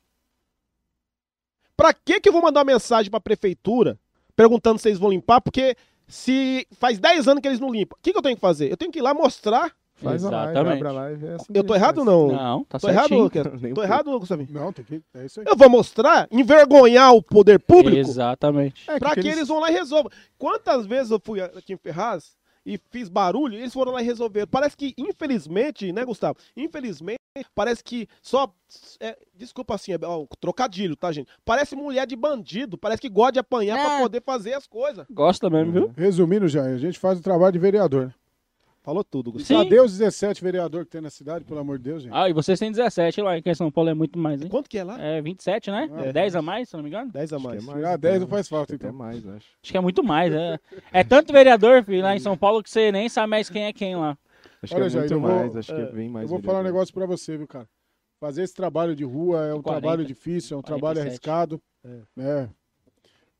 [1.76, 3.98] Pra que que eu vou mandar uma mensagem pra prefeitura
[4.36, 5.40] perguntando se eles vão limpar?
[5.40, 8.40] Porque se faz 10 anos que eles não limpam, o que, que eu tenho que
[8.40, 8.70] fazer?
[8.70, 9.72] Eu tenho que ir lá mostrar.
[9.94, 10.84] Faz a live, Exatamente.
[10.84, 12.16] a live, é assim Eu tô errado ou faz.
[12.16, 12.28] não?
[12.28, 13.60] Não, tá tô errado, certinho.
[13.60, 14.48] Nem Tô errado, Gustavinho?
[14.50, 15.02] Não, tem que.
[15.14, 15.46] É isso aí.
[15.48, 18.90] Eu vou mostrar, envergonhar o poder público Exatamente.
[18.90, 20.10] É, pra que que eles vão lá e resolvam.
[20.36, 24.46] Quantas vezes eu fui aqui em Ferraz e fiz barulho, eles foram lá e resolveram.
[24.46, 26.38] Parece que, infelizmente, né, Gustavo?
[26.56, 27.18] Infelizmente,
[27.54, 28.52] parece que só.
[29.00, 31.30] é, desculpa assim, é, ó, trocadilho, tá, gente?
[31.44, 34.02] Parece mulher de bandido, parece que gosta de apanhar pra É.
[34.02, 35.06] poder fazer as coisas.
[35.10, 35.92] Gosta mesmo, viu?
[35.96, 38.06] Resumindo, já, a gente faz o trabalho de vereador.
[38.06, 38.14] Né?
[38.82, 39.62] Falou tudo, Gustavo.
[39.62, 39.68] Sim.
[39.68, 42.12] Cadê os 17 vereadores que tem na cidade, pelo amor de Deus, gente?
[42.12, 44.48] Ah, e vocês têm 17 lá, que em São Paulo é muito mais, hein?
[44.48, 45.00] Quanto que é lá?
[45.00, 45.88] É 27, né?
[46.06, 46.12] É.
[46.12, 47.12] 10 a mais, se não me engano.
[47.12, 47.62] 10 a Acho que mais.
[47.62, 48.30] é mais, até, 10 não né?
[48.30, 48.98] faz falta, Até então.
[48.98, 49.46] mais, acho.
[49.62, 50.58] Acho que é muito mais, é.
[50.92, 53.72] É tanto vereador, filho, lá em São Paulo que você nem sabe mais quem é
[53.72, 54.18] quem lá.
[54.60, 56.24] Acho Olha, que é Jair, muito vou- mais, acho que é, é bem mais.
[56.24, 56.72] Eu vou falar um vereador.
[56.80, 57.68] negócio pra você, viu, cara?
[58.18, 61.08] Fazer esse trabalho de rua é um 40, trabalho difícil, é um trabalho 47.
[61.08, 61.62] arriscado.
[61.84, 62.00] É.
[62.16, 62.50] né?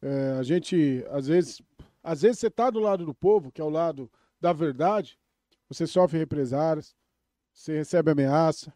[0.03, 1.61] É, a gente, às vezes,
[2.03, 5.17] às vezes você tá do lado do povo, que é o lado da verdade,
[5.73, 6.95] você sofre represárias,
[7.53, 8.73] você recebe ameaça,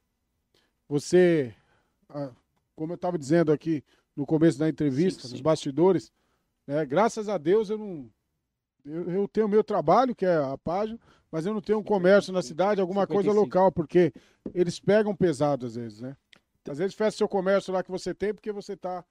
[0.89, 1.55] você,
[2.09, 2.31] ah,
[2.75, 3.85] como eu estava dizendo aqui
[4.15, 5.35] no começo da entrevista, Sim, sim.
[5.35, 6.11] nos bastidores,
[6.67, 8.11] né, graças a Deus eu não.
[8.85, 10.99] Eu, eu tenho o meu trabalho, que é a página,
[11.31, 13.45] mas eu não tenho um comércio na cidade, alguma coisa 55.
[13.45, 14.13] local, porque
[14.55, 16.17] eles pegam pesado às vezes, né?
[16.69, 19.05] Às vezes fecha seu comércio lá que você tem porque você está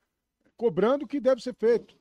[0.56, 1.98] cobrando o que deve ser feito.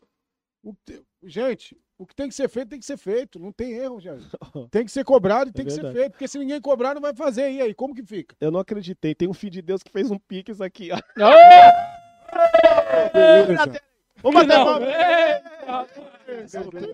[0.62, 0.74] O
[1.22, 3.38] Gente, o que tem que ser feito tem que ser feito.
[3.38, 4.20] Não tem erro, Jair.
[4.70, 6.10] Tem que ser cobrado e tem que ser É feito.
[6.12, 7.50] Porque se ninguém cobrar, não vai fazer.
[7.50, 8.34] E aí, como que fica?
[8.40, 9.14] Eu não acreditei.
[9.14, 10.98] Tem um filho de Deus que fez um pix aqui, ó.
[13.12, 13.80] Beleza.
[14.22, 14.86] Vamos bater palma.
[14.86, 15.42] é.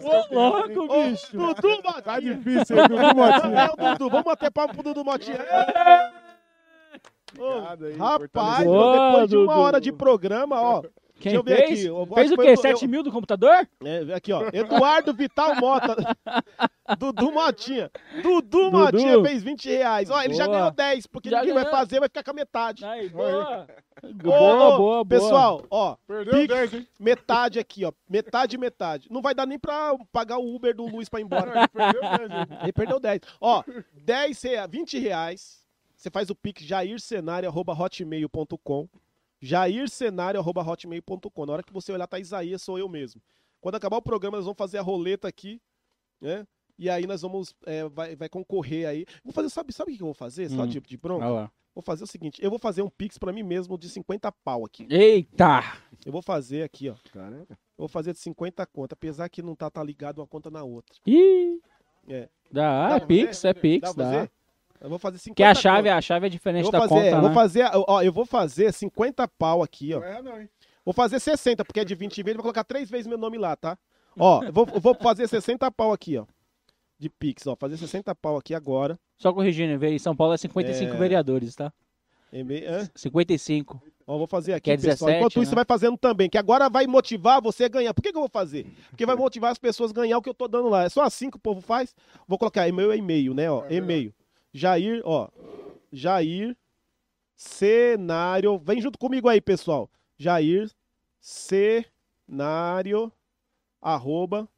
[0.03, 1.33] Ô, louco, Ô, bicho.
[1.37, 2.35] Dudu, Tá Motinha.
[2.35, 3.61] difícil aí, Dudu Motinha.
[3.79, 4.11] É Dudu.
[4.11, 5.39] Vamos bater palma pro Dudu Motinha.
[7.39, 10.83] Ô, Obrigado aí, Rapaz, depois de uma hora de programa, ó.
[11.21, 11.71] Quem Deixa eu ver fez?
[11.81, 12.51] aqui, eu Fez o quê?
[12.51, 13.69] eu- 7 mil do computador?
[13.85, 14.49] É, aqui, ó.
[14.53, 15.95] Eduardo Vital Mota.
[16.99, 17.91] Dudu Motinha.
[18.23, 18.71] Dudu, Dudu.
[18.71, 20.09] Motinha fez 20 reais.
[20.11, 20.57] Ó, ele já Boa.
[20.57, 21.79] ganhou 10, porque Já ninguém vai ganhou.
[21.79, 22.85] fazer, vai ficar com a metade.
[22.87, 23.67] Aí, boa.
[24.03, 25.05] Ô, Boa, boa, boa.
[25.07, 26.49] Pessoal, ó, Perdeu Pix.
[26.49, 26.89] 10, hein?
[26.99, 27.93] metade aqui, ó.
[28.09, 29.07] Metade, metade.
[29.11, 31.69] Não vai dar nem pra pagar o Uber do Luiz pra ir embora.
[31.69, 32.47] Perdeu 10, hein?
[32.63, 33.21] Ele perdeu 10.
[33.39, 33.63] Ó,
[33.93, 35.61] 10 reais, 20 reais.
[35.95, 38.89] Você faz o pix jaircenário.hotmail.com
[39.41, 43.21] jaircenário.hotmail.com Na hora que você olhar, tá Isaías, sou eu mesmo.
[43.61, 45.61] Quando acabar o programa, nós vamos fazer a roleta aqui,
[46.21, 46.47] né?
[46.79, 49.05] E aí nós vamos, é, vai, vai concorrer aí.
[49.23, 50.49] Vou fazer, sabe, sabe o que eu vou fazer?
[50.49, 50.69] Só Hum.
[50.69, 51.27] tipo de bronca?
[51.27, 51.53] Olha lá.
[51.75, 54.65] Vou fazer o seguinte, eu vou fazer um pix pra mim mesmo de 50 pau
[54.65, 54.87] aqui.
[54.91, 55.61] Eita!
[56.05, 56.95] Eu vou fazer aqui, ó.
[57.13, 57.57] Caramba.
[57.77, 60.97] Vou fazer de 50 contas, apesar que não tá, tá ligado uma conta na outra.
[61.07, 61.61] Ih!
[62.09, 62.29] É.
[62.51, 64.11] Dá, Dá é Pix, é Pix, Dá pra dá.
[64.13, 64.31] fazer?
[64.81, 65.99] Eu vou fazer 50 Que a chave, contas.
[65.99, 67.21] a chave é diferente da fazer, conta, eu né?
[67.21, 70.01] vou fazer, ó, eu vou fazer 50 pau aqui, ó.
[70.01, 70.49] Não é, não, hein?
[70.85, 73.55] Vou fazer 60, porque é de 20 vezes, vou colocar três vezes meu nome lá,
[73.55, 73.77] tá?
[74.19, 76.25] Ó, eu vou, eu vou fazer 60 pau aqui, ó.
[76.99, 77.55] De Pix, ó.
[77.57, 78.99] Fazer 60 pau aqui agora.
[79.17, 80.97] Só corrigindo, em São Paulo é 55 É.
[80.97, 81.73] vereadores, tá?
[82.33, 82.89] E-mail, hã?
[82.95, 83.83] 55.
[84.07, 85.09] Ó, vou fazer aqui, Que é pessoal.
[85.11, 85.47] 17, Enquanto isso, né?
[85.47, 87.93] você vai fazendo também, que agora vai motivar você a ganhar.
[87.95, 88.67] Por que, que eu vou fazer?
[88.91, 90.85] Porque vai motivar as pessoas a ganhar o que eu tô dando lá.
[90.85, 91.95] É só assim que o povo faz.
[92.27, 93.51] Vou colocar e-mail é e-mail, né?
[93.51, 94.13] Ó, É e-mail.
[94.53, 95.29] Jair, ó.
[95.93, 96.57] Jair
[97.37, 98.59] Cenário.
[98.59, 99.91] Vem junto comigo aí, pessoal.
[100.19, 100.71] Jair
[101.21, 103.13] Cenário
[103.81, 104.49] arroba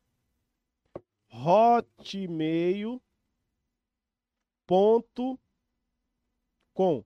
[1.30, 3.00] hotmail
[4.66, 5.38] ponto
[6.74, 7.04] com.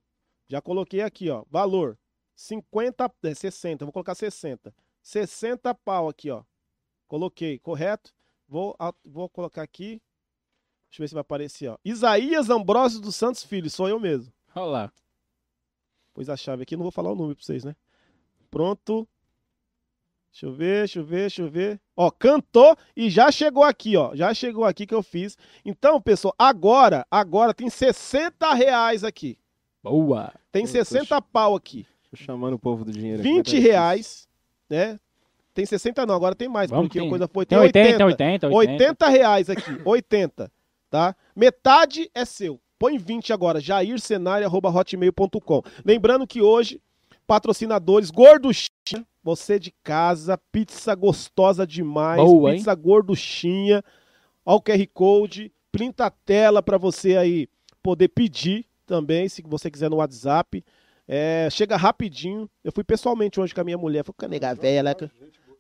[0.49, 1.45] Já coloquei aqui, ó.
[1.51, 1.99] Valor
[2.34, 4.74] 50, é 60, vou colocar 60.
[5.03, 6.45] 60 pau aqui, ó.
[7.09, 8.14] Coloquei, correto?
[8.49, 10.01] Vou, vou colocar aqui.
[10.89, 11.76] Deixa eu ver se vai aparecer, ó.
[11.84, 14.32] Isaías Ambrosio dos Santos Filho, sou eu mesmo.
[14.55, 14.93] Olha lá.
[16.14, 17.74] Pôs a chave aqui, não vou falar o número pra vocês, né?
[18.51, 19.07] Pronto.
[20.32, 21.80] Deixa eu ver, deixa eu ver, deixa eu ver.
[21.97, 24.14] Ó, cantou e já chegou aqui, ó.
[24.14, 25.37] Já chegou aqui que eu fiz.
[25.64, 29.39] Então, pessoal, agora, agora tem 60 reais aqui.
[29.82, 30.32] Boa.
[30.53, 31.87] Tem tô 60 pau aqui.
[32.11, 34.28] Tô chamando o povo do dinheiro aqui, 20 mas tá reais,
[34.68, 35.01] né?
[35.55, 37.47] Tem 60 não, agora tem mais, Vamos, porque tem- a coisa foi...
[37.47, 38.49] Tem 80, 80, 80.
[38.74, 40.53] 80 reais aqui, 80,
[40.97, 41.15] tá?
[41.35, 42.59] Metade é seu.
[42.79, 45.63] Põe 20 agora, jaircenário.hotmail.com.
[45.85, 46.81] Lembrando que hoje,
[47.27, 52.79] patrocinadores Gorduchinha, você de casa, pizza gostosa demais, Boa, pizza hein?
[52.81, 53.85] gorduchinha.
[54.45, 57.47] Ó o QR Code, printa a tela para você aí
[57.83, 60.65] poder pedir também, se você quiser no WhatsApp.
[61.07, 62.49] É, chega rapidinho.
[62.65, 64.97] Eu fui pessoalmente hoje com a minha mulher, fui com a nega velha.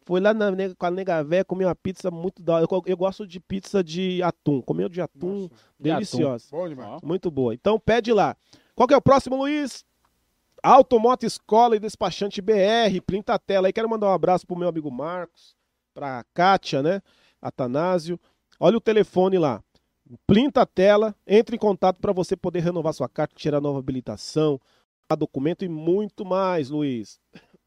[0.06, 3.26] Fui lá na, com a nega velha, comi uma pizza muito da eu, eu gosto
[3.26, 4.62] de pizza de atum.
[4.62, 6.46] Comeu de atum, Nossa, deliciosa.
[6.48, 7.04] De atum.
[7.04, 7.52] Muito boa.
[7.52, 8.36] Então pede lá.
[8.76, 9.84] Qual que é o próximo, Luiz?
[10.62, 13.72] Automoto Escola e Despachante BR, printa a tela aí.
[13.72, 15.56] Quero mandar um abraço pro meu amigo Marcos,
[15.92, 17.02] pra Kátia, né?
[17.42, 18.18] Atanásio.
[18.60, 19.60] Olha o telefone lá.
[20.24, 24.60] Printa a tela, entre em contato para você poder renovar sua carta, tirar nova habilitação,
[25.18, 27.20] documento e muito mais, Luiz.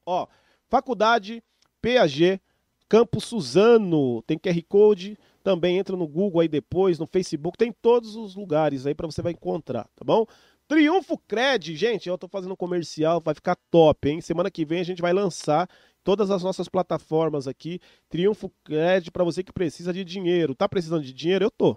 [0.05, 0.25] Ó,
[0.69, 1.43] faculdade
[1.81, 2.39] PAG,
[2.87, 8.15] Campo Suzano, tem QR Code, também entra no Google aí depois, no Facebook, tem todos
[8.15, 10.25] os lugares aí para você vai encontrar, tá bom?
[10.67, 14.21] Triunfo Cred, gente, eu tô fazendo um comercial, vai ficar top, hein?
[14.21, 15.67] Semana que vem a gente vai lançar
[16.03, 17.79] todas as nossas plataformas aqui.
[18.07, 20.53] Triunfo Cred para você que precisa de dinheiro.
[20.53, 21.45] Tá precisando de dinheiro?
[21.45, 21.75] Eu tô.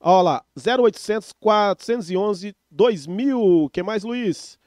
[0.00, 3.70] Olha lá, 0800 411 2000.
[3.70, 4.58] Que mais, Luiz?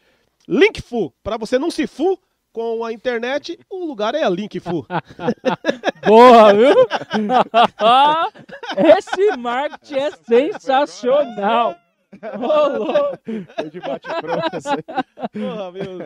[0.47, 2.19] Linkfu, para você não se fu
[2.57, 4.83] com a internet, o lugar é a Linkfu.
[6.07, 6.73] Boa, viu?
[8.97, 11.75] Esse marketing é sensacional.
[13.55, 14.41] Foi de bate-pronto.
[15.31, 15.99] Porra, meu.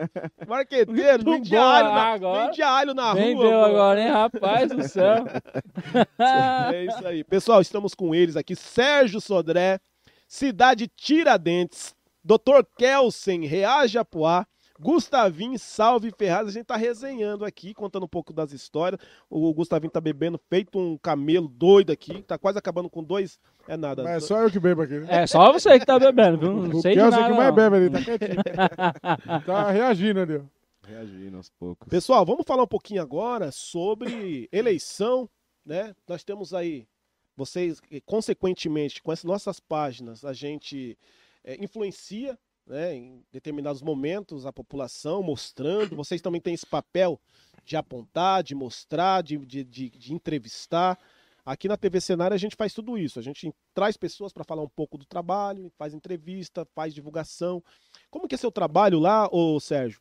[0.46, 3.44] Marqueteiro, vende alho, na, vende alho na Vendeu rua.
[3.44, 5.24] Vendeu agora, hein, rapaz do céu.
[6.70, 7.24] é isso aí.
[7.24, 8.54] Pessoal, estamos com eles aqui.
[8.54, 9.80] Sérgio Sodré,
[10.28, 12.62] Cidade Tiradentes, Dr.
[12.76, 14.46] Kelsen, Reage Apuá,
[14.82, 16.48] Gustavinho, salve Ferraz.
[16.48, 19.00] A gente tá resenhando aqui, contando um pouco das histórias.
[19.30, 22.20] O Gustavinho tá bebendo, feito um camelo doido aqui.
[22.22, 23.38] Tá quase acabando com dois.
[23.68, 24.02] É nada.
[24.02, 24.98] Mas é só eu que bebo aqui.
[24.98, 25.22] Né?
[25.22, 26.52] É só você que tá bebendo, viu?
[26.52, 27.28] Não o sei de nada.
[27.28, 29.44] que mais bebe ali, tá quietinho.
[29.46, 30.42] tá reagindo ali,
[30.84, 31.88] Reagindo aos poucos.
[31.88, 35.30] Pessoal, vamos falar um pouquinho agora sobre eleição,
[35.64, 35.94] né?
[36.08, 36.88] Nós temos aí,
[37.36, 40.98] vocês, consequentemente, com essas nossas páginas, a gente
[41.44, 42.36] é, influencia
[42.66, 45.96] né, em determinados momentos a população, mostrando.
[45.96, 47.20] Vocês também têm esse papel
[47.64, 50.98] de apontar, de mostrar, de, de, de, de entrevistar.
[51.44, 53.18] Aqui na TV Cenário a gente faz tudo isso.
[53.18, 57.62] A gente traz pessoas para falar um pouco do trabalho, faz entrevista, faz divulgação.
[58.10, 60.00] Como que é seu trabalho lá, ô Sérgio?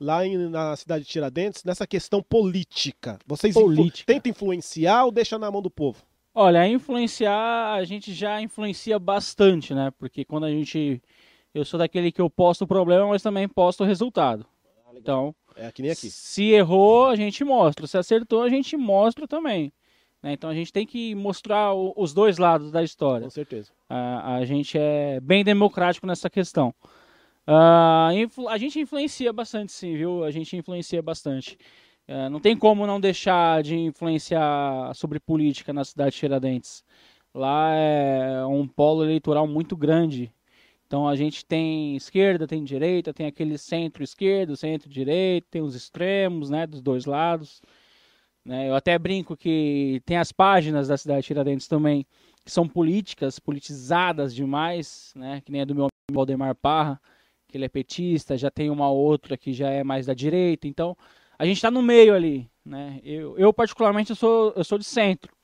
[0.00, 3.18] Lá em, na cidade de Tiradentes, nessa questão política.
[3.26, 3.86] Vocês política.
[3.86, 6.02] Influ tentam influenciar ou deixa na mão do povo?
[6.34, 9.90] Olha, influenciar, a gente já influencia bastante, né?
[9.98, 11.02] Porque quando a gente
[11.54, 14.46] eu sou daquele que eu posto o problema, mas também posto o resultado.
[14.86, 16.10] Ah, então, é aqui nem aqui.
[16.10, 17.86] se errou, a gente mostra.
[17.86, 19.72] Se acertou, a gente mostra também.
[20.22, 20.32] Né?
[20.32, 23.24] Então a gente tem que mostrar o, os dois lados da história.
[23.24, 23.70] Com certeza.
[23.88, 26.74] A, a gente é bem democrático nessa questão.
[27.46, 30.22] Uh, a gente influencia bastante, sim, viu?
[30.22, 31.56] A gente influencia bastante.
[32.06, 36.84] Uh, não tem como não deixar de influenciar sobre política na cidade de Tiradentes.
[37.34, 40.32] Lá é um polo eleitoral muito grande.
[40.88, 46.66] Então a gente tem esquerda, tem direita, tem aquele centro-esquerdo, centro-direita, tem os extremos, né,
[46.66, 47.60] dos dois lados.
[48.42, 48.70] Né?
[48.70, 52.06] Eu até brinco que tem as páginas da cidade de Tiradentes também,
[52.42, 56.98] que são políticas, politizadas demais, né, que nem a do meu amigo Valdemar Parra,
[57.46, 60.66] que ele é petista, já tem uma outra que já é mais da direita.
[60.66, 60.96] Então
[61.38, 62.50] a gente está no meio ali.
[62.64, 62.98] Né?
[63.04, 65.36] Eu, eu particularmente, eu sou, eu sou de centro.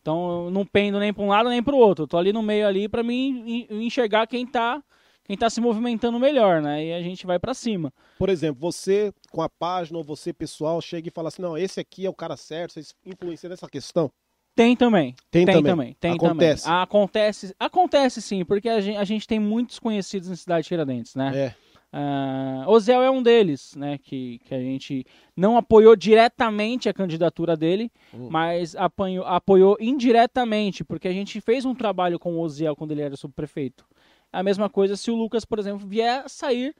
[0.00, 2.02] Então eu não pendo nem para um lado nem para o outro.
[2.02, 4.82] Eu tô ali no meio ali para mim enxergar quem está
[5.28, 6.86] quem tá se movimentando melhor, né?
[6.86, 7.92] E a gente vai para cima.
[8.18, 11.78] Por exemplo, você com a página ou você pessoal chega e fala assim: "Não, esse
[11.78, 14.10] aqui é o cara certo", vocês influenciam nessa questão?
[14.56, 15.14] Tem também.
[15.30, 15.70] Tem, tem também.
[15.70, 15.96] também.
[16.00, 16.64] Tem acontece.
[16.64, 16.82] também.
[16.82, 17.54] Acontece.
[17.60, 21.32] Acontece sim, porque a gente, a gente tem muitos conhecidos na cidade de Tiradentes, né?
[21.36, 21.54] É.
[21.90, 23.98] Uh, Ozel é um deles, né?
[23.98, 25.06] Que, que a gente
[25.36, 28.28] não apoiou diretamente a candidatura dele, hum.
[28.30, 33.02] mas apanhou, apoiou indiretamente, porque a gente fez um trabalho com o Ozel quando ele
[33.02, 33.86] era subprefeito.
[34.32, 36.74] A mesma coisa se o Lucas, por exemplo, vier a sair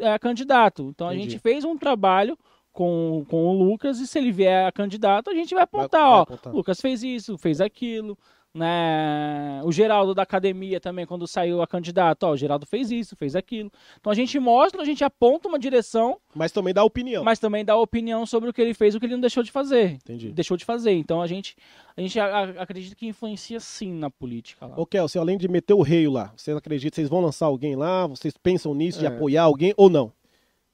[0.00, 0.88] é, candidato.
[0.90, 1.20] Então Entendi.
[1.20, 2.38] a gente fez um trabalho
[2.72, 6.10] com, com o Lucas e se ele vier a candidato, a gente vai apontar, vai,
[6.10, 6.54] vai ó, apontar.
[6.54, 8.18] Lucas fez isso, fez aquilo,
[8.54, 9.60] né?
[9.64, 13.34] O Geraldo da academia também, quando saiu a candidato, ó, o Geraldo fez isso, fez
[13.34, 13.70] aquilo.
[13.98, 16.18] Então a gente mostra, a gente aponta uma direção.
[16.34, 17.24] Mas também dá opinião.
[17.24, 19.42] Mas também dá opinião sobre o que ele fez e o que ele não deixou
[19.42, 19.94] de fazer.
[19.94, 20.30] Entendi.
[20.30, 20.92] Deixou de fazer.
[20.92, 21.56] Então a gente,
[21.96, 24.78] a gente a, a, acredita que influencia sim na política lá.
[24.78, 28.06] Ô, Kelsen, além de meter o rei lá, vocês acreditam, vocês vão lançar alguém lá?
[28.06, 29.00] Vocês pensam nisso, é.
[29.00, 30.12] de apoiar alguém ou não?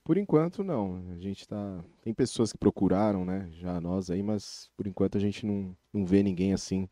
[0.05, 1.02] Por enquanto, não.
[1.12, 1.82] A gente tá.
[2.02, 3.48] Tem pessoas que procuraram, né?
[3.52, 6.89] Já nós aí, mas por enquanto a gente não, não vê ninguém assim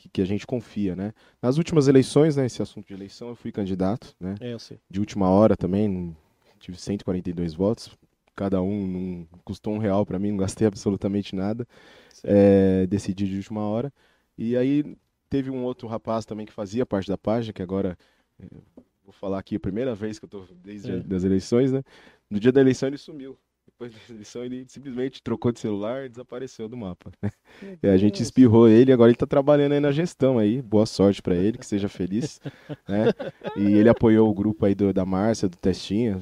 [0.00, 1.12] que, que, a gente confia, né?
[1.42, 4.34] Nas últimas eleições, né, esse assunto de eleição, eu fui candidato, né?
[4.40, 4.80] É, eu sei.
[4.88, 6.16] De última hora também,
[6.58, 7.90] tive 142 votos,
[8.34, 11.66] cada um, não custou um real para mim, não gastei absolutamente nada.
[12.24, 13.92] É, decidi de última hora.
[14.38, 14.96] E aí
[15.28, 17.98] teve um outro rapaz também que fazia parte da página, que agora
[18.38, 18.46] é,
[19.04, 21.14] vou falar aqui a primeira vez que eu tô desde é.
[21.14, 21.82] as eleições, né?
[22.30, 23.36] No dia da eleição ele sumiu.
[23.80, 27.10] Depois da eleição ele simplesmente trocou de celular e desapareceu do mapa.
[27.22, 27.30] Né?
[27.82, 30.60] E a gente espirrou ele, agora ele tá trabalhando aí na gestão aí.
[30.60, 32.42] Boa sorte para ele, que seja feliz,
[32.86, 33.06] né?
[33.56, 36.20] E ele apoiou o grupo aí do, da Márcia, do Testinha,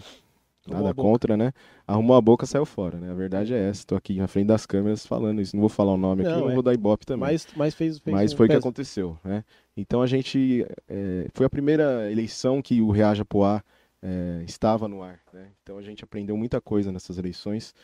[0.69, 1.53] Nada contra, né?
[1.87, 3.11] Arrumou a boca, saiu fora, né?
[3.11, 3.81] A verdade é essa.
[3.81, 5.57] Estou aqui na frente das câmeras falando isso.
[5.57, 6.55] Não vou falar o nome aqui, não, não é.
[6.55, 7.21] vou dar ibope também.
[7.21, 9.43] Mas, mas fez, fez Mas foi o que aconteceu, né?
[9.77, 10.67] Então a gente...
[10.87, 13.65] É, foi a primeira eleição que o Reaja Poá
[14.03, 15.51] é, estava no ar, né?
[15.63, 17.75] Então a gente aprendeu muita coisa nessas eleições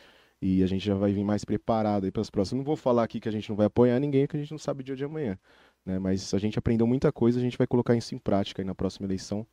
[0.41, 2.59] e a gente já vai vir mais preparado aí para as próximas.
[2.59, 4.59] Não vou falar aqui que a gente não vai apoiar ninguém, que a gente não
[4.59, 5.37] sabe o dia de amanhã,
[5.85, 5.99] né?
[5.99, 8.75] Mas a gente aprendeu muita coisa, a gente vai colocar isso em prática aí na
[8.75, 9.45] próxima eleição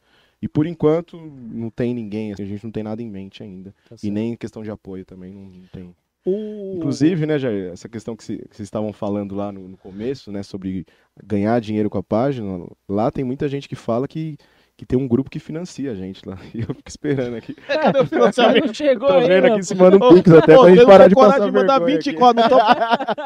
[0.42, 3.72] e por enquanto não tem ninguém, assim, a gente não tem nada em mente ainda.
[3.88, 5.94] Tá e nem questão de apoio também não, não tem.
[6.24, 6.74] O...
[6.76, 10.84] Inclusive, né, Jair, essa questão que, vocês estavam falando lá no, no, começo, né, sobre
[11.24, 14.36] ganhar dinheiro com a página, lá tem muita gente que fala que
[14.82, 16.36] que tem um grupo que financia a gente lá.
[16.52, 17.56] E eu fico esperando aqui.
[17.68, 18.74] É, cadê o financiamento?
[18.74, 21.52] chegou Tô vendo aqui se manda um pix até pra gente parar de passar de
[21.52, 22.48] mandar 20 contas.
[22.48, 22.58] Tô...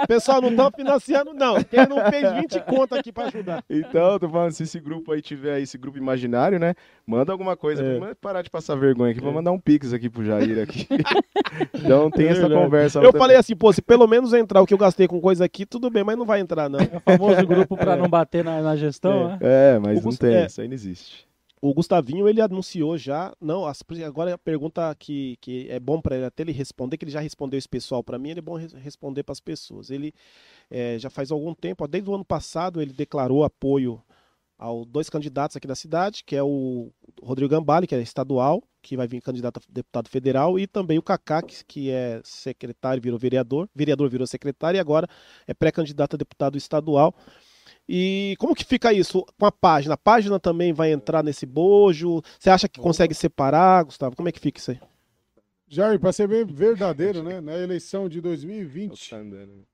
[0.06, 1.62] Pessoal, não estão financiando, não.
[1.64, 3.64] Quem não fez 20 contas aqui pra ajudar.
[3.70, 6.74] Então, tô falando, se esse grupo aí tiver aí, esse grupo imaginário, né?
[7.06, 7.82] Manda alguma coisa.
[7.82, 8.14] É.
[8.14, 9.20] parar de passar vergonha aqui.
[9.20, 9.22] É.
[9.22, 10.86] Vou mandar um pix aqui pro Jair aqui.
[11.74, 13.00] então tem é essa conversa.
[13.00, 15.64] Eu falei assim, pô, se pelo menos entrar o que eu gastei com coisa aqui,
[15.64, 16.80] tudo bem, mas não vai entrar, não.
[16.80, 19.38] É o famoso grupo pra não bater na, na gestão, né?
[19.40, 21.26] É, mas o não tem, isso aí não existe
[21.60, 23.64] o Gustavinho ele anunciou já, não,
[24.04, 27.20] agora a pergunta que, que é bom para ele até ele responder, que ele já
[27.20, 29.90] respondeu esse pessoal para mim, ele é bom responder para as pessoas.
[29.90, 30.12] Ele
[30.70, 34.02] é, já faz algum tempo, desde o ano passado, ele declarou apoio
[34.58, 36.90] aos dois candidatos aqui da cidade, que é o
[37.22, 41.02] Rodrigo Gambale, que é estadual, que vai vir candidato a deputado federal, e também o
[41.02, 45.08] Cacá, que, que é secretário, virou vereador, vereador virou secretário e agora
[45.46, 47.14] é pré-candidato a deputado estadual.
[47.88, 49.94] E como que fica isso com a página?
[49.94, 52.20] A página também vai entrar nesse bojo?
[52.38, 54.16] Você acha que consegue separar, Gustavo?
[54.16, 54.80] Como é que fica isso aí?
[55.68, 57.40] Jair, para ser bem verdadeiro, né?
[57.40, 59.14] Na eleição de 2020.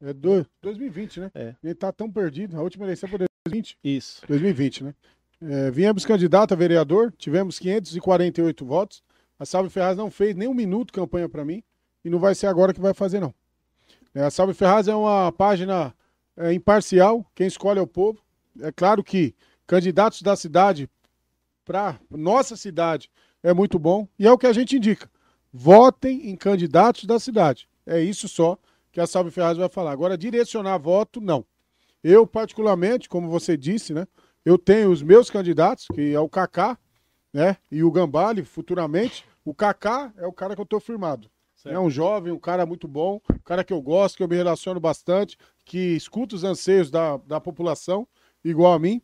[0.00, 1.30] É do, 2020, né?
[1.34, 1.54] É.
[1.62, 2.56] Ele tá tão perdido.
[2.58, 3.78] A última eleição foi 2020.
[3.84, 4.22] Isso.
[4.26, 4.94] 2020, né?
[5.42, 9.02] É, viemos candidato a vereador, tivemos 548 votos.
[9.38, 11.62] A Salve Ferraz não fez nem um minuto campanha para mim.
[12.04, 13.34] E não vai ser agora que vai fazer, não.
[14.14, 15.94] É, a Salve Ferraz é uma página
[16.36, 18.20] é imparcial, quem escolhe é o povo.
[18.60, 19.34] É claro que
[19.66, 20.88] candidatos da cidade
[21.64, 23.10] para nossa cidade
[23.42, 25.10] é muito bom e é o que a gente indica.
[25.52, 27.68] Votem em candidatos da cidade.
[27.86, 28.58] É isso só
[28.90, 29.92] que a Salve Ferraz vai falar.
[29.92, 31.44] Agora, direcionar voto, não.
[32.02, 34.06] Eu, particularmente, como você disse, né?
[34.44, 36.76] Eu tenho os meus candidatos, que é o Kaká,
[37.32, 37.56] né?
[37.70, 39.24] E o Gambale, futuramente.
[39.44, 41.30] O Kaká é o cara que eu estou firmado.
[41.62, 41.76] Certo.
[41.76, 44.34] É um jovem, um cara muito bom, um cara que eu gosto, que eu me
[44.34, 48.06] relaciono bastante, que escuta os anseios da, da população,
[48.44, 49.00] igual a mim.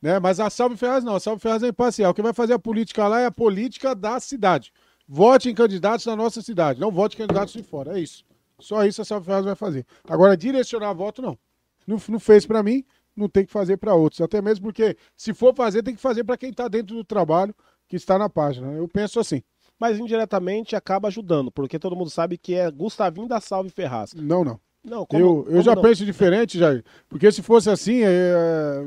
[0.00, 0.18] Né?
[0.18, 2.14] Mas a Salve Ferraz não, a Salve Ferraz é imparcial.
[2.14, 4.72] Quem vai fazer a política lá é a política da cidade.
[5.06, 7.98] Vote em candidatos na nossa cidade, não vote em candidatos de fora.
[7.98, 8.24] É isso.
[8.58, 9.84] Só isso a Salve Ferraz vai fazer.
[10.08, 11.38] Agora, direcionar voto, não.
[11.86, 12.82] Não, não fez para mim,
[13.14, 14.22] não tem que fazer para outros.
[14.22, 17.54] Até mesmo porque, se for fazer, tem que fazer para quem está dentro do trabalho
[17.86, 18.72] que está na página.
[18.72, 19.42] Eu penso assim
[19.80, 24.12] mas indiretamente acaba ajudando, porque todo mundo sabe que é Gustavinho da Salve Ferraz.
[24.12, 24.60] Não, não.
[24.84, 25.82] Não, como, eu, eu como já não?
[25.82, 26.84] penso diferente, Jair.
[27.08, 28.86] Porque se fosse assim, é,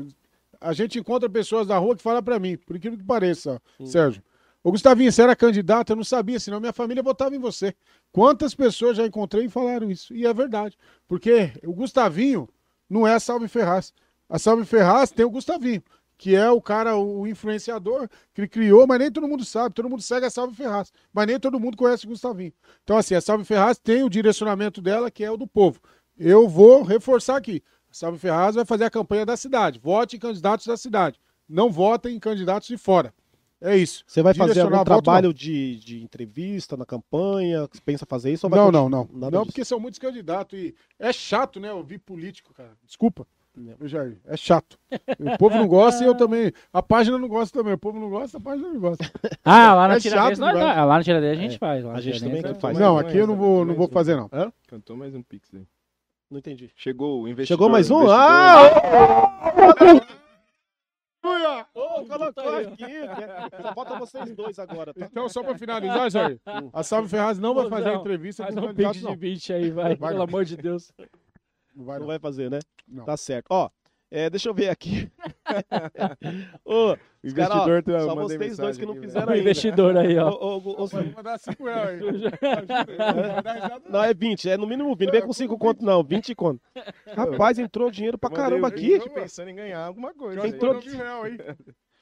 [0.60, 3.86] a gente encontra pessoas na rua que falam para mim, por incrível que pareça, Sim.
[3.86, 4.22] Sérgio.
[4.62, 7.74] Ô Gustavinho, você era candidato, eu não sabia, senão minha família votava em você.
[8.10, 10.14] Quantas pessoas já encontrei e falaram isso?
[10.14, 10.78] E é verdade.
[11.06, 12.48] Porque o Gustavinho
[12.88, 13.92] não é a Salve Ferraz.
[14.28, 15.82] A Salve Ferraz tem o Gustavinho
[16.16, 19.74] que é o cara, o influenciador que criou, mas nem todo mundo sabe.
[19.74, 22.52] Todo mundo segue a Salve Ferraz, mas nem todo mundo conhece o Gustavinho.
[22.82, 25.80] Então, assim, a Salve Ferraz tem o direcionamento dela, que é o do povo.
[26.18, 27.62] Eu vou reforçar aqui.
[27.90, 29.78] A Salve Ferraz vai fazer a campanha da cidade.
[29.78, 31.20] Vote em candidatos da cidade.
[31.48, 33.12] Não votem em candidatos de fora.
[33.60, 34.04] É isso.
[34.06, 37.66] Você vai fazer algum trabalho de, de entrevista na campanha?
[37.72, 38.46] Você pensa fazer isso?
[38.48, 39.08] não, não, não.
[39.10, 41.72] Não, não porque são muitos candidatos e é chato, né?
[41.72, 42.76] Ouvir político, cara.
[42.84, 43.26] Desculpa.
[43.82, 44.76] Jair, é chato.
[45.18, 46.52] O povo não gosta e eu também.
[46.72, 47.74] A página não gosta também.
[47.74, 49.04] O povo não gosta, a página não gosta.
[49.44, 50.84] Ah, lá na é Tiradentes nós dá.
[50.84, 51.58] Lá na Tiradentes a gente é.
[51.58, 51.86] faz.
[51.86, 52.78] a gente também é faz.
[52.78, 54.28] Não, aqui eu não vou, não vou fazer, não.
[54.32, 54.52] Hã?
[54.66, 55.62] Cantou mais um pix aí.
[56.30, 56.70] Não entendi.
[56.74, 57.56] Chegou o investidor.
[57.56, 58.10] Chegou mais um?
[58.10, 58.70] Ah!
[61.74, 62.84] Oh, colocou aqui.
[63.62, 64.92] Só falta vocês dois agora.
[64.92, 65.06] Tá?
[65.06, 66.40] Então, só para finalizar, Jair,
[66.72, 69.70] a Salve Ferraz não vai fazer a entrevista com o um pix de 20 aí,
[69.70, 70.92] vai, vai, pelo amor de Deus.
[71.74, 72.00] Não vai, não.
[72.00, 72.58] não vai fazer, né?
[72.86, 73.04] Não.
[73.04, 73.46] Tá certo.
[73.50, 73.68] Ó,
[74.10, 75.10] É, deixa eu ver aqui.
[76.64, 79.40] Ô, O investidor tá só mandei vocês dois que não fizeram O ainda.
[79.42, 80.30] investidor aí, ó.
[80.30, 82.10] Ô, ô, ô, mandar 5 reais aí.
[82.14, 85.06] Não vai dar risada, Não, é 20, é no mínimo 20.
[85.06, 86.60] Não vem com 5 conto, não, 20 conto.
[87.16, 89.00] Rapaz, entrou dinheiro pra caramba aqui.
[89.10, 90.42] pensando em ganhar alguma coisa.
[90.42, 90.50] Aí.
[90.50, 91.38] entrou- real aí.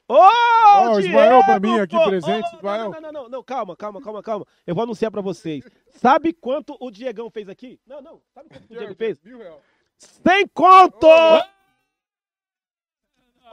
[0.09, 2.05] Ô, Ó, o Ismael pra mim aqui pô!
[2.09, 2.91] presente, Ô, Ismael.
[2.91, 4.47] Não, não, não, não, não, calma, calma, calma, calma.
[4.67, 5.65] Eu vou anunciar pra vocês.
[5.95, 7.81] Sabe quanto o Diegão fez aqui?
[7.87, 8.21] Não, não.
[8.35, 9.21] Sabe quanto o Diego fez?
[9.23, 9.61] Mil real.
[9.99, 11.07] 100 conto!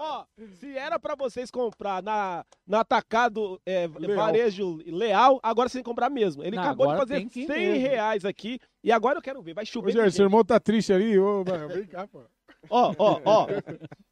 [0.01, 0.25] Ó,
[0.59, 4.15] se era pra vocês comprar na, na Atacado é, Leal.
[4.15, 6.41] Varejo Leal, agora vocês têm que comprar mesmo.
[6.41, 7.87] Ele Não, acabou de fazer tem que 100 ir mesmo.
[7.89, 9.53] reais aqui e agora eu quero ver.
[9.53, 9.91] Vai Ô, chover.
[9.91, 11.19] de Jair, seu irmão tá triste ali.
[11.19, 12.21] Ô, mano, vem cá, pô.
[12.69, 13.47] Ó, ó, ó.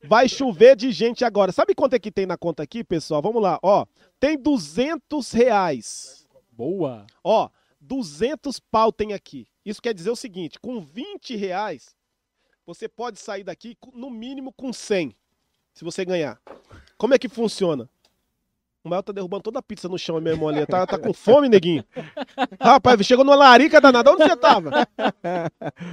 [0.04, 1.52] Vai chover de gente agora.
[1.52, 3.22] Sabe quanto é que tem na conta aqui, pessoal?
[3.22, 3.86] Vamos lá, ó.
[4.20, 6.28] Tem 200 reais.
[6.52, 7.06] Boa.
[7.24, 7.50] Ó,
[7.82, 9.48] 200 pau tem aqui.
[9.66, 11.96] Isso quer dizer o seguinte, com 20 reais,
[12.66, 15.16] você pode sair daqui no mínimo com 100,
[15.74, 16.40] se você ganhar.
[16.98, 17.90] Como é que funciona?
[18.88, 20.66] O Mael tá derrubando toda a pizza no chão mesmo ali.
[20.66, 21.84] Tá, tá com fome, neguinho?
[22.60, 24.12] Rapaz, chegou numa larica danada.
[24.12, 24.72] Onde você tava?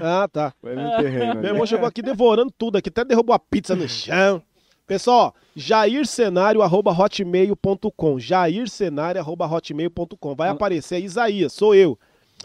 [0.03, 0.55] Ah, tá.
[0.61, 1.35] Foi no terreno.
[1.35, 1.47] Meu ali.
[1.49, 4.41] irmão chegou aqui devorando tudo aqui, até derrubou a pizza no chão.
[4.87, 11.99] Pessoal, jaircenário.hotmail.com jaircenário.hotmail.com Vai aparecer aí, Isaías, sou eu.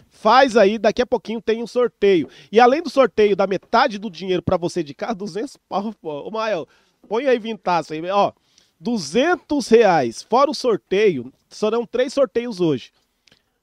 [0.08, 2.28] Faz aí, daqui a pouquinho tem um sorteio.
[2.50, 6.22] E além do sorteio da metade do dinheiro pra você de casa, 200 pau, pô.
[6.22, 6.66] Ô, Mael,
[7.08, 8.32] põe aí vintaço aí, ó.
[8.80, 12.90] 200 reais, fora o sorteio, serão três sorteios hoje.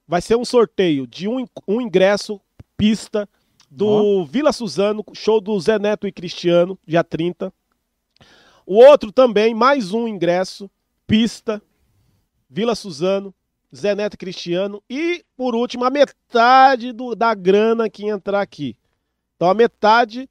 [0.06, 2.40] Vai ser um sorteio de um, um ingresso,
[2.76, 3.28] pista,
[3.70, 7.52] do Vila Suzano, show do Zé Neto e Cristiano, dia 30.
[8.64, 10.70] O outro também, mais um ingresso,
[11.06, 11.60] pista,
[12.48, 13.34] Vila Suzano,
[13.74, 14.82] Zé Neto e Cristiano.
[14.88, 18.74] E, por último, a metade do- da grana que entrar aqui.
[19.36, 20.28] Então, a metade.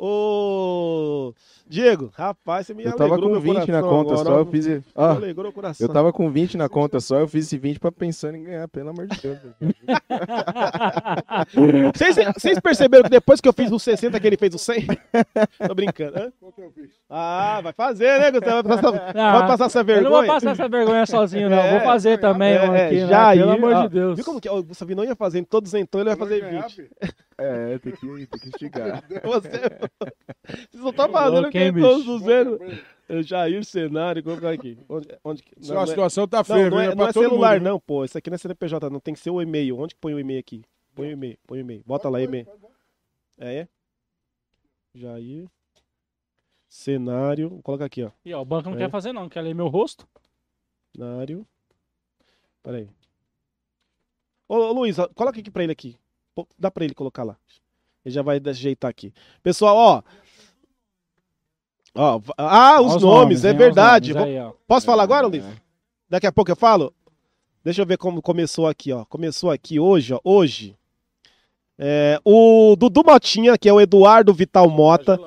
[0.00, 1.34] Ô.
[1.66, 4.46] Diego, rapaz, você me Eu tava alegrou com meu 20 na conta agora, só, eu
[4.46, 4.66] fiz.
[4.66, 5.86] Me Ó, alegrou o coração.
[5.86, 8.68] eu tava com 20 na conta só, eu fiz esse 20 pra pensando em ganhar,
[8.68, 9.38] pelo amor de Deus.
[11.94, 14.86] Vocês, vocês perceberam que depois que eu fiz o 60 que ele fez o 100?
[15.66, 16.18] Tô brincando.
[16.18, 16.32] hã?
[16.40, 16.90] Qual que eu fiz?
[17.10, 18.68] Ah, vai fazer, né, Gustavo?
[18.68, 20.10] Vai passar, Não, vai passar essa Eu não vergonha?
[20.10, 21.58] vou passar essa vergonha sozinho, não.
[21.58, 23.06] É, vou fazer também um É, aqui, né?
[23.08, 24.16] Jair, Pelo amor ó, de Deus.
[24.16, 26.50] Viu como que o Gustavo não ia fazer em todos então ele vai fazer Vai
[26.50, 26.74] ganhar, 20.
[26.74, 26.88] filho?
[27.40, 29.04] É, tem que, tem que estigar.
[29.22, 29.48] Você,
[30.46, 32.22] vocês não estão fazendo Louco, que hein, todos os
[33.26, 34.78] Jair Cenário, colocar aqui.
[34.88, 37.54] Onde, onde, não, a é- situação tá não, feia, não é, não é todo celular,
[37.58, 38.04] mundo, não, pô.
[38.04, 39.00] Isso aqui não é CNPJ, não.
[39.00, 39.78] Tem que ser o e-mail.
[39.78, 40.62] Onde que põe o e-mail aqui?
[40.94, 41.82] Põe o e-mail, põe o e-mail.
[41.86, 42.46] Bota lá e-mail.
[43.38, 43.68] É, é?
[44.94, 45.46] Jair.
[46.68, 47.48] Cenário.
[47.48, 48.10] Vou colocar aqui, ó.
[48.24, 48.80] E ó, o banco não É.
[48.80, 49.28] quer fazer, não.
[49.28, 50.06] Quer ler meu rosto?
[50.94, 51.46] Cenário.
[52.62, 52.90] Peraí.
[54.46, 55.96] Ô, ô Luiz, ó, coloca aqui pra ele aqui.
[56.58, 57.38] Dá pra ele colocar lá.
[58.08, 59.12] Ele já vai ajeitar aqui.
[59.42, 60.02] Pessoal, ó.
[61.94, 64.14] Ó, ah, os, Ó nomes, é ó os verdade.
[64.14, 64.52] nomes aí, ó.
[64.66, 65.44] Posso falar agora, Luiz?
[65.44, 65.52] É.
[66.08, 66.94] Daqui a pouco eu falo?
[67.62, 69.04] Deixa eu ver como começou aqui, ó.
[69.04, 70.20] Começou aqui hoje, ó.
[70.24, 70.74] Hoje.
[71.78, 75.20] É, o Dudu Motinha, que é o Eduardo Vital Mota,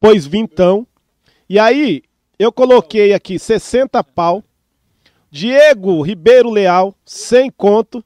[0.00, 0.84] pôs vintão.
[1.48, 2.02] E aí,
[2.36, 4.42] eu coloquei aqui 60 pau.
[5.30, 8.04] Diego Ribeiro Leal, 100 conto.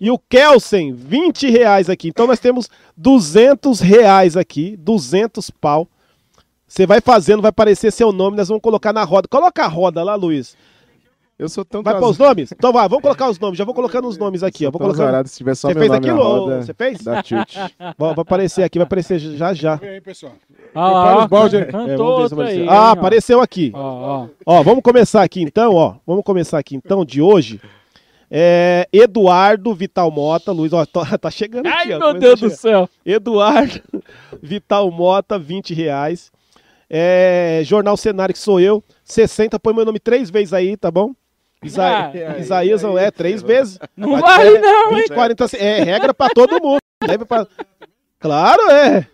[0.00, 2.08] E o Kelsen, 20 reais aqui.
[2.08, 5.88] Então nós temos 200 reais aqui, 200 pau.
[6.66, 9.26] Você vai fazendo, vai aparecer seu nome, nós vamos colocar na roda.
[9.28, 10.56] Coloca a roda lá, Luiz.
[11.38, 12.50] Eu sou tão Vai pôr os nomes?
[12.50, 13.56] Então vai, vamos colocar os nomes.
[13.56, 14.72] Já vou colocando os nomes aqui, ó.
[14.72, 15.04] Vou colocando.
[15.04, 16.22] Azarado, se tiver só Você meu fez nome aquilo?
[16.22, 17.00] roda, Você fez?
[17.00, 17.54] dá tilt.
[17.78, 19.76] Vai vai aparecer aqui, vai aparecer já já.
[19.76, 20.32] Vem aí, pessoal.
[20.74, 21.56] Ah, ó, balde.
[21.58, 22.68] É, aí.
[22.68, 23.70] Ah, apareceu aqui.
[23.72, 24.28] Ó, ó.
[24.44, 25.94] Ó, vamos começar aqui então, ó.
[26.04, 27.60] Vamos começar aqui então de hoje.
[28.30, 31.98] É, Eduardo Vital Mota, Luiz, ó, tá, tá chegando Ai, aqui, ó.
[31.98, 32.88] meu Deus do céu.
[33.04, 33.80] Eduardo
[34.42, 36.30] Vital Mota, 20 reais.
[36.90, 39.58] É, Jornal Cenário, que sou eu, 60.
[39.58, 41.12] Põe meu nome três vezes aí, tá bom?
[41.62, 43.78] Isa Ah, Isaías, aí, é, três vezes.
[43.96, 45.02] Não Vai não, hein?
[45.02, 46.78] 20, 40, é regra pra todo mundo.
[47.28, 47.46] Pra...
[48.18, 49.06] Claro, é.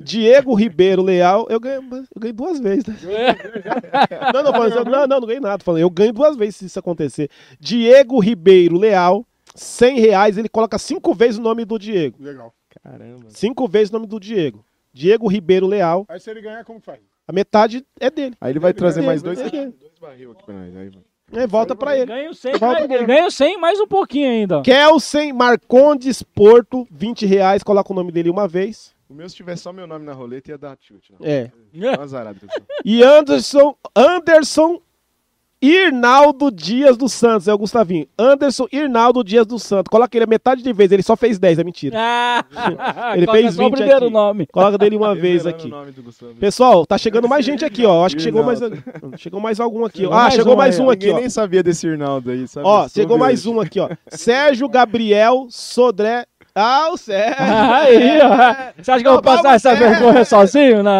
[0.00, 2.86] Diego Ribeiro Leal, eu ganhei, eu ganhei duas vezes.
[2.86, 3.36] Né?
[4.32, 5.62] Não, não, não, não, não ganhei nada.
[5.62, 7.28] Falando, eu ganho duas vezes se isso acontecer.
[7.60, 12.16] Diego Ribeiro Leal, 100 reais, ele coloca cinco vezes o nome do Diego.
[12.20, 12.52] Legal.
[12.82, 13.26] Caramba.
[13.28, 14.64] Cinco vezes o nome do Diego.
[14.92, 17.00] Diego Ribeiro Leal, Aí se ele ganhar, como faz?
[17.26, 18.34] a metade é dele.
[18.40, 20.76] Aí ele vai trazer mais dois, ele- dois barril aqui pra nós.
[20.76, 20.90] Aí,
[21.34, 22.06] É, volta pra ele.
[22.06, 23.06] Ganho 100, Volta mais, aqui.
[23.06, 24.60] ganho 100 mais um pouquinho ainda.
[24.62, 28.92] Kelsen Marcondes Porto, 20 reais, coloca o nome dele uma vez.
[29.12, 31.10] O meu, se tiver só meu nome na roleta, ia dar tilt.
[31.10, 31.26] Não.
[31.26, 31.50] É.
[31.96, 32.38] Tá azarado.
[32.84, 34.80] E Anderson, Anderson
[35.62, 38.08] Irnaldo Dias dos Santos, é o Gustavinho.
[38.18, 39.88] Anderson Irnaldo Dias dos Santos.
[39.88, 41.96] Coloca ele a metade de vez, ele só fez 10, é mentira.
[41.96, 42.44] Ah,
[43.14, 44.12] Ele coloca fez só o 20 primeiro aqui.
[44.12, 44.46] nome.
[44.48, 45.68] Coloca dele uma vez aqui.
[45.68, 46.34] o nome do Gustavo.
[46.34, 48.04] Pessoal, tá chegando mais gente aqui, ó.
[48.04, 48.58] Acho que chegou mais,
[49.16, 50.04] chegou mais algum aqui.
[50.04, 50.12] ó.
[50.12, 51.20] Ah, chegou mais aí, um aqui, ó.
[51.20, 52.66] nem sabia desse Irnaldo aí, sabe?
[52.66, 53.88] Ó, chegou mais um aqui, ó.
[54.08, 56.26] Sérgio Gabriel Sodré.
[56.54, 57.36] Ah, o Sérgio.
[57.42, 58.72] Aí, ó.
[58.82, 60.82] Você acha que eu vou passar essa vergonha sozinho?
[60.82, 60.92] Não,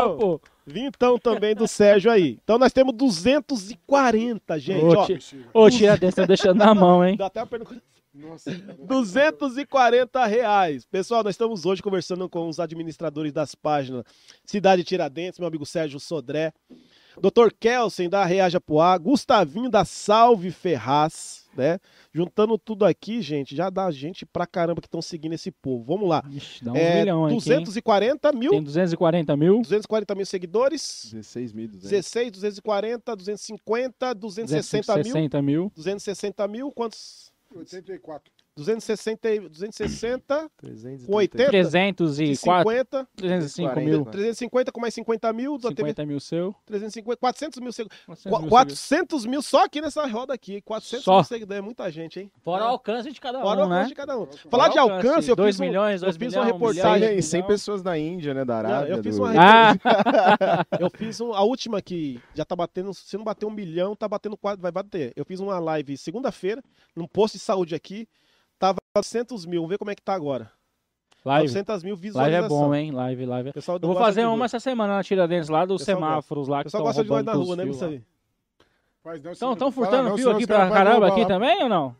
[0.00, 0.16] Então.
[0.18, 0.40] pô.
[0.66, 2.38] Vintão também do Sérgio aí.
[2.44, 4.84] Então nós temos 240, gente.
[4.84, 5.06] Ô, ó.
[5.06, 7.16] ti- Ô, tira desse, deixando na mão, hein?
[7.16, 7.80] Dá até uma pergunta.
[8.14, 8.50] Nossa.
[8.86, 10.84] 240 reais.
[10.84, 14.04] Pessoal, nós estamos hoje conversando com os administradores das páginas
[14.44, 16.52] Cidade Tiradentes, meu amigo Sérgio Sodré,
[17.20, 17.50] Dr.
[17.58, 21.78] Kelsen da Reaja Poá, Gustavinho da Salve Ferraz, né?
[22.18, 25.84] Juntando tudo aqui, gente, já dá gente pra caramba que estão seguindo esse povo.
[25.84, 26.24] Vamos lá.
[26.28, 27.62] Ixi, dá um É, milhão aqui, hein?
[27.62, 29.62] 240 mil, Tem 240 mil?
[29.62, 31.12] 240 mil seguidores.
[31.14, 31.78] 16.200.
[31.78, 35.02] 16, 240, 250, 260 mil.
[35.04, 35.72] 260 mil.
[35.76, 37.30] 260 mil, quantos?
[37.54, 38.32] 84.
[38.62, 41.06] 260, e- 260 330.
[41.06, 43.90] com 80, 304, 50, 305 40.
[43.90, 44.04] mil.
[44.04, 46.54] 350 com mais 50 mil, da TV, 50 mil seu.
[46.66, 48.04] 350, 400 mil seguidores.
[48.06, 50.60] 400 mil 400 mil só aqui nessa roda aqui.
[50.62, 51.14] 400 Só.
[51.16, 52.32] mil seguidores, é muita gente, hein?
[52.42, 53.74] Fora o alcance de cada um, Fora o né?
[53.74, 54.26] alcance de cada um.
[54.26, 56.52] Fora Falar de alcance, alcance, eu fiz, um, milhões, dois eu fiz milhão, uma um
[56.52, 57.08] reportagem.
[57.08, 57.22] milhão.
[57.22, 58.44] 100, 100 pessoas da Índia, né?
[58.44, 58.92] Da Arábia.
[58.92, 59.74] eu fiz do- uma Ah,
[60.80, 64.08] Eu fiz um- a última que já tá batendo, se não bater um milhão, tá
[64.08, 65.12] batendo quase, vai bater.
[65.16, 66.62] Eu fiz uma live segunda-feira,
[66.96, 68.08] num posto de saúde aqui,
[68.58, 70.50] tava 900 mil, vamos ver como é que tá agora.
[71.24, 71.46] live.
[71.48, 72.44] 900 mil Live visualizações.
[72.44, 72.90] é bom, hein?
[72.90, 73.52] Live, live.
[73.52, 76.56] Pessoal Eu vou gosta fazer uma essa semana na Tiradentes, lá dos Pessoal semáforos lá
[76.56, 77.72] O que pessoal gosta de nós na rua, né, não,
[79.14, 81.26] Então, senão- estão furtando não, fio aqui pra caramba aqui lá.
[81.26, 81.96] também ou não?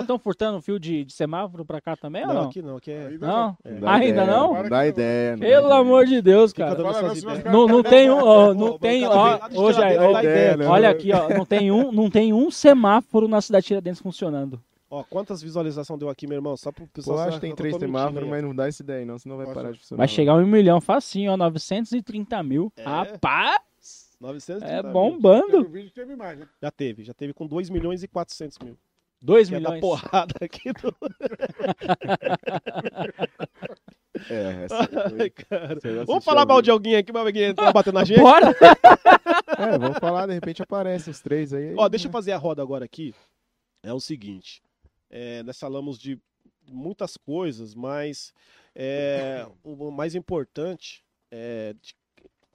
[0.00, 2.48] Estão furtando fio de, de semáforo pra cá também ou Não, não?
[2.48, 3.06] aqui não, aqui é.
[3.06, 3.56] Ainda Não?
[3.64, 3.70] É.
[3.72, 4.54] Não dá Ainda ideia, não?
[4.54, 5.30] Não dá ideia.
[5.32, 5.80] não dá Pelo ideia.
[5.80, 6.74] amor de Deus, cara.
[6.74, 7.14] dando Fala
[7.44, 7.52] não.
[7.52, 10.66] Não, não tem um, ó, não tem, ó, hoje tiradentes ó, ideia, né?
[10.66, 14.60] olha aqui, ó, não tem um, não tem um semáforo na cidade de Tiradentes funcionando.
[14.88, 16.56] Ó, quantas visualizações deu aqui, meu irmão?
[16.56, 19.04] Só pro pessoal Pô, acho que tem eu três semáforos, mas não dá essa ideia
[19.04, 19.98] não, senão vai parar de funcionar.
[19.98, 22.72] Vai chegar um milhão facinho, ó, 930 mil.
[22.76, 22.84] É.
[22.84, 24.92] Rapaz, 930 é mil.
[24.92, 25.46] bombando.
[25.46, 26.48] Teve um vídeo teve mais, né?
[26.62, 28.78] Já teve, já teve com 2 milhões e 400 mil.
[29.20, 29.80] 2 Quer dar milhões.
[29.80, 30.94] porrada aqui do...
[34.30, 34.78] É, essa
[35.20, 35.78] Ai, cara.
[36.06, 38.20] Vamos falar mal de alguém aqui, pra alguém entrar batendo na gente?
[38.20, 38.54] Bora!
[39.58, 41.74] É, vamos falar, de repente aparecem os três aí.
[41.76, 43.14] Ó, deixa eu fazer a roda agora aqui.
[43.82, 44.62] É o seguinte,
[45.18, 46.18] é, nós falamos de
[46.68, 48.34] muitas coisas, mas
[48.74, 51.94] é, o mais importante, é, de-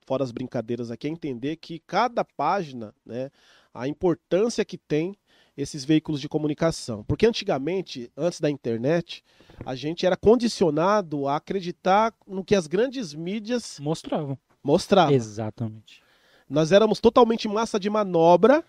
[0.06, 3.32] fora as brincadeiras aqui, é entender que cada página, né,
[3.74, 5.16] a importância que tem
[5.58, 7.04] esses veículos de comunicação.
[7.04, 9.24] Porque antigamente, antes da internet,
[9.66, 14.38] a gente era condicionado a acreditar no que as grandes mídias Mostravam.
[14.64, 15.14] mostravam.
[15.16, 16.04] Exatamente.
[16.50, 18.64] Nós éramos totalmente massa de manobra.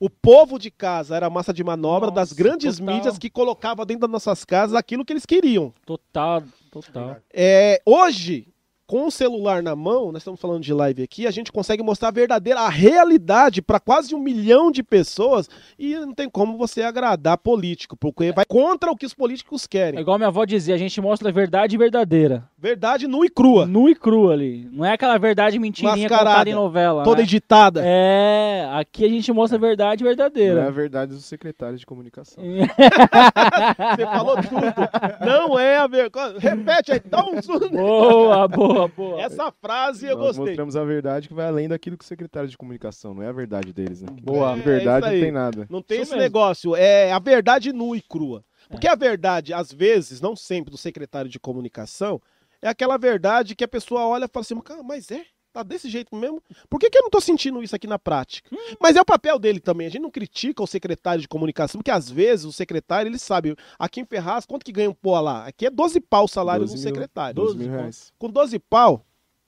[0.00, 2.94] O povo de casa era massa de manobra das Nossa, grandes total.
[2.94, 5.72] mídias que colocavam dentro das nossas casas aquilo que eles queriam.
[5.86, 7.16] Total, total.
[7.32, 8.48] É, hoje,
[8.86, 12.08] com o celular na mão, nós estamos falando de live aqui, a gente consegue mostrar
[12.08, 15.48] a verdadeira, a realidade para quase um milhão de pessoas
[15.78, 19.68] e não tem como você agradar político, porque vai contra o que os políticos É
[19.68, 20.00] querem.
[20.00, 22.46] igual minha avó dizia, a gente mostra a verdade verdadeira.
[22.64, 24.66] Verdade nua e crua, Nu e crua ali.
[24.72, 26.30] Não é aquela verdade mentirinha Mascarada.
[26.30, 27.04] contada em novela.
[27.04, 27.24] toda né?
[27.24, 27.82] editada.
[27.84, 30.70] É, aqui a gente mostra a verdade Não é a verdadeira.
[30.70, 32.42] verdade dos secretários de comunicação.
[33.94, 35.26] Você falou tudo.
[35.26, 36.38] Não é a vergonha.
[36.38, 37.68] Repete aí, dá um zoom.
[37.68, 39.20] boa, boa, boa.
[39.20, 40.46] Essa frase eu Nós gostei.
[40.46, 43.32] mostramos a verdade que vai além daquilo que o secretário de comunicação, não é a
[43.32, 44.08] verdade deles, né?
[44.22, 44.56] Boa.
[44.56, 45.66] É, verdade não tem nada.
[45.68, 46.22] Não tem Isso esse mesmo.
[46.22, 46.74] negócio.
[46.74, 48.42] É a verdade nua e crua.
[48.70, 52.20] Porque a verdade, às vezes, não sempre do secretário de comunicação,
[52.64, 55.24] é aquela verdade que a pessoa olha e fala assim, "Cara, mas é?
[55.52, 56.42] Tá desse jeito mesmo?
[56.68, 58.50] Por que, que eu não tô sentindo isso aqui na prática?
[58.80, 59.86] Mas é o papel dele também.
[59.86, 63.54] A gente não critica o secretário de comunicação, porque às vezes o secretário, ele sabe.
[63.78, 65.46] Aqui em Ferraz, quanto que ganha um pô lá?
[65.46, 67.36] Aqui é 12 pau o salário 12 do secretário.
[67.36, 68.12] 12 12 mil reais.
[68.18, 69.06] Com 12 pau,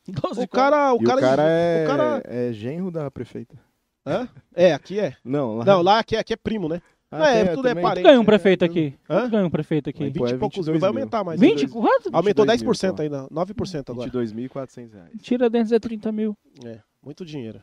[0.09, 0.95] Doze o cara...
[0.95, 3.59] O cara, o cara é, o cara- é genro da prefeita.
[4.07, 4.29] Hã?
[4.55, 5.17] É, aqui é.
[5.25, 5.65] Não, lá.
[5.65, 6.81] Não, lá aqui é, aqui é primo, né?
[7.23, 8.05] Ah, é, tem, tudo é parente.
[8.05, 8.95] ganha um prefeito aqui?
[9.09, 9.29] Hã?
[9.29, 10.01] Ganha um prefeito aqui?
[10.05, 10.81] Mas, 20 Pô, é e poucos 22 mil.
[10.81, 11.41] Vai aumentar mais.
[11.41, 11.69] 20?
[11.69, 12.11] Quanto?
[12.13, 13.03] Aumentou 22 mil, 10% pô.
[13.03, 14.11] ainda, 9% agora.
[14.11, 15.11] 22.400 reais.
[15.23, 16.37] Tira dentro é 30 mil.
[16.65, 17.61] É, muito dinheiro.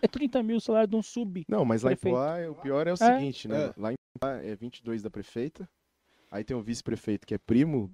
[0.00, 1.44] É 30 mil o salário de um sub.
[1.48, 2.14] Não, mas lá Prefeito.
[2.14, 2.96] em Poá, o pior é o É.
[2.96, 3.64] seguinte, né?
[3.66, 3.72] É.
[3.76, 5.68] Lá em Poá é 22 da prefeita,
[6.30, 7.90] aí tem o vice-prefeito que é primo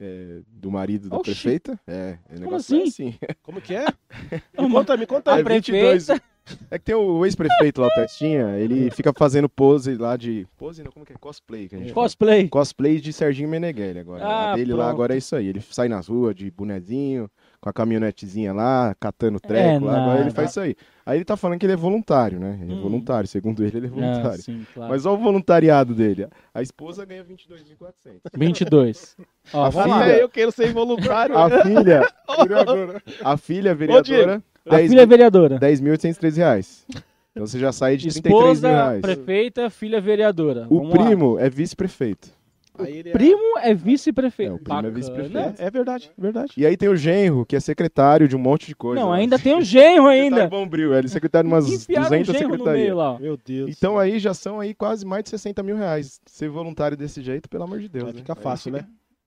[0.00, 1.30] é, do marido da Oxi.
[1.32, 1.78] prefeita.
[1.86, 3.14] É, o Como negócio é assim.
[3.42, 3.84] Como que é?
[4.60, 5.40] Me conta, me conta A aí.
[5.40, 6.08] Aí, 22.
[6.70, 10.46] É que tem o ex-prefeito lá, o Testinha, ele fica fazendo pose lá de...
[10.56, 11.16] Pose não, como que é?
[11.18, 12.04] Cosplay que a gente fala.
[12.06, 12.48] Cosplay.
[12.48, 14.24] Cosplay de Serginho Meneghelli agora.
[14.24, 14.78] Ah, a dele pronto.
[14.78, 15.46] lá agora é isso aí.
[15.48, 17.30] Ele sai nas ruas de bonezinho,
[17.60, 20.34] com a caminhonetezinha lá, catando treco É lá, agora ele nada.
[20.34, 20.76] faz isso aí.
[21.04, 22.58] Aí ele tá falando que ele é voluntário, né?
[22.62, 22.82] Ele é Hum.
[22.82, 24.42] voluntário, segundo ele, ele é Ah, voluntário.
[24.42, 24.90] sim, claro.
[24.92, 26.28] Mas olha o voluntariado dele.
[26.54, 28.20] A esposa ganha 22.400.
[28.36, 29.16] 22.
[29.52, 30.08] Ó, A filha- lá.
[30.08, 31.36] É, eu quero ser voluntário.
[31.36, 32.02] A filha,
[32.42, 33.02] Vereadora.
[33.24, 35.58] a filha vereadora, A 10 filha é vereadora.
[35.58, 36.86] 10.803 reais.
[37.32, 39.00] Então você já sai de 33 mil Esposa, reais.
[39.00, 40.66] prefeita, filha vereadora.
[40.68, 41.06] O Vamos lá.
[41.06, 42.36] primo é vice-prefeito.
[42.80, 44.52] É- Primo é vice-prefeito.
[44.52, 45.36] É, o primo é vice-prefeito.
[45.60, 46.52] É, é verdade, verdade.
[46.56, 49.00] E aí tem o genro, que é secretário de um monte de coisa.
[49.02, 49.16] Não, lá.
[49.16, 50.46] ainda tem o genro ainda.
[50.46, 52.96] Bombril, ele é secretário de umas Enfiaram o 200 genro no meio secretarias.
[52.96, 53.18] lá.
[53.18, 53.70] Meu Deus.
[53.76, 56.20] Então aí já são aí quase mais de 60 mil reais.
[56.26, 58.04] Ser voluntário desse jeito, pelo amor de Deus.
[58.12, 58.20] Né?
[58.20, 58.84] fica fácil, né?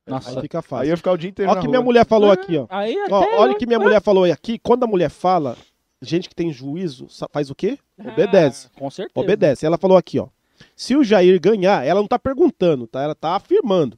[0.07, 0.31] Nossa.
[0.31, 0.87] Aí fica Aí fácil.
[0.87, 1.71] ia ficar o dia inteiro Olha o que rua.
[1.71, 2.65] minha mulher falou aqui, ó.
[2.69, 4.57] Aí até Ó, olha o eu- que minha mulher falou aqui.
[4.59, 5.55] Quando a mulher fala,
[6.01, 7.77] gente que tem juízo faz o quê?
[7.99, 8.67] Obedece.
[8.75, 9.19] Ah, com certeza.
[9.23, 9.65] Obedece.
[9.65, 10.27] Ela falou aqui, ó.
[10.75, 13.01] Se o Jair ganhar, ela não tá perguntando, tá?
[13.01, 13.97] Ela tá afirmando.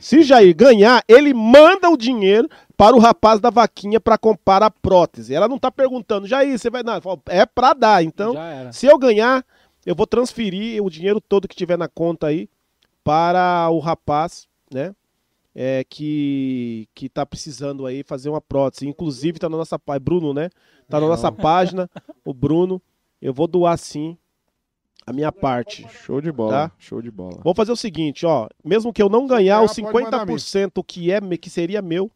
[0.00, 4.70] Se Jair ganhar, ele manda o dinheiro para o rapaz da vaquinha para comprar a
[4.70, 5.34] prótese.
[5.34, 7.00] Ela não tá perguntando, Jair, você vai dar?
[7.26, 8.02] É pra dar.
[8.04, 8.34] Então,
[8.72, 9.44] se eu ganhar,
[9.86, 12.48] eu vou transferir o dinheiro todo que tiver na conta aí
[13.04, 14.94] para o rapaz, né?
[15.60, 18.86] É, que, que tá precisando aí fazer uma prótese.
[18.86, 20.04] Inclusive, tá na nossa página.
[20.04, 20.50] Bruno, né?
[20.88, 21.90] Tá na nossa página,
[22.24, 22.80] o Bruno.
[23.20, 24.16] Eu vou doar sim
[25.04, 25.84] a minha parte.
[25.88, 26.52] Show de bola.
[26.68, 26.72] Tá?
[26.78, 27.40] Show de bola.
[27.42, 28.48] Vou fazer o seguinte, ó.
[28.64, 32.08] Mesmo que eu não ganhar os pode mandar 50% que, é, que seria meu,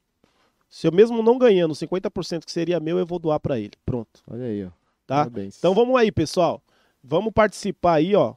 [0.68, 3.72] se eu mesmo não ganhando os 50% que seria meu, eu vou doar para ele.
[3.84, 4.68] Pronto, Olha aí, ó.
[5.06, 5.16] tá?
[5.16, 5.58] Parabéns.
[5.58, 6.62] Então vamos aí, pessoal.
[7.02, 8.34] Vamos participar aí, ó.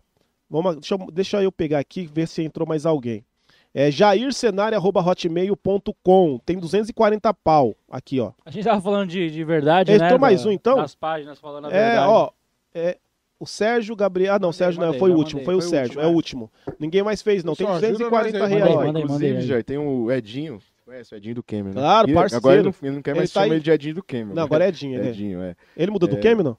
[0.50, 3.24] Vamos, deixa, eu, deixa eu pegar aqui, ver se entrou mais alguém.
[3.78, 6.40] É jaircenário.hotmail.com.
[6.46, 8.32] Tem 240 pau aqui, ó.
[8.46, 10.18] A gente tava falando de, de verdade, Entrou né?
[10.18, 10.78] mais da- um, então?
[10.78, 12.08] Das páginas falando a É, verdade.
[12.10, 12.30] ó.
[12.74, 12.98] É,
[13.40, 14.34] o Sérgio Gabriel.
[14.36, 15.42] Ah, não, o Mandei, Sérgio não, mandei, foi o último.
[15.42, 15.46] mandei.
[15.46, 16.14] Foi o Foi o Sérgio, último, é o é.
[16.16, 16.52] último.
[16.80, 17.54] Ninguém mais fez, não.
[17.56, 18.74] Tem Pessoal, ajuda 240 nós aí, reais.
[18.76, 20.60] Mandei, mandei, Inclusive, já tem o Edinho.
[20.86, 21.74] Conhece o Edinho do Cameron, né?
[21.74, 22.38] Claro, E parceiro.
[22.38, 24.04] Agora ele não, ele não quer Ele mais tá chamar aí- ele de Edinho do
[24.04, 24.36] Cameron.
[24.36, 25.02] Não, agora é Edinho.
[25.02, 25.10] né?
[25.10, 25.56] Edinho, é.
[25.76, 26.20] Ele mudou do É.
[26.22, 26.56] Cameron?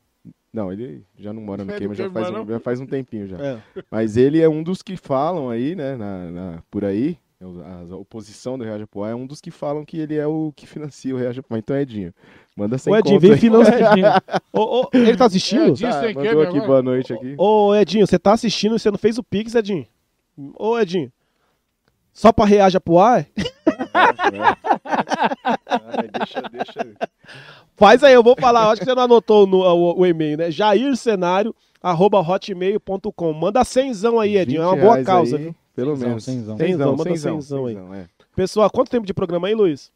[0.57, 0.73] Não?
[0.73, 2.47] Ele já não mora no É Cameron já faz, um, não?
[2.47, 3.37] já faz um tempinho já.
[3.39, 3.59] É.
[3.91, 7.97] Mas ele é um dos que falam aí, né, na, na- por aí, a, a
[7.97, 11.15] oposição do Reaja Poá é um dos que falam que ele é o que financia
[11.15, 11.59] o Reaja Poá.
[11.59, 12.13] Então, Edinho,
[12.57, 13.39] manda sem O Edinho conto veio aí.
[13.39, 14.23] financiar.
[14.53, 15.63] Ô, ô, ele tá assistindo?
[15.65, 15.91] É, Edinho.
[15.91, 16.67] Tá, sem mandou aqui agora?
[16.67, 17.35] boa noite aqui.
[17.39, 19.87] Ô, Edinho, você tá assistindo e você não fez o Pix, Edinho?
[20.59, 21.13] Ô, Edinho.
[22.13, 23.27] Só pra reaja ar?
[25.67, 26.87] Ai, deixa, deixa.
[27.77, 28.71] Faz aí, eu vou falar.
[28.71, 30.51] Acho que você não anotou no, o, o e-mail, né?
[30.51, 33.33] jaircenário.hotmail.com.
[33.33, 34.63] Manda cenzão aí, Edinho.
[34.63, 35.55] É uma 20 boa causa, aí, viu?
[35.75, 36.25] Pelo Cenzão, menos.
[36.25, 36.57] cenzão.
[36.57, 37.75] Cenzão, manda cenzão, cenzão aí.
[37.75, 38.07] cenzão, é.
[38.35, 39.93] Pessoal, quanto tempo de programa aí, Luiz?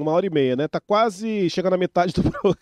[0.00, 0.66] Uma hora e meia, né?
[0.68, 2.56] Tá quase chegando na metade do programa.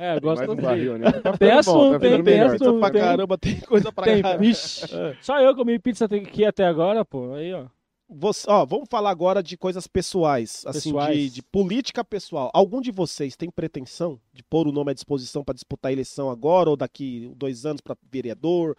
[0.00, 0.62] é, gosto um assim.
[0.62, 1.10] barril, né?
[1.12, 2.12] Tá Tem assunto, tá hein?
[2.12, 2.46] Tem melhor.
[2.46, 2.58] assunto.
[2.64, 3.00] Pizza pra tem.
[3.00, 4.40] caramba, tem coisa pra Tem, caramba.
[4.42, 4.94] vixe.
[4.94, 5.16] É.
[5.20, 7.32] Só eu comi pizza aqui até agora, pô.
[7.34, 7.64] Aí, ó.
[8.06, 11.34] Você- ó, vamos falar agora de coisas pessoais, assim, de, Pessoais.
[11.34, 12.50] de política pessoal.
[12.52, 16.28] Algum de vocês tem pretensão de pôr o nome à disposição para disputar a eleição
[16.30, 18.76] agora ou daqui dois anos para vereador,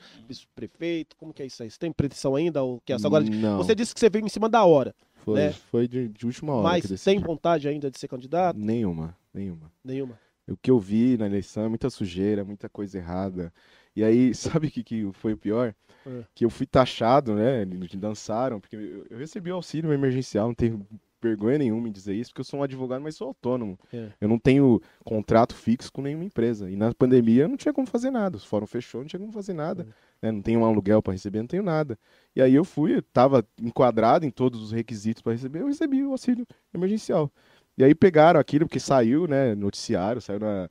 [0.54, 1.16] prefeito?
[1.18, 1.72] Como que é isso aí?
[1.72, 2.62] Você tem pretensão ainda?
[2.62, 3.24] Ou que é só agora?
[3.26, 4.94] Não, Você disse que você veio em cima da hora,
[5.26, 5.52] foi, né?
[5.52, 8.58] foi de, de última hora mas tem vontade ainda de ser candidato?
[8.58, 9.72] Nenhuma, nenhuma.
[9.84, 10.20] Nenhuma.
[10.48, 13.52] O que eu vi na eleição é muita sujeira, muita coisa errada.
[13.96, 15.74] E aí, sabe o que, que foi o pior?
[16.06, 16.24] É.
[16.36, 17.64] Que eu fui taxado, né?
[17.64, 20.86] Eles lançaram, porque eu, eu recebi o auxílio emergencial, não tenho
[21.26, 23.78] vergonha nenhuma em dizer isso, porque eu sou um advogado, mas sou autônomo.
[23.92, 24.10] É.
[24.22, 26.70] Eu não tenho contrato fixo com nenhuma empresa.
[26.70, 28.38] E na pandemia não tinha como fazer nada.
[28.38, 29.88] O fórum fechou, não tinha como fazer nada.
[30.22, 30.32] né?
[30.32, 31.98] Não tenho um aluguel para receber, não tenho nada.
[32.36, 36.04] E aí eu fui, eu tava enquadrado em todos os requisitos para receber, eu recebi
[36.04, 37.32] o auxílio emergencial.
[37.78, 40.70] E aí pegaram aquilo, porque saiu, né, noticiário, saiu na,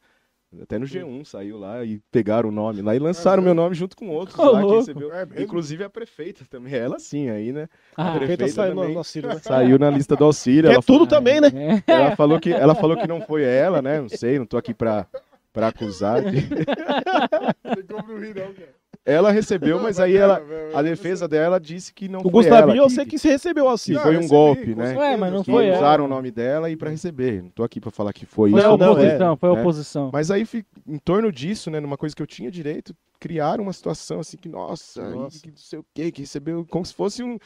[0.62, 3.96] até no G1 saiu lá e pegaram o nome lá e lançaram meu nome junto
[3.96, 5.12] com outros lá que recebeu.
[5.12, 5.26] É?
[5.42, 7.68] Inclusive a prefeita também, ela sim aí, né?
[7.96, 8.92] Ah, A prefeita prefeita saiu no, também.
[8.94, 9.38] no auxílio, né?
[9.40, 10.64] Saiu na lista do auxílio.
[10.64, 11.82] Que é ela tudo também, né?
[11.86, 11.92] É.
[11.92, 14.00] ela falou que ela falou que não foi ela, né?
[14.00, 15.06] Não sei, não tô aqui pra,
[15.52, 16.22] pra acusar.
[16.22, 18.83] de- Tem como não rir, não, cara.
[19.06, 22.86] Ela recebeu, mas aí ela a defesa dela disse que não O foi Gustavinho, ela
[22.86, 24.00] eu sei que você recebeu o que auxílio.
[24.00, 24.96] foi um recebi, golpe, né?
[24.96, 25.76] Ué, mas não Que foi ela.
[25.76, 27.42] usaram o nome dela e pra receber.
[27.42, 28.66] Não tô aqui pra falar que foi Foi isso.
[28.66, 29.60] a Não, não, oposição, foi a né?
[29.60, 30.10] oposição.
[30.12, 30.46] Mas aí,
[30.86, 34.48] em torno disso, né, numa coisa que eu tinha direito, criaram uma situação assim que,
[34.48, 35.38] nossa, Nossa.
[35.40, 37.38] que não sei o quê, que recebeu como se fosse um.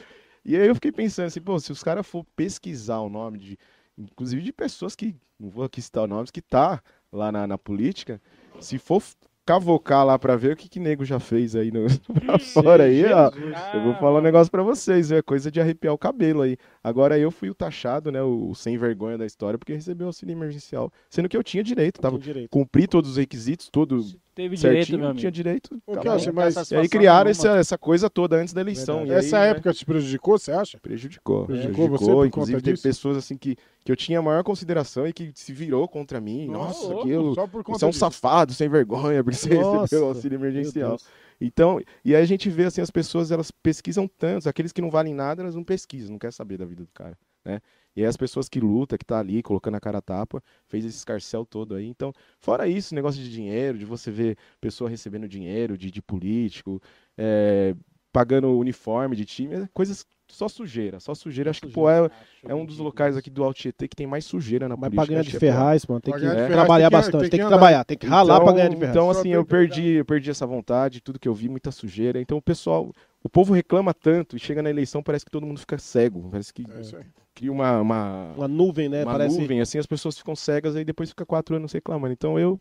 [0.45, 3.57] E aí eu fiquei pensando assim, pô, se os caras for pesquisar o nome de.
[3.97, 5.13] Inclusive de pessoas que.
[5.37, 6.81] Não vou aqui citar nomes, que tá
[7.11, 8.21] lá na, na política,
[8.59, 9.01] se for
[9.49, 11.87] cavocar lá pra ver o que que nego já fez aí no,
[12.21, 13.31] pra fora aí, ó.
[13.73, 16.55] Eu vou falar um negócio pra vocês, é coisa de arrepiar o cabelo aí.
[16.83, 20.33] Agora eu fui o taxado, né, o, o sem vergonha da história, porque recebeu auxílio
[20.33, 22.51] emergencial, sendo que eu tinha direito, tava direito.
[22.51, 24.05] cumpri todos os requisitos, todo,
[24.35, 25.19] Teve direito, certinho, meu amigo.
[25.19, 25.81] tinha direito.
[25.85, 26.11] Ô, acabou.
[26.13, 29.05] Kelsey, mas Essa E aí criaram essa, essa coisa toda antes da eleição.
[29.05, 30.79] E aí, essa né, época te prejudicou, você acha?
[30.79, 31.45] Prejudicou.
[31.45, 32.83] Prejudicou Prejudicou, você por inclusive conta teve disso?
[32.83, 36.47] pessoas assim que, que eu tinha a maior consideração e que se virou contra mim.
[36.47, 37.35] Nossa, louco, aquilo.
[37.35, 37.99] Só por conta Você é um disso.
[37.99, 40.97] safado, sem vergonha, porque você Nossa, recebeu o auxílio emergencial.
[41.41, 44.89] Então, e aí a gente vê assim, as pessoas elas pesquisam tanto, aqueles que não
[44.89, 47.61] valem nada, elas não pesquisam, não quer saber da vida do cara, né?
[47.95, 50.85] E aí as pessoas que lutam, que tá ali colocando a cara a tapa, fez
[50.85, 51.87] esse escarcel todo aí.
[51.87, 56.81] Então, fora isso, negócio de dinheiro, de você ver pessoa recebendo dinheiro de, de político,
[57.17, 57.75] é,
[58.11, 61.49] pagando uniforme de time, é coisas só sujeira, só sujeira.
[61.49, 62.07] Acho que pô, é,
[62.47, 65.01] é um dos locais aqui do Alto Tietê que tem mais sujeira na Mas política.
[65.05, 67.21] pra ganhar de que é ferraz, mano, tem que ferraz, trabalhar tem que- bastante, tem
[67.21, 67.57] tem que que andar.
[67.57, 68.95] trabalhar, tem que ralar então, pra ganhar de ferraz.
[68.95, 71.49] Então, Só assim, tem eu que perdi, eu perdi essa vontade, tudo que eu vi,
[71.49, 72.21] muita sujeira.
[72.21, 72.91] Então, o pessoal,
[73.23, 76.29] o povo reclama tanto e chega na eleição, parece que todo mundo fica cego.
[76.29, 77.05] Parece que É isso aí.
[77.39, 79.03] Cria uma, uma, Uma nuvem, né?
[79.03, 79.39] uma Parece.
[79.39, 82.11] nuvem, assim, as pessoas ficam cegas e depois fica quatro anos reclamando.
[82.11, 82.59] Então, eu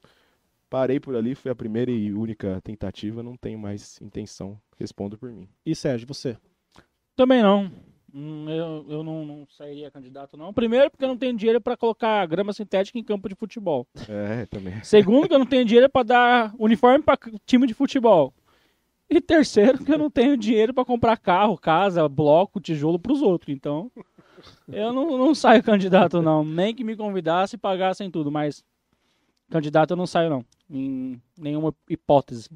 [0.71, 4.57] parei por ali, foi a primeira e única tentativa, não tenho mais intenção.
[4.79, 5.49] Respondo por mim.
[5.67, 6.37] E Sérgio, você?
[7.17, 7.69] Também não.
[8.15, 10.53] Hum, Eu, eu não, não sairia candidato, não.
[10.55, 13.85] Primeiro, porque eu não tenho dinheiro pra colocar grama sintética em campo de futebol.
[14.09, 14.75] É, também.
[14.85, 18.33] Segundo, que eu não tenho dinheiro pra dar uniforme pra time de futebol.
[19.11, 23.53] E terceiro, que eu não tenho dinheiro pra comprar carro, casa, bloco, tijolo pros outros.
[23.55, 23.91] Então,
[24.69, 26.45] eu não, não saio candidato, não.
[26.45, 28.65] Nem que me convidasse e pagassem tudo, mas
[29.51, 30.45] candidato eu não saio, não.
[30.71, 32.49] Em nenhuma hipótese.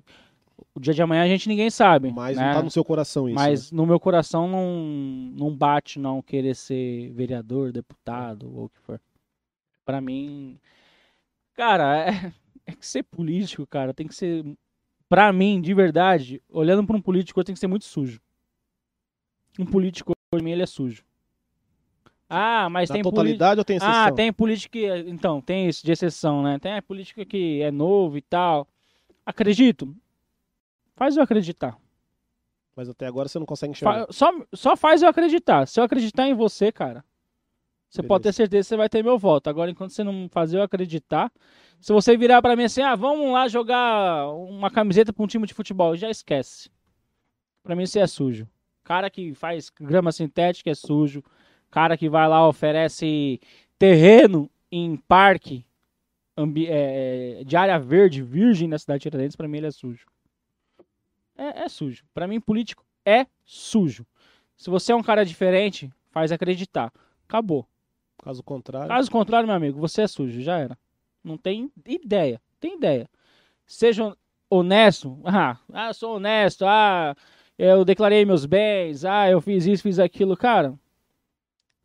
[0.75, 2.13] O dia de amanhã a gente ninguém sabe.
[2.13, 2.47] Mas né?
[2.47, 3.35] não tá no seu coração isso.
[3.35, 3.77] Mas né?
[3.77, 9.01] no meu coração não, não bate não querer ser vereador, deputado ou o que for.
[9.85, 10.59] Pra mim,
[11.55, 12.33] cara, é,
[12.67, 14.45] é que ser político, cara, tem que ser
[15.13, 18.19] pra mim, de verdade, olhando pra um político, tem que ser muito sujo.
[19.59, 21.05] Um político, pra mim, ele é sujo.
[22.35, 23.95] Ah, mas Da tem totalidade ou tem exceção?
[23.95, 24.87] ah, tem política que.
[25.11, 26.59] Então, tem isso de exceção, né?
[26.59, 28.67] Tem a política que é novo e tal.
[29.27, 29.95] Acredito.
[30.97, 31.77] Faz eu acreditar.
[32.75, 34.07] Mas até agora você não consegue enxergar.
[34.07, 35.67] Fa- só, só faz eu acreditar.
[35.67, 37.05] Se eu acreditar em você, cara,
[37.91, 38.09] você Beleza.
[38.09, 39.49] pode ter certeza que você vai ter meu voto.
[39.51, 41.31] Agora, enquanto você não fazer eu acreditar,
[41.81, 45.47] se você virar pra mim assim, ah, vamos lá jogar uma camiseta pra um time
[45.47, 46.71] de futebol, já esquece.
[47.63, 48.49] Pra mim, você é sujo.
[48.83, 51.23] Cara que faz grama sintética é sujo.
[51.73, 53.41] Cara que vai lá oferece
[53.79, 55.65] terreno em parque
[56.37, 60.07] ambi- é, de área verde, virgem na cidade de Tiradentes, pra mim ele é sujo.
[61.37, 62.05] É, é sujo.
[62.13, 64.07] Pra mim, político é sujo.
[64.57, 66.93] Se você é um cara diferente, faz acreditar.
[67.27, 67.67] Acabou.
[68.23, 68.89] Caso contrário.
[68.89, 70.79] Caso contrário, meu amigo, você é sujo, já era.
[71.25, 72.41] Não tem ideia.
[72.61, 73.09] Tem ideia.
[73.67, 74.15] Seja
[74.51, 75.19] honesto.
[75.25, 76.65] Ah, ah, sou honesto.
[76.67, 77.17] Ah,
[77.59, 79.05] eu declarei meus bens.
[79.07, 80.37] Ah, eu fiz isso, fiz aquilo.
[80.37, 80.75] Cara,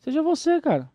[0.08, 0.90] seja você, cara.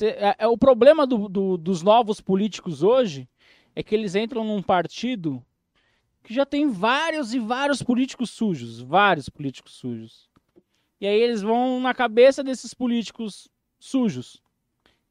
[0.00, 3.28] É, é o problema do- do- dos novos políticos hoje
[3.74, 5.44] é que eles entram num partido
[6.22, 8.80] que já tem vários e vários políticos sujos.
[8.80, 10.30] Vários políticos sujos.
[11.00, 13.48] E aí eles vão na cabeça desses políticos
[13.80, 14.40] sujos.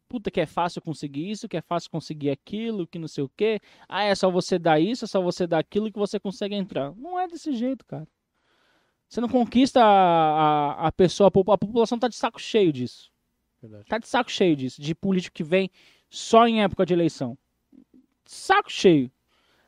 [0.07, 3.31] Puta, que é fácil conseguir isso, que é fácil conseguir aquilo, que não sei o
[3.35, 3.59] quê.
[3.89, 6.95] Ah, é só você dar isso, é só você dar aquilo que você consegue entrar.
[6.95, 8.07] Não é desse jeito, cara.
[9.09, 12.71] Você não conquista a, a, a pessoa, a popu- a população tá de saco cheio
[12.71, 13.09] disso.
[13.61, 13.85] Verdade.
[13.85, 15.69] Tá de saco cheio disso, de político que vem
[16.09, 17.35] só em época de eleição.
[18.25, 19.11] Saco cheio.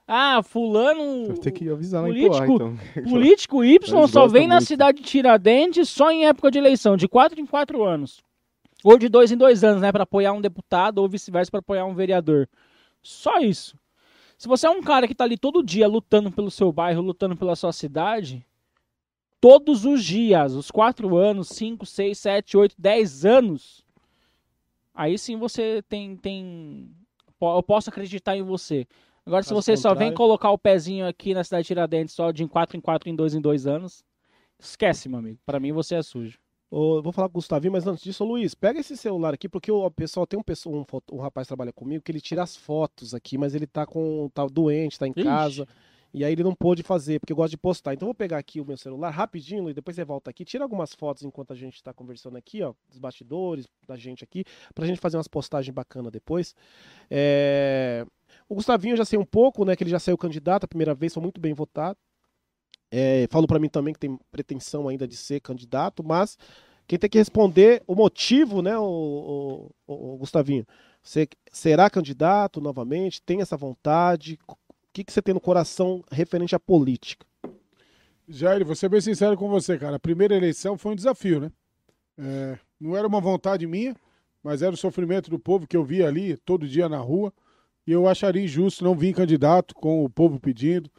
[0.07, 1.38] Ah, fulano.
[1.39, 2.77] Ter que avisar lá em político- então.
[3.09, 4.68] Político Y só vem na muito.
[4.68, 8.22] cidade de Tiradentes só em época de eleição, de 4 em 4 anos.
[8.84, 9.91] Ou de 2 em 2 anos, né?
[9.91, 12.47] Pra apoiar um deputado ou vice-versa pra apoiar um vereador.
[13.01, 13.77] Só isso.
[14.38, 17.35] Se você é um cara que tá ali todo dia lutando pelo seu bairro, lutando
[17.35, 18.45] pela sua cidade,
[19.41, 23.84] todos os dias, os 4 anos, 5, 6, 7, 8, 10 anos,
[24.93, 26.15] aí sim você tem.
[26.15, 26.89] tem
[27.41, 28.85] eu posso acreditar em você.
[29.26, 32.47] Agora, se você só vem colocar o pezinho aqui na cidade de Tiradentes só de
[32.47, 34.03] 4 em 4, em 2 em 2 anos,
[34.59, 35.39] esquece, meu amigo.
[35.45, 36.38] Pra mim, você é sujo.
[36.72, 39.72] Eu vou falar com o Gustavinho, mas antes disso, Luiz, pega esse celular aqui, porque
[39.72, 42.43] o pessoal tem um, pessoa, um, foto- um rapaz que trabalha comigo que ele tira
[42.43, 44.30] as fotos aqui, mas ele tá com.
[44.34, 45.23] tá doente, tá em Ixi.
[45.23, 45.68] casa.
[46.13, 47.93] E aí ele não pôde fazer, porque eu gosto de postar.
[47.93, 50.63] Então eu vou pegar aqui o meu celular rapidinho, Luiz, depois você volta aqui, tira
[50.63, 54.43] algumas fotos enquanto a gente tá conversando aqui, ó, dos bastidores, da gente aqui,
[54.75, 56.53] pra gente fazer umas postagens bacanas depois.
[57.09, 58.05] É,
[58.49, 60.93] O Gustavinho eu já sei um pouco, né, que ele já saiu candidato a primeira
[60.93, 61.97] vez, foi muito bem votado.
[62.91, 66.38] É, pra mim também que tem pretensão ainda de ser candidato, mas
[66.88, 70.65] quem tem que responder o motivo, né, o- o- o Gustavinho?
[71.01, 73.21] Você será candidato novamente?
[73.21, 74.38] Tem essa vontade?
[74.93, 77.26] Que, que você tem no coração referente à política?
[78.27, 79.95] Jair, vou ser bem sincero com você, cara.
[79.95, 81.51] A primeira eleição foi um desafio, né?
[82.18, 83.95] É, não era uma vontade minha,
[84.43, 87.34] mas era o sofrimento do povo que eu via ali todo dia na rua.
[87.85, 90.89] E eu acharia injusto não vir candidato com o povo pedindo,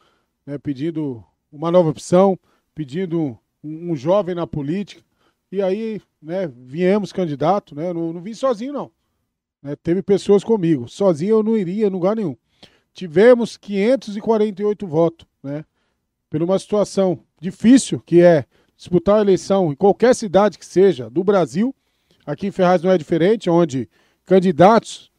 [0.45, 2.37] né, pedindo uma nova opção,
[2.75, 5.01] pedindo um, um jovem na política.
[5.51, 7.93] E aí, né, viemos candidato, né?
[7.93, 8.91] Não, não vim sozinho, não.
[9.61, 10.89] Né, teve pessoas comigo.
[10.89, 12.35] Sozinho eu não iria em lugar nenhum.
[12.93, 15.65] Tivemos 548 votos, né?
[16.29, 18.45] Por uma situação difícil, que é
[18.75, 21.73] disputar a eleição em qualquer cidade que seja do Brasil.
[22.25, 23.89] Aqui em Ferraz não é diferente, onde
[24.25, 25.11] candidatos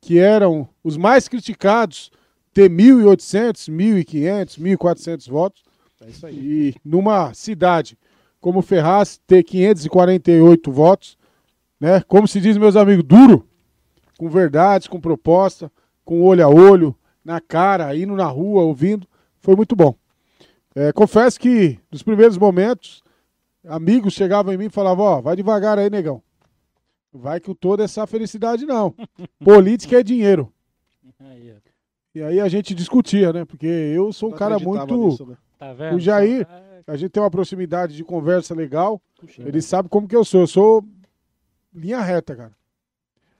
[0.00, 2.10] que eram os mais criticados
[2.52, 5.62] ter 1.800, 1.500, 1.400 votos.
[6.00, 6.34] É isso aí.
[6.34, 7.96] E numa cidade
[8.40, 11.16] como Ferraz ter 548 votos,
[11.80, 12.02] né?
[12.02, 13.46] Como se diz meus amigos, duro,
[14.18, 15.70] com verdades, com proposta,
[16.04, 19.06] com olho a olho, na cara, indo na rua, ouvindo,
[19.40, 19.94] foi muito bom.
[20.74, 23.02] É, confesso que nos primeiros momentos,
[23.66, 26.22] amigos chegavam em mim e falavam, ó, oh, vai devagar aí, negão.
[27.12, 28.94] Vai que o todo é essa felicidade, não.
[29.44, 30.52] Política é dinheiro.
[32.14, 33.44] E aí a gente discutia, né?
[33.44, 34.96] Porque eu sou um cara muito.
[34.96, 35.36] Nisso, né?
[35.58, 35.96] tá vendo?
[35.96, 36.46] O Jair,
[36.86, 39.00] a gente tem uma proximidade de conversa legal.
[39.18, 40.42] Puxa, ele sabe como que eu sou.
[40.42, 40.84] Eu sou
[41.72, 42.52] linha reta, cara.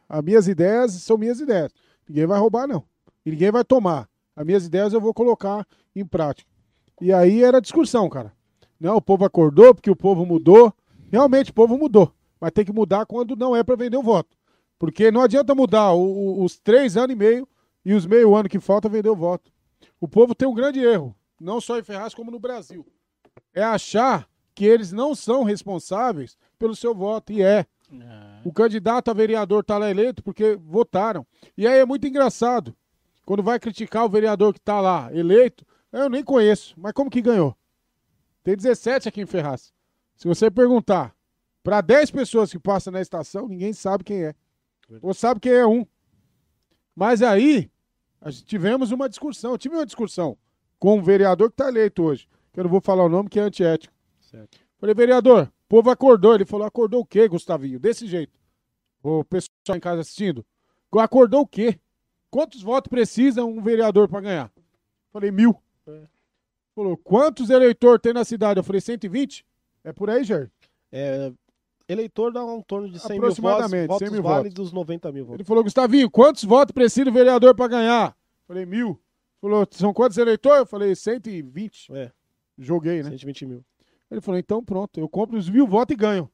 [0.09, 1.73] As minhas ideias são minhas ideias.
[2.09, 2.85] Ninguém vai roubar, não.
[3.25, 4.09] E ninguém vai tomar.
[4.35, 6.51] As minhas ideias eu vou colocar em prática.
[7.01, 8.33] E aí era discussão, cara.
[8.79, 10.73] Não, o povo acordou porque o povo mudou.
[11.11, 12.13] Realmente, o povo mudou.
[12.41, 14.37] Mas tem que mudar quando não é para vender o voto.
[14.79, 17.49] Porque não adianta mudar o, o, os três anos e meio
[17.85, 19.53] e os meio ano que falta vender o voto.
[20.01, 22.85] O povo tem um grande erro, não só em Ferraz como no Brasil
[23.55, 27.33] é achar que eles não são responsáveis pelo seu voto.
[27.33, 27.59] E é.
[27.59, 27.67] é.
[28.45, 31.27] O candidato a vereador está lá eleito porque votaram.
[31.57, 32.75] E aí é muito engraçado.
[33.25, 36.75] Quando vai criticar o vereador que está lá eleito, eu nem conheço.
[36.77, 37.57] Mas como que ganhou?
[38.43, 39.73] Tem 17 aqui em Ferraz.
[40.17, 41.15] Se você perguntar
[41.63, 44.35] para 10 pessoas que passam na estação, ninguém sabe quem é.
[45.01, 45.87] Ou sabe quem é um.
[46.95, 47.71] Mas aí,
[48.45, 49.53] tivemos uma discussão.
[49.53, 50.37] Eu tive uma discussão
[50.79, 53.41] com o vereador que está eleito hoje que eu não vou falar o nome, que
[53.41, 53.95] é antiético.
[54.21, 54.59] Certo.
[54.79, 56.35] Falei, vereador, o povo acordou.
[56.35, 57.81] Ele falou, acordou o quê, Gustavinho?
[57.81, 58.39] Desse jeito.
[59.03, 60.45] O pessoal em casa assistindo.
[60.93, 61.81] Acordou o quê?
[62.33, 64.53] Quantos votos precisa um vereador para ganhar?
[65.13, 65.55] Falei, mil.
[65.87, 66.01] É.
[66.75, 68.59] Falou, quantos eleitores tem na cidade?
[68.59, 69.45] Eu falei, 120?
[69.85, 70.51] É por aí, Jair?
[70.91, 71.31] É,
[71.87, 74.55] eleitor dá um torno de 100 Aproximadamente, mil votos, 100 mil votos.
[74.55, 75.41] dos 90 mil votos.
[75.41, 78.17] Ele falou, Gustavinho, quantos votos precisa o vereador para ganhar?
[78.49, 78.99] Falei, mil.
[79.39, 80.61] Falou, são quantos eleitores?
[80.61, 81.93] Eu falei, 120.
[81.93, 82.11] É.
[82.59, 83.11] Joguei, né?
[83.11, 83.65] 120 mil.
[84.11, 86.31] Ele falou, então pronto, eu compro os mil votos e ganho.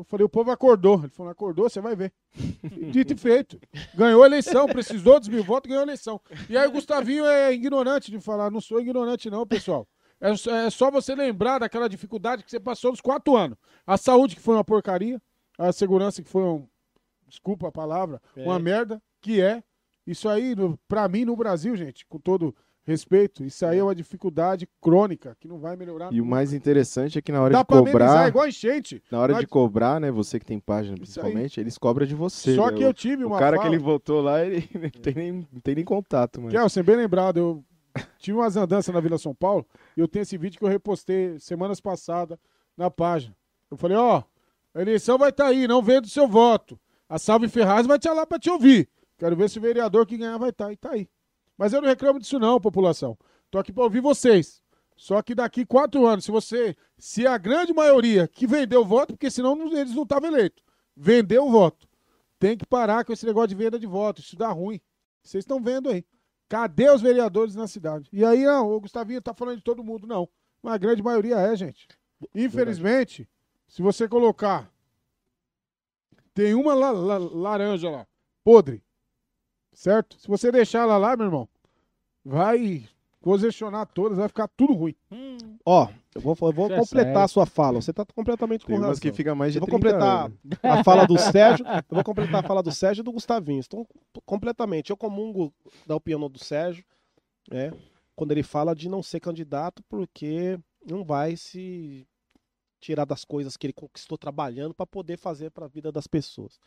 [0.00, 0.98] Eu falei, o povo acordou.
[1.00, 2.12] Ele falou, acordou, você vai ver.
[2.90, 3.60] Dito e feito.
[3.94, 6.20] Ganhou a eleição, precisou dos mil votos, ganhou a eleição.
[6.48, 8.50] E aí o Gustavinho é ignorante de falar.
[8.50, 9.86] Não sou ignorante, não, pessoal.
[10.18, 10.30] É,
[10.66, 13.58] é só você lembrar daquela dificuldade que você passou nos quatro anos.
[13.86, 15.20] A saúde, que foi uma porcaria.
[15.58, 16.66] A segurança, que foi um.
[17.28, 18.42] Desculpa a palavra, é.
[18.42, 19.62] uma merda, que é.
[20.06, 20.56] Isso aí,
[20.88, 23.44] pra mim, no Brasil, gente, com todo respeito.
[23.44, 26.12] Isso aí é uma dificuldade crônica que não vai melhorar.
[26.12, 26.22] E nunca.
[26.22, 29.02] o mais interessante é que na hora Dá de cobrar, igual enchente.
[29.10, 32.54] Na hora de cobrar, né, você que tem página principalmente, eles cobram de você.
[32.54, 32.76] Só né?
[32.76, 33.68] que eu tive uma O cara fala...
[33.68, 36.50] que ele votou lá, ele não tem nem, não tem nem contato, mano.
[36.50, 37.64] Kelsen, bem lembrado, eu
[38.18, 39.66] tive umas andanças na Vila São Paulo
[39.96, 42.38] e eu tenho esse vídeo que eu repostei semanas passadas
[42.76, 43.36] na página.
[43.70, 46.78] Eu falei, ó, oh, a eleição vai estar tá aí, não vendo o seu voto.
[47.08, 48.88] A Salve Ferraz vai estar lá para te ouvir.
[49.18, 50.66] Quero ver se o vereador que ganhar vai estar.
[50.66, 50.72] Tá.
[50.72, 51.08] E tá aí.
[51.60, 53.18] Mas eu não reclamo disso não, população.
[53.50, 54.62] Tô aqui para ouvir vocês.
[54.96, 59.12] Só que daqui quatro anos, se você, se a grande maioria que vendeu o voto,
[59.12, 60.64] porque senão eles não estavam eleitos,
[60.96, 61.86] vendeu o voto,
[62.38, 64.22] tem que parar com esse negócio de venda de voto.
[64.22, 64.80] Isso dá ruim.
[65.22, 66.02] Vocês estão vendo aí.
[66.48, 68.08] Cadê os vereadores na cidade?
[68.10, 70.26] E aí, não, o Gustavinho tá falando de todo mundo, não.
[70.62, 71.86] Mas a grande maioria é, gente.
[72.34, 73.28] Infelizmente,
[73.68, 74.72] se você colocar.
[76.32, 78.06] Tem uma la la laranja lá,
[78.42, 78.82] podre.
[79.80, 80.20] Certo?
[80.20, 81.48] Se você deixar ela lá, meu irmão,
[82.22, 82.86] vai
[83.18, 84.94] congestionar todas, vai ficar tudo ruim.
[85.10, 85.38] Hum.
[85.64, 87.80] Ó, eu vou, eu vou é completar a sua fala.
[87.80, 89.00] Você está completamente Tem com razão.
[89.00, 90.38] que fica mais de Eu vou completar anos.
[90.62, 91.64] a fala do Sérgio.
[91.66, 93.58] Eu vou completar a fala do Sérgio e do Gustavinho.
[93.58, 93.86] Estão
[94.26, 94.90] completamente.
[94.90, 95.50] Eu comungo
[95.86, 96.84] da opinião do Sérgio,
[97.50, 97.72] né?
[98.14, 102.06] Quando ele fala de não ser candidato, porque não vai se
[102.78, 106.60] tirar das coisas que ele conquistou trabalhando para poder fazer para a vida das pessoas.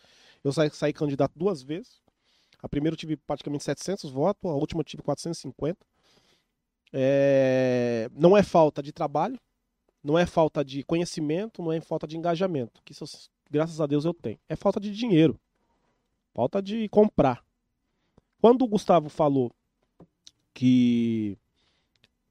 [0.44, 2.02] Eu saí, saí candidato duas vezes.
[2.64, 5.78] A primeira eu tive praticamente 700 votos, a última eu tive 450.
[6.94, 8.10] É...
[8.16, 9.38] Não é falta de trabalho,
[10.02, 13.06] não é falta de conhecimento, não é falta de engajamento, que isso,
[13.52, 14.40] graças a Deus eu tenho.
[14.48, 15.38] É falta de dinheiro,
[16.34, 17.44] falta de comprar.
[18.40, 19.52] Quando o Gustavo falou
[20.54, 21.38] que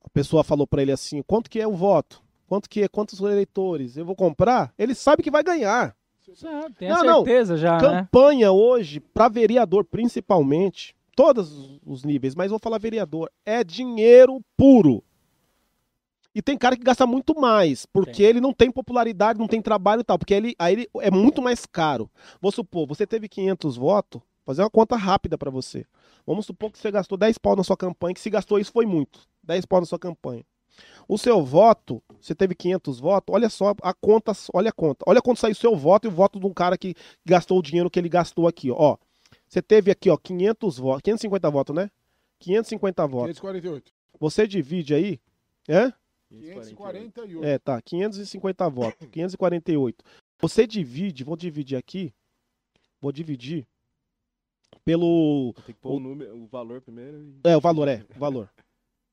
[0.02, 2.22] a pessoa falou para ele assim, quanto que é o voto?
[2.46, 3.96] Quanto que é, quantos eleitores?
[3.96, 4.72] Eu vou comprar?
[4.78, 5.96] Ele sabe que vai ganhar.
[6.78, 7.60] Tem não, a certeza não.
[7.60, 7.80] já, né?
[7.80, 8.50] Campanha né?
[8.50, 15.02] hoje, para vereador principalmente, todos os níveis, mas vou falar vereador, é dinheiro puro.
[16.34, 20.00] E tem cara que gasta muito mais, porque ele não tem popularidade, não tem trabalho
[20.00, 22.10] e tal, porque ele, aí ele é muito mais caro.
[22.40, 25.84] Vou supor, você teve 500 votos, fazer uma conta rápida para você.
[26.26, 28.86] Vamos supor que você gastou 10 pau na sua campanha, que se gastou isso foi
[28.86, 29.20] muito.
[29.42, 30.44] 10 pau na sua campanha.
[31.12, 35.04] O seu voto, você teve 500 votos, olha só a conta, olha a conta.
[35.06, 37.62] Olha quando saiu o seu voto e o voto de um cara que gastou o
[37.62, 38.96] dinheiro que ele gastou aqui, ó.
[39.46, 41.90] Você teve aqui, ó, 500 votos, 550 votos, né?
[42.38, 43.38] 550 votos.
[43.38, 43.92] 548.
[44.18, 45.20] Você divide aí,
[45.68, 45.92] é?
[46.30, 47.44] 548.
[47.44, 50.02] É, tá, 550 votos, 548.
[50.40, 52.14] Você divide, vou dividir aqui,
[52.98, 53.66] vou dividir
[54.82, 55.52] pelo...
[55.66, 57.22] Tem que pôr o, número, o valor primeiro.
[57.22, 57.40] E...
[57.44, 58.50] É, o valor, é, o valor,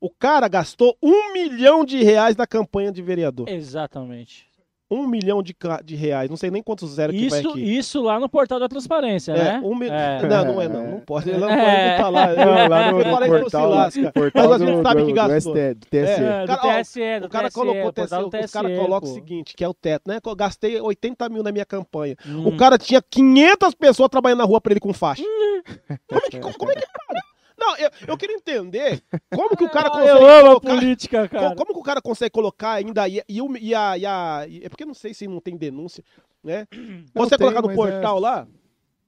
[0.00, 3.48] O cara gastou um milhão de reais na campanha de vereador.
[3.48, 4.53] Exatamente
[4.94, 5.54] um milhão de,
[5.84, 6.30] de reais.
[6.30, 7.76] Não sei nem quantos zero isso, que vai aqui.
[7.76, 9.60] Isso lá no portal da transparência, é, né?
[9.64, 9.88] Um mi...
[9.88, 10.22] é.
[10.34, 10.90] Não, não é não.
[10.92, 11.28] Não pode.
[11.28, 11.96] Ele não é.
[11.96, 12.26] pode botar lá.
[12.34, 14.12] Não, lá no, no portal, lasca.
[14.12, 15.52] portal Mas a gente sabe que gastou.
[15.52, 15.98] Do, ST, do TSE.
[15.98, 19.64] É, do TSE, do o cara TSE, colocou TSE, o cara coloca o seguinte, que
[19.64, 20.18] é o teto, né?
[20.24, 22.16] Eu gastei 80 mil na minha campanha.
[22.26, 22.48] Hum.
[22.48, 25.22] O cara tinha 500 pessoas trabalhando na rua pra ele com faixa.
[25.22, 25.62] Hum.
[26.08, 27.34] como, é que, como é que, cara?
[27.56, 29.02] Não, eu, eu queria entender
[29.32, 30.09] como que o cara consegue.
[30.10, 31.55] Eu amo colocar, a política, cara.
[31.55, 33.09] Como, que o cara consegue colocar ainda.
[33.09, 34.47] E, e, e, a, e a.
[34.62, 36.02] É porque não sei se não tem denúncia,
[36.43, 36.66] né?
[37.14, 38.20] Você colocar no portal é...
[38.20, 38.48] lá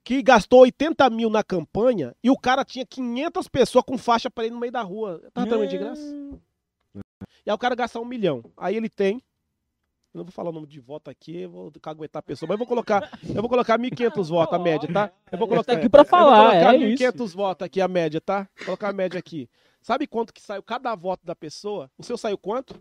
[0.07, 4.45] que gastou 80 mil na campanha e o cara tinha 500 pessoas com faixa pra
[4.45, 5.21] ele no meio da rua.
[5.33, 6.01] Tá também de graça?
[7.45, 8.41] E aí o cara gasta um milhão.
[8.55, 9.21] Aí ele tem
[10.13, 12.55] eu não vou falar o nome de voto aqui, eu vou caguetar a pessoa, mas
[12.55, 15.11] eu vou colocar, eu vou colocar 1.500 votos a média, tá?
[15.31, 18.21] Eu vou colocar aqui para falar, eu vou colocar é 1.500 votos aqui a média,
[18.21, 18.47] tá?
[18.57, 19.49] Vou colocar a média aqui.
[19.81, 21.89] Sabe quanto que saiu cada voto da pessoa?
[21.97, 22.75] O seu saiu quanto?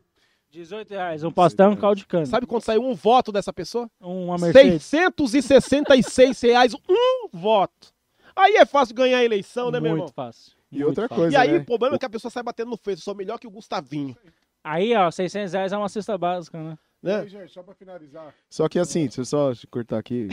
[0.50, 2.24] 18 reais, um pastel e um caldo de cana.
[2.24, 3.90] Sabe quanto saiu um voto dessa pessoa?
[4.00, 4.84] Uma Mercedes.
[4.84, 7.94] 666 reais um voto.
[8.34, 10.08] Aí é fácil ganhar a eleição, né, Muito meu irmão?
[10.08, 10.52] Fácil.
[10.70, 11.22] E Muito outra fácil.
[11.22, 11.58] coisa, E aí né?
[11.58, 12.94] o problema é que a pessoa sai batendo no feio.
[12.96, 14.16] Eu sou melhor que o Gustavinho.
[14.62, 16.78] Aí, ó, 600 reais é uma cesta básica, né?
[17.02, 17.20] Né?
[17.20, 18.34] Aí, gente, só pra finalizar.
[18.48, 20.28] Só que assim, deixa eu só cortar aqui,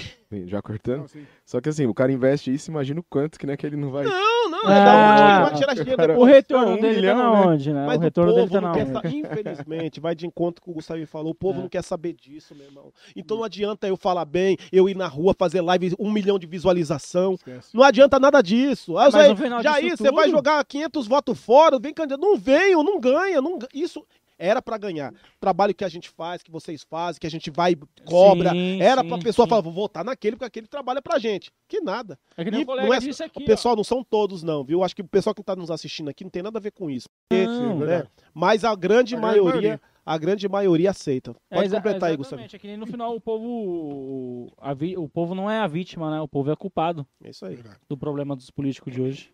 [0.45, 1.01] já cortando.
[1.13, 3.75] Não, só que assim, o cara investe isso, imagina o quanto que, né, que ele
[3.75, 4.05] não vai.
[4.05, 6.95] Não, não, é ah, da onde ele vai tirar dinheiro cara, O retorno um dele
[6.95, 7.85] milhão, tá na onde, né?
[7.85, 9.17] Mas o retorno dele tá na onde?
[9.17, 11.61] Infelizmente, vai de encontro com o Gustavo falou, o povo é.
[11.63, 12.93] não quer saber disso, meu irmão.
[13.15, 16.47] Então não adianta eu falar bem, eu ir na rua fazer live, um milhão de
[16.47, 17.33] visualização.
[17.33, 17.75] Esquece.
[17.75, 18.97] Não adianta nada disso.
[18.97, 22.21] Ah, mas aí, já aí, você vai jogar 500 votos fora, vem candidato.
[22.21, 23.41] Não veio, não ganha.
[23.41, 24.05] Não, isso,
[24.43, 25.13] era para ganhar.
[25.13, 27.75] O trabalho que a gente faz, que vocês fazem, que a gente vai
[28.05, 29.49] cobra, sim, era para a pessoa sim.
[29.49, 31.51] falar, vou votar naquele porque aquele trabalha pra gente.
[31.67, 32.19] Que nada.
[32.35, 33.77] É que nem e, o não é, aqui, o pessoal ó.
[33.77, 34.83] não são todos não, viu?
[34.83, 36.89] Acho que o pessoal que está nos assistindo aqui não tem nada a ver com
[36.89, 37.07] isso.
[37.31, 38.05] Não, né?
[38.33, 41.33] Mas a grande a maioria, maioria, a grande maioria aceita.
[41.49, 42.41] Pode é, completar aí, Gustavo.
[42.41, 46.11] É que nem no final o povo a vi, o povo não é a vítima,
[46.11, 46.21] né?
[46.21, 47.07] O povo é culpado.
[47.23, 47.57] É isso aí.
[47.87, 49.33] Do problema dos políticos de hoje.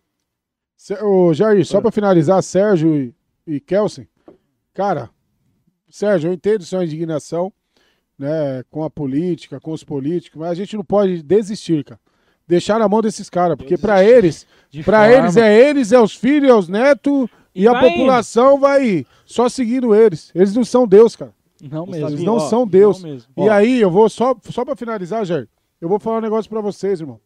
[1.02, 3.14] Ô, Jair, só para finalizar, Sérgio e,
[3.46, 4.08] e Kelsen,
[4.80, 5.10] cara,
[5.90, 7.52] Sérgio, eu entendo sua indignação,
[8.18, 12.00] né, com a política, com os políticos, mas a gente não pode desistir, cara.
[12.48, 14.46] Deixar na mão desses caras, porque para eles,
[14.82, 18.60] para eles é eles, é os filhos, é os netos e, e a população indo.
[18.62, 20.32] vai só seguindo eles.
[20.34, 21.34] Eles não são Deus, cara.
[21.60, 22.08] Não mesmo.
[22.08, 23.02] Eles não ó, são Deus.
[23.02, 23.52] Não e ó.
[23.52, 25.46] aí, eu vou só só para finalizar, Jair.
[25.78, 27.20] Eu vou falar um negócio para vocês, irmão.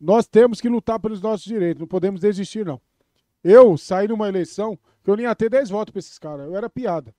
[0.00, 2.80] Nós temos que lutar pelos nossos direitos, não podemos desistir não.
[3.44, 4.78] Eu saí numa eleição
[5.10, 6.46] eu nem ia ter 10 votos para esses caras.
[6.46, 7.14] Eu era piada.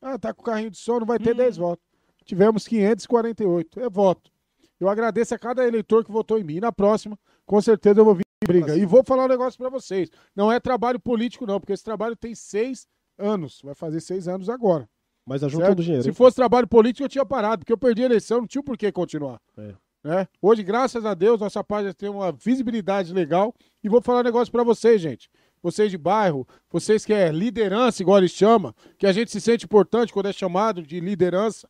[0.00, 1.38] Ah, tá com o carrinho de som, não vai ter hum.
[1.38, 1.84] 10 votos.
[2.24, 3.80] Tivemos 548.
[3.80, 4.30] É voto.
[4.78, 6.56] Eu agradeço a cada eleitor que votou em mim.
[6.56, 8.76] E na próxima, com certeza eu vou vir em briga.
[8.76, 10.10] E vou falar um negócio para vocês.
[10.36, 12.86] Não é trabalho político, não, porque esse trabalho tem seis
[13.16, 13.60] anos.
[13.62, 14.88] Vai fazer seis anos agora.
[15.26, 16.04] Mas ajuda todo o dinheiro.
[16.04, 18.78] Se fosse trabalho político, eu tinha parado, porque eu perdi a eleição, não tinha por
[18.78, 19.40] que continuar.
[19.56, 19.74] É.
[20.04, 20.28] Né?
[20.40, 23.54] Hoje, graças a Deus, nossa página tem uma visibilidade legal.
[23.82, 25.28] E vou falar um negócio para vocês, gente
[25.62, 29.64] vocês de bairro, vocês que é liderança, igual eles chamam, que a gente se sente
[29.64, 31.68] importante quando é chamado de liderança.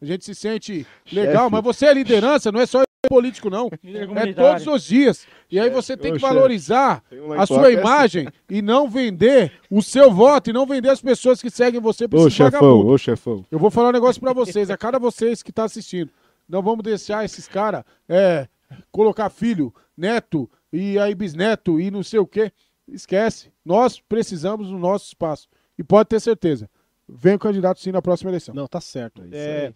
[0.00, 1.52] A gente se sente legal, chefe.
[1.52, 3.70] mas você é liderança, não é só político, não.
[3.82, 5.26] É todos os dias.
[5.50, 5.60] E chefe.
[5.60, 7.02] aí você tem que valorizar
[7.38, 11.50] a sua imagem e não vender o seu voto e não vender as pessoas que
[11.50, 13.44] seguem você pra ô, chefão, ô, chefão.
[13.50, 16.10] Eu vou falar um negócio para vocês, a cada vocês que tá assistindo.
[16.48, 18.48] Não vamos deixar esses caras é,
[18.90, 22.52] colocar filho, neto e aí bisneto e não sei o quê
[22.92, 23.52] esquece.
[23.64, 25.48] Nós precisamos do nosso espaço.
[25.78, 26.68] E pode ter certeza,
[27.08, 28.54] vem o candidato sim na próxima eleição.
[28.54, 29.22] Não, tá certo.
[29.32, 29.72] É, é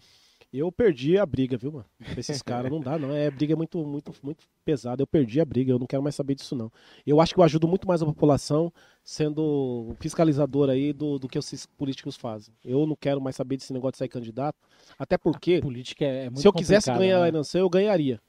[0.53, 1.85] Eu perdi a briga, viu, mano?
[2.13, 3.11] Com esses caras não dá, não.
[3.11, 5.01] É briga muito, muito, muito pesada.
[5.01, 6.71] Eu perdi a briga, eu não quero mais saber disso, não.
[7.05, 8.71] Eu acho que eu ajudo muito mais a população
[9.03, 12.53] sendo fiscalizador aí do, do que os políticos fazem.
[12.63, 14.57] Eu não quero mais saber desse negócio de sair candidato.
[14.97, 15.55] Até porque.
[15.55, 17.25] A política é, é muito Se eu quisesse ganhar né?
[17.25, 18.21] a eleição, eu ganharia.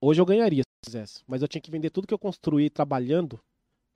[0.00, 1.22] Hoje eu ganharia se eu quisesse.
[1.26, 3.38] Mas eu tinha que vender tudo que eu construí trabalhando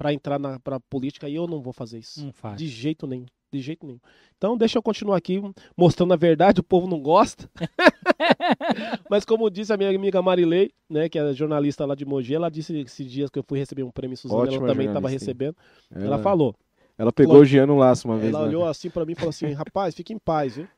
[0.01, 2.24] para entrar na pra política e eu não vou fazer isso.
[2.24, 2.56] Não faz.
[2.56, 3.98] De jeito nenhum de jeito nenhum.
[4.39, 5.43] Então deixa eu continuar aqui
[5.77, 7.51] mostrando a verdade, o povo não gosta.
[9.10, 12.48] Mas como disse a minha amiga Marilei, né, que é jornalista lá de Mogi, ela
[12.48, 15.56] disse esses dias que eu fui receber um prêmio Suzana, Ótima ela também estava recebendo.
[15.90, 16.55] Ela, ela, falou.
[16.97, 18.32] Ela pegou falou, o Giano laço uma vez.
[18.32, 18.48] Ela né?
[18.48, 20.68] olhou assim para mim e falou assim: "Rapaz, fique em paz, viu?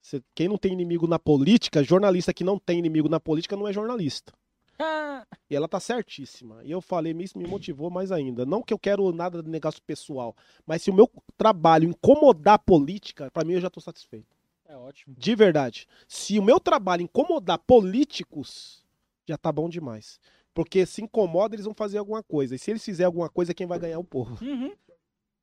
[0.00, 3.66] Você, quem não tem inimigo na política, jornalista que não tem inimigo na política não
[3.66, 4.32] é jornalista.
[5.50, 6.62] E ela tá certíssima.
[6.64, 8.46] E eu falei, isso me motivou mais ainda.
[8.46, 10.34] Não que eu quero nada de negócio pessoal,
[10.66, 14.34] mas se o meu trabalho incomodar a política, para mim eu já tô satisfeito.
[14.66, 15.14] É ótimo.
[15.16, 15.86] De verdade.
[16.08, 18.82] Se o meu trabalho incomodar políticos,
[19.26, 20.18] já tá bom demais.
[20.54, 22.54] Porque se incomoda, eles vão fazer alguma coisa.
[22.54, 24.42] E se eles fizerem alguma coisa, quem vai ganhar é o povo.
[24.42, 24.72] Uhum.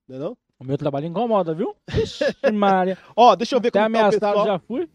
[0.07, 0.37] Não é não?
[0.59, 1.75] O meu trabalho incomoda, viu?
[2.53, 2.97] Maria.
[3.15, 4.45] Ó, deixa eu ver Até como tá o pessoal.
[4.45, 4.89] já fui.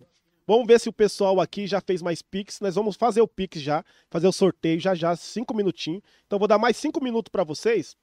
[0.46, 2.60] Vamos ver se o pessoal aqui já fez mais Pix.
[2.60, 6.02] Nós vamos fazer o Pix já, fazer o sorteio já já, cinco minutinhos.
[6.26, 7.96] Então vou dar mais cinco minutos para vocês.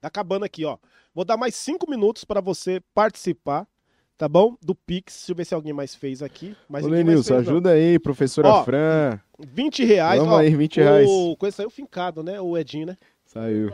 [0.00, 0.76] Tá acabando aqui, ó.
[1.14, 3.68] Vou dar mais cinco minutos para você participar,
[4.18, 4.56] tá bom?
[4.60, 5.14] Do Pix.
[5.18, 6.56] Deixa eu ver se alguém mais fez aqui.
[6.68, 7.76] Mas Ô, Lenilson, ajuda não.
[7.76, 9.20] aí, professora ó, Fran.
[9.38, 10.18] 20 reais.
[10.18, 11.08] Vamos ó, aí, 20 reais.
[11.08, 12.40] O coisa saiu fincado, né?
[12.40, 12.96] O Edinho, né?
[13.24, 13.70] Saiu.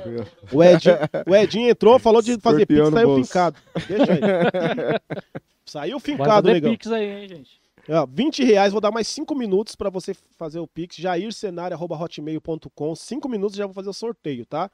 [0.53, 0.97] O Edinho,
[1.27, 3.25] o Edinho entrou, falou de fazer Pix, saiu bolso.
[3.25, 3.57] fincado.
[3.89, 4.21] Deixa aí.
[5.65, 6.71] saiu fincado, legal.
[6.71, 7.68] Pix aí, hein, gente.
[7.91, 12.95] Ó, 20 reais, vou dar mais 5 minutos para você fazer o Pix, jaircenário.hotmail.com.
[12.95, 14.71] 5 minutos já vou fazer o sorteio, tá?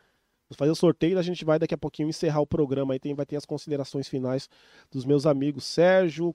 [0.48, 2.92] Vou fazer o sorteio e a gente vai daqui a pouquinho encerrar o programa.
[2.92, 4.48] Aí tem, vai ter as considerações finais
[4.90, 6.34] dos meus amigos Sérgio,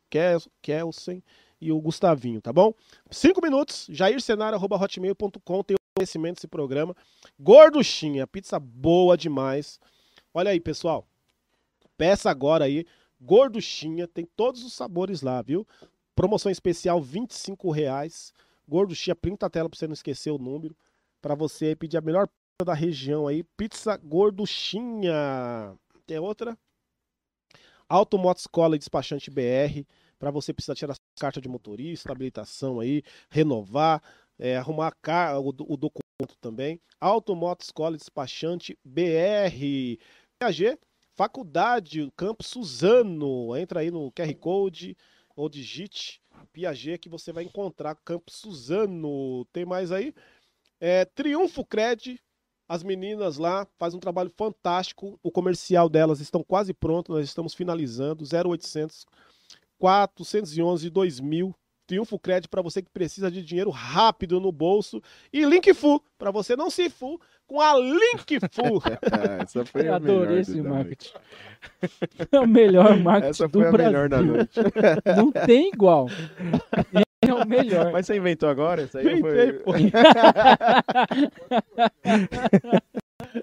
[0.62, 1.22] Kelsen
[1.60, 2.74] e o Gustavinho, tá bom?
[3.12, 5.64] 5 minutos, jaircenário.hotmail.com.
[5.64, 6.96] Tem o conhecimento desse programa.
[7.38, 9.82] Gorduchinha, pizza boa demais.
[10.34, 11.06] Olha aí, pessoal.
[11.98, 12.86] Peça agora aí.
[13.20, 15.68] Gorduchinha, tem todos os sabores lá, viu?
[16.20, 18.34] Promoção especial, 25 reais.
[18.68, 20.76] Gorduchinha, printa a tela para você não esquecer o número.
[21.22, 23.42] Para você pedir a melhor pizza da região aí.
[23.56, 25.78] Pizza Gorduchinha.
[26.06, 26.58] Tem outra?
[27.88, 28.42] Automoto
[28.76, 29.88] e Despachante BR.
[30.20, 34.04] Para você precisar tirar carta de motorista, habilitação aí, renovar,
[34.38, 34.92] é, arrumar
[35.42, 36.82] o, o documento também.
[37.00, 39.98] Automoto e Despachante BR.
[40.38, 40.78] PAG,
[41.16, 43.56] Faculdade, Campo Suzano.
[43.56, 44.98] Entra aí no QR Code
[45.40, 46.22] ou digite
[46.52, 49.46] Piaget que você vai encontrar Campo Suzano.
[49.54, 50.14] Tem mais aí?
[50.82, 52.20] É, Triunfo Cred,
[52.68, 55.18] as meninas lá fazem um trabalho fantástico.
[55.24, 58.26] O comercial delas estão quase pronto, nós estamos finalizando.
[58.26, 59.06] 0800
[59.78, 61.56] 411 2000
[61.88, 65.02] Triunfo Cred para você que precisa de dinheiro rápido no bolso.
[65.32, 67.20] E Linkfu, para você não se fu
[67.50, 68.82] com a Linkfu.
[69.42, 71.14] Essa foi Eu a adorei melhor esse marketing.
[72.32, 73.92] É o melhor marketing Essa foi do a Brasil.
[73.92, 74.60] melhor da noite.
[75.18, 76.08] Não tem igual.
[77.22, 77.92] É o melhor.
[77.92, 78.84] Mas você inventou agora?
[78.84, 79.92] Isso aí Inventei, foi...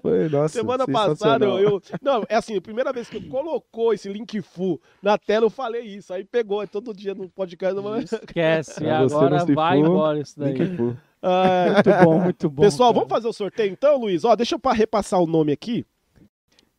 [0.01, 4.11] Foi, nossa, Semana passada eu, eu, Não, é assim, a primeira vez que colocou esse
[4.11, 6.11] link full na tela, eu falei isso.
[6.13, 7.77] Aí pegou, é todo dia no podcast.
[8.15, 10.55] Esquece, agora vai embora isso daí.
[11.21, 12.61] Ah, muito bom, muito bom.
[12.63, 12.99] Pessoal, cara.
[12.99, 14.23] vamos fazer o sorteio então, Luiz?
[14.23, 15.85] Ó, deixa eu repassar o nome aqui.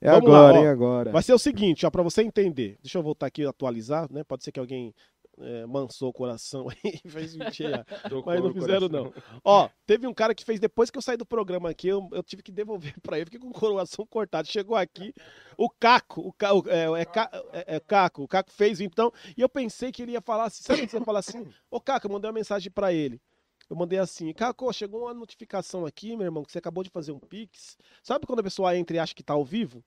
[0.00, 1.12] É vamos agora, lá, agora.
[1.12, 2.78] Vai ser o seguinte, ó, para você entender.
[2.80, 4.22] Deixa eu voltar aqui e atualizar, né?
[4.22, 4.94] Pode ser que alguém
[5.40, 7.86] é, mansou o coração aí e fez mentira.
[8.24, 9.12] mas não fizeram, não.
[9.44, 12.22] Ó, teve um cara que fez, depois que eu saí do programa aqui, eu, eu
[12.22, 14.48] tive que devolver pra ele, fiquei com o coração cortado.
[14.48, 15.14] Chegou aqui,
[15.56, 17.06] o Caco, o, Caco, é, é,
[17.52, 20.62] é, é, Caco, o Caco fez então, e eu pensei que ele ia falar assim,
[20.62, 21.46] sabe você falar assim?
[21.70, 23.20] Ô Caco, eu mandei uma mensagem pra ele.
[23.68, 27.12] Eu mandei assim, Caco, chegou uma notificação aqui, meu irmão, que você acabou de fazer
[27.12, 27.76] um Pix.
[28.02, 29.84] Sabe quando a pessoa entra e acha que tá ao vivo?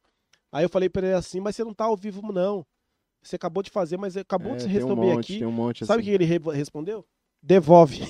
[0.52, 2.66] Aí eu falei pra ele assim, mas você não tá ao vivo, não.
[3.24, 5.38] Você acabou de fazer, mas acabou é, de se responder um monte, aqui.
[5.40, 6.10] Tem um monte, Sabe o assim.
[6.10, 7.06] que ele re respondeu?
[7.44, 8.02] Devolve.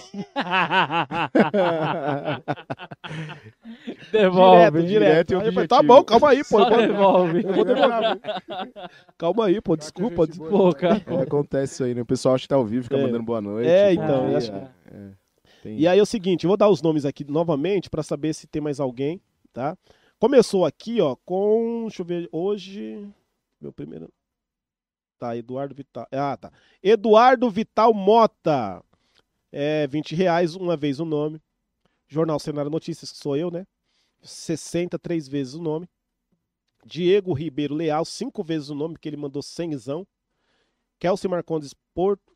[4.11, 4.83] devolve.
[4.83, 5.39] Direto, direto.
[5.39, 6.59] direto tá bom, calma aí, pô.
[6.59, 7.41] Só devolve.
[7.43, 8.19] Eu vou devolver.
[9.17, 9.77] calma aí, pô.
[9.77, 10.27] Desculpa.
[10.27, 11.01] Pô, cara.
[11.07, 12.01] É, acontece isso aí, né?
[12.01, 13.03] O pessoal acha que tá ao vivo, fica é.
[13.03, 13.69] mandando boa noite.
[13.69, 14.35] É, então.
[14.35, 14.51] Acho...
[14.51, 14.67] é.
[15.65, 18.61] E aí é o seguinte, vou dar os nomes aqui novamente para saber se tem
[18.61, 19.21] mais alguém,
[19.53, 19.77] tá?
[20.19, 21.85] Começou aqui, ó, com.
[21.87, 22.29] Deixa eu ver.
[22.31, 23.07] Hoje.
[23.59, 24.11] Meu primeiro.
[25.17, 26.07] Tá, Eduardo Vital.
[26.11, 26.51] Ah, tá.
[26.81, 28.83] Eduardo Vital Mota.
[29.51, 31.41] É 20 reais, uma vez o nome.
[32.07, 33.65] Jornal Cenário Notícias, que sou eu, né?
[34.21, 35.89] 63 vezes o nome.
[36.85, 40.05] Diego Ribeiro Leal, cinco vezes o nome, que ele mandou cenzão.
[40.99, 42.30] Kelsey Marcondes Porto.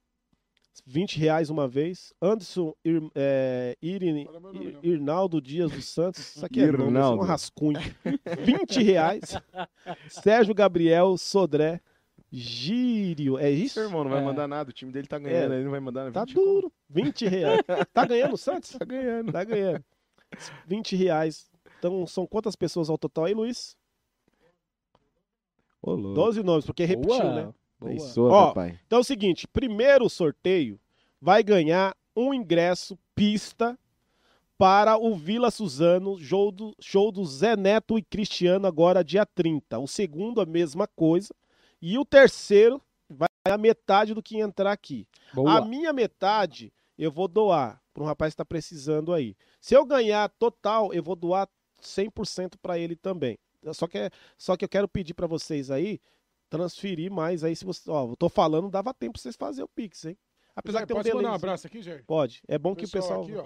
[0.86, 2.14] 20 reais uma vez.
[2.22, 6.36] Anderson Ir, é, Irin, Ir, Irnaldo Dias dos Santos.
[6.36, 7.80] Isso aqui é nome, isso é um rascunho.
[8.44, 9.22] 20 reais.
[10.10, 11.82] Sérgio Gabriel Sodré.
[12.32, 13.76] Gírio, é isso?
[13.76, 14.26] Seu irmão não vai é.
[14.26, 15.56] mandar nada, o time dele tá ganhando, é.
[15.56, 16.70] ele não vai mandar Tá duro.
[16.90, 17.62] 20 reais.
[17.94, 18.72] Tá ganhando o Santos?
[18.72, 19.32] Tá ganhando.
[19.32, 19.84] Tá ganhando.
[20.68, 21.50] 20 reais.
[21.80, 23.78] Então, são quantas pessoas ao total aí, Luiz?
[25.82, 26.16] Ô, louco.
[26.16, 27.46] 12 nomes, porque repetiu, Boa.
[27.46, 27.54] né?
[27.80, 28.80] Pensou, Ó, papai.
[28.86, 30.80] Então é o seguinte, primeiro sorteio
[31.22, 33.78] vai ganhar um ingresso pista
[34.58, 39.78] para o Vila Suzano, show do, show do Zé Neto e Cristiano agora dia 30.
[39.80, 41.34] O segundo a mesma coisa
[41.82, 45.06] e o terceiro vai a metade do que entrar aqui.
[45.34, 45.58] Boa.
[45.58, 49.36] A minha metade eu vou doar para um rapaz que está precisando aí.
[49.60, 51.48] Se eu ganhar total, eu vou doar
[51.82, 53.38] 100% para ele também.
[53.74, 56.00] Só que, é- só que eu quero pedir para vocês aí
[56.58, 59.70] transferir mais aí se você, ó, eu tô falando, dava tempo pra vocês fazerem o
[59.70, 60.18] Pix, hein?
[60.56, 62.04] Apesar que tem um pode mandar um abraço aqui, Jair?
[62.06, 62.42] Pode.
[62.48, 63.46] É bom que o pessoal aqui, ó.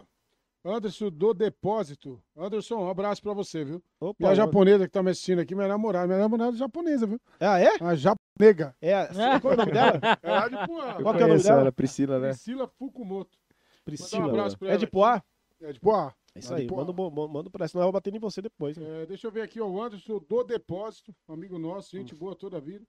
[0.64, 2.22] Anderson do Depósito.
[2.36, 3.81] Anderson, um abraço pra você, viu?
[3.99, 6.06] Opa, E a japonesa que tá me assistindo aqui, minha namorada.
[6.06, 7.19] Minha namorada é japonesa, viu?
[7.40, 7.69] Ah, é?
[7.81, 8.76] A japonega.
[8.81, 9.07] É.
[9.41, 9.99] Qual é o nome dela?
[10.22, 11.02] É lá de Poá.
[11.02, 11.61] Qual que é o nome dela?
[11.61, 12.30] Era Priscila, né?
[12.30, 13.38] Priscila Fukumoto.
[13.86, 14.27] Priscila.
[14.27, 14.91] um abraço pra É ela de aqui.
[14.91, 15.23] Poá?
[15.61, 16.14] É de Poá.
[16.36, 16.68] É isso de aí.
[16.69, 18.77] Manda, um manda pra ela, senão eu vou bater em você depois.
[18.77, 19.03] né?
[19.03, 22.57] É, deixa eu ver aqui, ó, o Anderson do Depósito, amigo nosso, gente boa toda
[22.57, 22.86] a vida.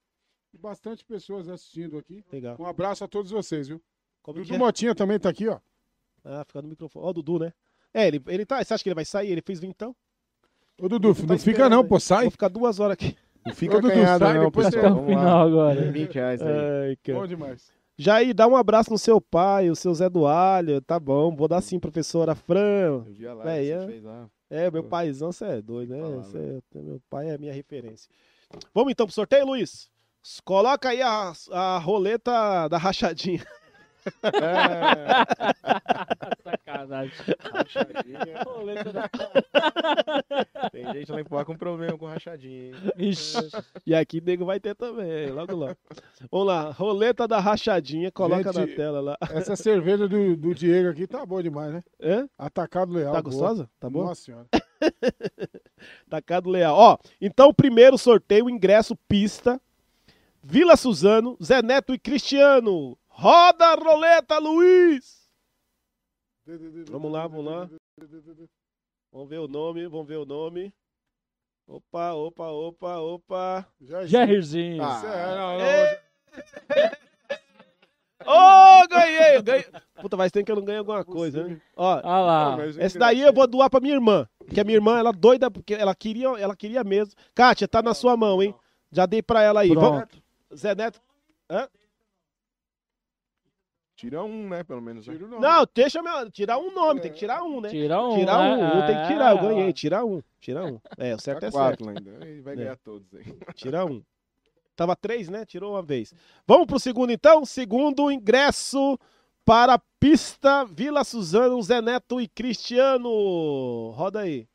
[0.52, 2.24] E bastante pessoas assistindo aqui.
[2.32, 2.56] Legal.
[2.58, 3.80] Um abraço a todos vocês, viu?
[4.22, 4.58] Como Dudu é?
[4.58, 5.58] Motinha também tá aqui, ó.
[6.24, 7.04] Ah, fica no microfone.
[7.06, 7.52] Ó, o Dudu, né?
[7.94, 8.62] É, ele, ele tá.
[8.62, 9.30] Você acha que ele vai sair?
[9.30, 9.94] Ele fez vintão?
[10.80, 11.88] Ô, Dudu, Tá não fica não, aí.
[11.88, 12.22] pô, sai.
[12.24, 13.16] Vou ficar duas horas aqui.
[13.46, 14.82] Não fica Ô, Dudu, acanhado, sai, não, depois pessoal.
[14.82, 15.92] você- Vamos final agora.
[15.92, 16.48] 20 reais aí.
[17.08, 17.14] Ai.
[17.14, 17.72] Bom demais.
[17.96, 20.80] Jair, dá um abraço no seu pai, o seu Zé do Alho.
[20.80, 23.04] Tá bom, vou dar sim, professora Fran.
[23.06, 23.86] Eu vi a live é.
[23.86, 24.28] fez lá.
[24.48, 26.00] É, meu paizão, você é doido, né?
[26.00, 26.38] Fala, Cê
[26.74, 28.10] é- meu pai é a minha referência.
[28.74, 29.88] Vamos então pro sorteio, Luiz?
[30.44, 33.44] Coloca aí a, a roleta da rachadinha.
[36.42, 37.12] Sacanagem.
[37.52, 38.42] Rachadinha.
[38.44, 39.10] Roleta da-
[40.72, 42.74] Tem gente lá em Poá com problema com rachadinha, hein?
[42.96, 43.38] Ixi.
[43.86, 45.76] E aqui nego vai ter também, logo logo.
[46.30, 49.16] Vamos lá, roleta da rachadinha, coloca Gente, na tela lá.
[49.32, 51.82] Essa cerveja do, do Diego aqui tá boa demais, né?
[52.02, 52.28] Hã?
[52.38, 53.12] Atacado Leal.
[53.12, 53.32] Tá boa.
[53.32, 53.70] gostosa?
[53.78, 54.04] Tá bom?
[54.04, 54.46] Nossa senhora.
[56.08, 56.74] Tacado Leal.
[56.76, 59.60] Ó, então primeiro sorteio, ingresso pista.
[60.42, 62.96] Vila Suzano, Zé Neto e Cristiano.
[63.08, 65.20] Roda a roleta, Luiz!
[66.90, 67.68] Vamos lá, vamos lá.
[69.12, 70.72] Vamos ver o nome, vamos ver o nome.
[71.68, 73.66] Opa, opa, opa, opa.
[73.80, 74.82] Jairzinho.
[74.82, 75.56] Ah.
[75.60, 76.00] É!
[78.26, 79.64] Ô, ganhei, ganhei.
[80.00, 81.60] Puta, mas tem que eu não ganhei alguma coisa, né?
[81.76, 82.56] Ó, Olha lá.
[82.78, 84.28] Essa daí eu vou doar pra minha irmã.
[84.38, 87.14] Porque a minha irmã, ela é doida, porque ela queria, ela queria mesmo.
[87.34, 88.54] Kátia, tá na sua mão, hein?
[88.92, 89.68] Já dei pra ela aí.
[89.74, 90.22] Vamos- Pronto.
[90.54, 91.00] Zé Neto.
[93.96, 95.06] Tira um, né, pelo menos.
[95.06, 95.12] né?
[95.12, 95.38] Tiro não.
[95.40, 96.30] Não, deixa meu.
[96.30, 97.68] Tirar um nome, tem que tirar um, né?
[97.68, 98.18] Tira um.
[98.18, 98.66] Tirar um, né?
[98.74, 100.80] um tem que tirar, eu É, ganhei, tira um, tira um.
[100.96, 102.26] É, o certo Tá é certo, quatro ainda.
[102.26, 102.56] Ele vai É.
[102.56, 103.24] ganhar todos aí.
[103.54, 104.02] tira um.
[104.74, 105.44] Tava três, né?
[105.44, 106.14] Tirou uma vez.
[106.46, 107.44] Vamos pro segundo então?
[107.44, 108.98] Segundo ingresso
[109.44, 113.90] para a pista Vila Suzano, Zé Neto e Cristiano.
[113.90, 114.48] Roda aí.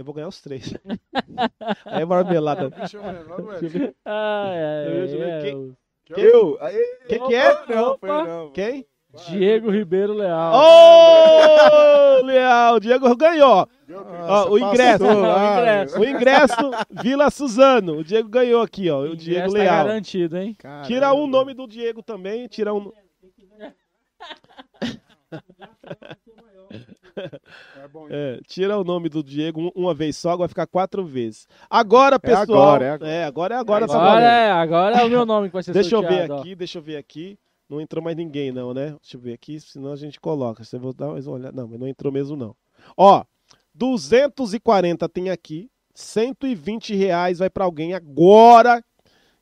[0.00, 0.72] Eu vou ganhar os três.
[1.84, 2.70] aí é marmelada.
[2.72, 2.78] Eu
[5.42, 5.76] quem-
[6.16, 6.56] é, Eu?
[6.58, 7.66] Aí, Quem que é?
[7.68, 8.50] não, foi não.
[8.50, 8.86] Quem?
[9.28, 10.54] Diego Ribeiro Leal.
[10.54, 13.68] Ô, Leal, o Diego ganhou.
[13.86, 15.04] Nossa, o ingresso.
[15.04, 16.00] o ingresso.
[16.00, 16.70] O ingresso
[17.02, 17.98] Vila Suzano.
[17.98, 19.00] O Diego ganhou aqui, ó.
[19.02, 19.84] O Diego Ingresso tá Leal.
[19.84, 20.54] garantido, hein?
[20.58, 20.86] caramba.
[20.86, 22.90] Tira um nome do Diego também, tira um.
[27.76, 31.04] É bom, É, tira o nome do Diego um- uma vez só, vai ficar quatro
[31.04, 31.46] vezes.
[31.68, 32.74] Agora, pessoal.
[32.74, 33.08] agora, é agora.
[33.10, 35.72] É, agora é agora, tá Agora é, agora é o meu nome que vai ser
[35.72, 36.40] Deixa eu ver sorteado, ó.
[36.40, 37.38] aqui, deixa eu ver aqui.
[37.68, 38.96] Não entrou mais ninguém, não, né?
[39.00, 40.64] Deixa eu ver aqui, senão a gente coloca.
[40.64, 41.60] Você vou dar mais uma olhada.
[41.60, 42.54] Não, mas não entrou mesmo, não.
[42.96, 43.24] Ó,
[43.74, 45.70] 240 tem aqui.
[45.94, 48.82] 120 reais vai pra alguém agora.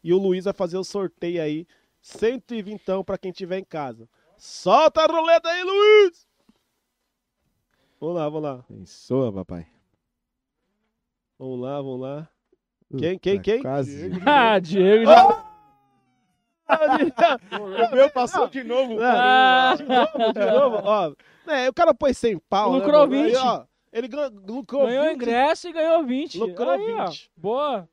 [0.03, 1.67] E o Luiz vai fazer o sorteio aí.
[2.01, 4.09] 120 para quem tiver em casa.
[4.39, 6.27] Solta a roleta aí, Luiz!
[8.01, 8.65] Vamos lá, vamos lá.
[8.69, 9.67] Pensou, papai.
[11.39, 12.29] Vamos lá, vamos lá.
[12.97, 13.61] Quem, quem, quem?
[13.63, 14.11] Quase.
[14.25, 15.45] Ah, Diego já...
[17.91, 18.99] O meu passou de novo.
[19.01, 21.13] Ah, de novo, de novo, ó.
[21.51, 23.03] É, o cara põe 100 pau, né, Lucrou?
[23.05, 23.37] Aí, 20.
[23.37, 25.15] ó, ele gan- lucrou ganhou 20.
[25.15, 26.39] ingresso e ganhou 20.
[26.39, 27.07] Lucrou Aí, ó.
[27.07, 27.31] 20.
[27.35, 27.89] Boa.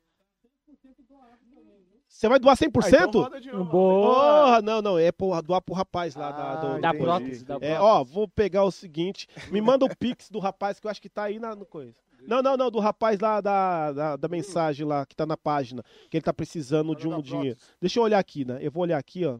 [2.16, 3.08] Você vai doar Ah, 100%?
[3.08, 3.70] então roda de novo.
[3.70, 4.08] Boa.
[4.46, 7.54] Porra, não, não, é porra, doar pro rapaz lá da, Ah, do, Da prótese, da
[7.56, 7.78] É, prótese.
[7.80, 11.10] ó, vou pegar o seguinte, me manda o pix do rapaz que eu acho que
[11.10, 11.94] tá aí na no coisa.
[12.26, 15.82] Não, não, não, do rapaz lá da, da, da mensagem lá, que tá na página,
[16.10, 17.56] que ele tá precisando de um da dinheiro.
[17.56, 17.76] prótese.
[17.80, 18.58] Deixa eu olhar aqui, né?
[18.62, 19.38] Eu vou olhar aqui, ó.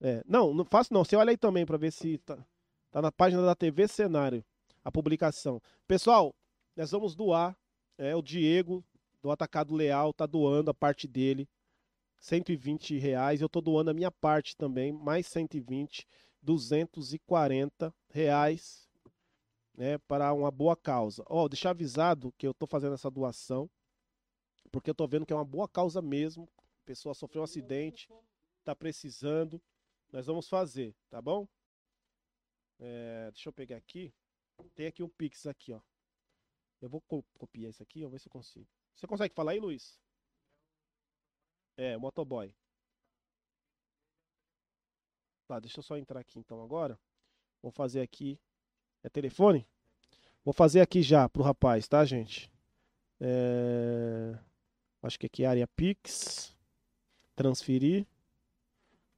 [0.00, 1.02] É, não, não faço não.
[1.04, 2.38] Você olha aí também para ver se tá,
[2.92, 4.44] tá na página da TV Cenário
[4.84, 5.60] a publicação.
[5.88, 6.32] Pessoal,
[6.76, 7.56] nós vamos doar.
[7.98, 8.84] É, o Diego
[9.20, 11.48] do Atacado Leal tá doando a parte dele.
[12.20, 13.40] 120 reais.
[13.40, 16.06] Eu tô doando a minha parte também, mais 120,
[16.42, 18.88] 240 reais,
[19.74, 21.22] né, para uma boa causa.
[21.26, 23.70] Ó, oh, deixar avisado que eu tô fazendo essa doação,
[24.70, 26.48] porque eu tô vendo que é uma boa causa mesmo.
[26.82, 28.08] A pessoa sofreu um acidente,
[28.64, 29.60] tá precisando.
[30.10, 31.46] Nós vamos fazer, tá bom?
[32.80, 34.12] É, deixa eu pegar aqui.
[34.74, 35.80] Tem aqui um Pix aqui, ó.
[36.80, 38.68] Eu vou co copiar isso aqui, vou ver se eu consigo.
[38.94, 40.00] Você consegue falar aí, Luiz?
[41.78, 42.52] É, motoboy.
[45.46, 46.98] Tá, deixa eu só entrar aqui então agora.
[47.62, 48.36] Vou fazer aqui.
[49.02, 49.64] É telefone?
[50.44, 52.50] Vou fazer aqui já pro rapaz, tá, gente?
[53.20, 54.36] É...
[55.00, 56.52] Acho que aqui é área Pix.
[57.36, 58.04] Transferir.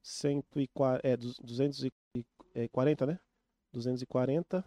[0.03, 3.19] 140, é, 240, né?
[3.73, 4.63] 240.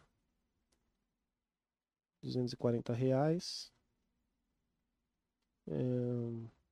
[2.23, 3.73] 240 reais.
[5.69, 6.64] É...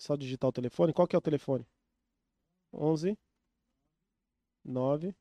[0.00, 0.94] Só digitar o telefone.
[0.94, 1.66] Qual que é o telefone?
[2.72, 3.18] 11
[4.64, 5.14] 9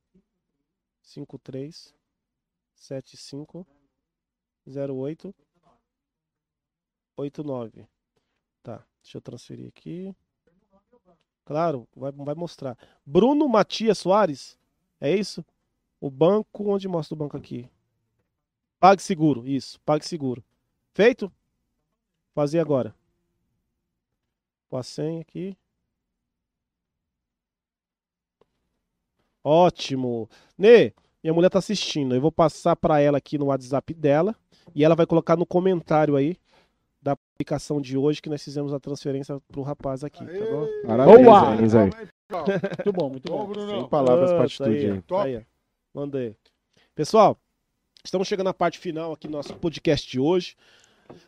[1.01, 1.93] 53
[2.75, 3.67] 75
[4.65, 5.35] 08
[7.17, 7.87] 89.
[8.63, 10.15] Tá, deixa eu transferir aqui.
[11.43, 12.77] Claro, vai, vai mostrar.
[13.05, 14.57] Bruno Matias Soares,
[15.01, 15.43] é isso?
[15.99, 17.69] O banco, onde mostra o banco aqui?
[18.79, 20.41] Pague seguro, isso, pague seguro.
[20.93, 21.29] Feito?
[22.33, 22.95] Fazer agora.
[24.69, 25.57] Com a senha aqui.
[29.43, 30.29] Ótimo.
[30.57, 30.93] Nê,
[31.23, 32.13] minha mulher tá assistindo.
[32.13, 34.35] Eu vou passar para ela aqui no WhatsApp dela
[34.75, 36.37] e ela vai colocar no comentário aí
[37.01, 40.67] da aplicação de hoje que nós fizemos a transferência pro rapaz aqui, tá bom?
[40.85, 41.55] Parabéns, Boa!
[41.55, 43.53] muito bom, muito bom.
[43.53, 44.91] Sem palavras para atitude.
[44.91, 45.27] Aí, Top.
[45.27, 45.45] aí.
[45.93, 46.35] Mandei.
[46.93, 47.39] Pessoal,
[48.03, 50.55] estamos chegando na parte final aqui do nosso podcast de hoje.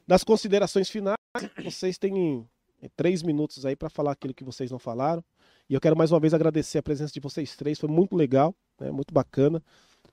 [0.05, 1.17] Nas considerações finais,
[1.63, 2.45] vocês têm
[2.89, 5.23] três minutos aí para falar aquilo que vocês não falaram.
[5.69, 8.53] E eu quero mais uma vez agradecer a presença de vocês três, foi muito legal,
[8.79, 9.63] né, muito bacana.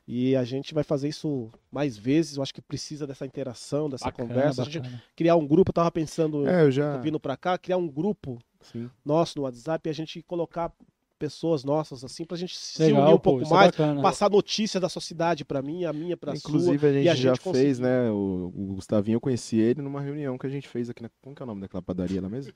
[0.07, 2.37] E a gente vai fazer isso mais vezes.
[2.37, 4.65] Eu acho que precisa dessa interação, dessa bacana, conversa.
[4.65, 4.87] Bacana.
[4.87, 6.97] A gente criar um grupo, eu tava pensando, é, eu já...
[6.97, 8.91] vindo para cá, criar um grupo Sim.
[9.05, 10.73] nosso no WhatsApp e a gente colocar
[11.19, 14.31] pessoas nossas, assim, pra gente se Legal, unir um pouco pô, é mais, é passar
[14.31, 16.89] notícia da sua cidade pra mim, a minha pra Inclusive, sua.
[16.89, 18.11] a gente, a já gente fez, né?
[18.11, 21.11] O, o, Gustavinho, eu conheci ele numa reunião que a gente fez aqui na.
[21.21, 22.53] Como que é o nome daquela padaria lá mesmo?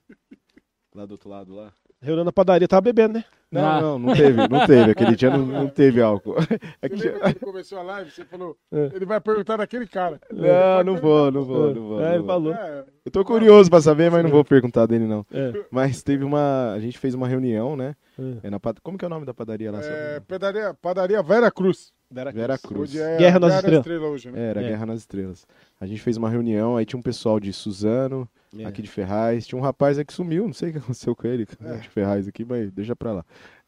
[0.94, 1.72] lá do outro lado lá.
[2.00, 3.24] Reunião na padaria, tava bebendo, né?
[3.50, 3.80] Não, ah.
[3.80, 4.90] não, não teve, não teve.
[4.90, 6.34] Aquele dia não, não teve álcool.
[6.82, 7.08] É que...
[7.10, 8.90] Quando começou a live, você falou, é.
[8.94, 10.20] ele vai perguntar daquele cara.
[10.32, 12.04] Não, não vou, não vou, não vou.
[12.04, 12.52] É, ele falou.
[12.52, 12.84] É.
[13.04, 15.24] Eu tô curioso pra saber, mas não vou perguntar dele, não.
[15.32, 15.52] É.
[15.70, 16.72] Mas teve uma.
[16.72, 17.94] A gente fez uma reunião, né?
[18.42, 18.50] É.
[18.50, 19.80] na, como que é o nome da padaria lá?
[19.82, 21.92] É, padaria, padaria Vera Cruz.
[22.10, 22.40] Vera Cruz.
[22.40, 22.96] Vera Cruz.
[22.96, 23.78] É Guerra nas Estrelas.
[23.78, 24.48] Estrela hoje, né?
[24.50, 25.46] Era Guerra nas Estrelas.
[25.80, 28.64] A gente fez uma reunião, aí tinha um pessoal de Suzano, é.
[28.64, 29.46] aqui de Ferraz.
[29.46, 31.76] Tinha um rapaz aí que sumiu, não sei o que aconteceu com ele, é.
[31.76, 33.24] de Ferraz aqui, mas deixa pra lá.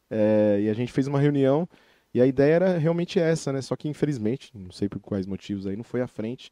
[0.09, 1.67] É, e a gente fez uma reunião
[2.13, 3.61] e a ideia era realmente essa, né?
[3.61, 6.49] Só que infelizmente, não sei por quais motivos aí, não foi à frente.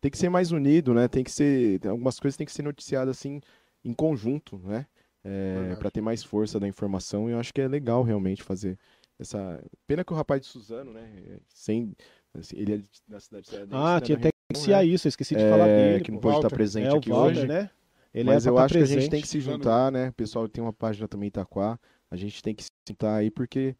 [0.00, 1.08] Tem que ser mais unido, né?
[1.08, 1.80] Tem que ser.
[1.86, 3.40] Algumas coisas têm que ser noticiadas assim
[3.84, 4.84] em conjunto, né?
[5.28, 7.28] É, para ter mais força da informação.
[7.28, 8.78] E eu acho que é legal realmente fazer
[9.18, 9.62] essa.
[9.86, 11.10] Pena que o rapaz de Suzano, né?
[11.48, 11.92] Sem.
[12.38, 14.86] Assim, ele é da cidade de Ah, tinha até que iniciar né?
[14.86, 16.04] isso, eu esqueci de é, falar dele.
[16.04, 16.46] Que não pode Walter.
[16.46, 17.46] estar presente é, aqui Walter, hoje.
[17.46, 17.70] Né?
[18.14, 18.88] Ele Mas é eu acho presente.
[18.88, 20.08] que a gente tem que se juntar, né?
[20.10, 21.78] O pessoal tem uma página também Itaquá.
[22.10, 23.76] A gente tem que se juntar aí porque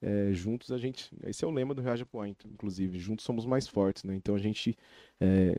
[0.00, 1.10] é, juntos a gente.
[1.26, 2.98] Esse é o lema do Reaja Poá, inclusive.
[2.98, 4.14] Juntos somos mais fortes, né?
[4.14, 4.76] Então a gente.
[5.20, 5.56] É,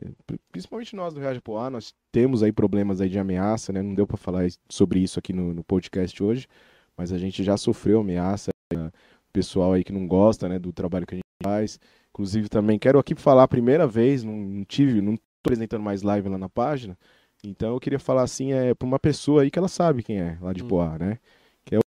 [0.50, 3.82] principalmente nós do Reaja Poá, nós temos aí problemas aí de ameaça, né?
[3.82, 6.46] Não deu para falar sobre isso aqui no, no, podcast hoje,
[6.96, 8.50] mas a gente já sofreu ameaça.
[8.72, 8.90] Né?
[9.32, 10.58] Pessoal aí que não gosta, né?
[10.58, 11.78] Do trabalho que a gente faz.
[12.10, 16.02] Inclusive também quero aqui falar a primeira vez, não, não tive, não tô apresentando mais
[16.02, 16.98] live lá na página.
[17.44, 20.38] Então eu queria falar assim, é para uma pessoa aí que ela sabe quem é,
[20.40, 20.68] lá de hum.
[20.68, 21.18] Poá, né?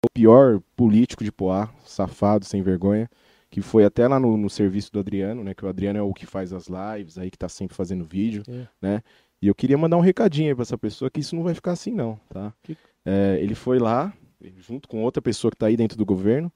[0.04, 3.10] O pior político de Poá, safado, sem vergonha,
[3.50, 5.54] que foi até lá no, no, serviço do Adriano, né?
[5.54, 8.44] Que o Adriano é o que faz as lives aí, que tá sempre fazendo vídeo,
[8.48, 8.68] é.
[8.82, 9.02] né?
[9.42, 11.72] E eu queria mandar um recadinho aí pra essa pessoa que isso não vai ficar
[11.72, 12.54] assim não, tá?
[12.64, 12.78] Que...
[13.06, 14.14] É, ele foi lá,
[14.58, 16.52] junto com outra pessoa que tá aí dentro do governo,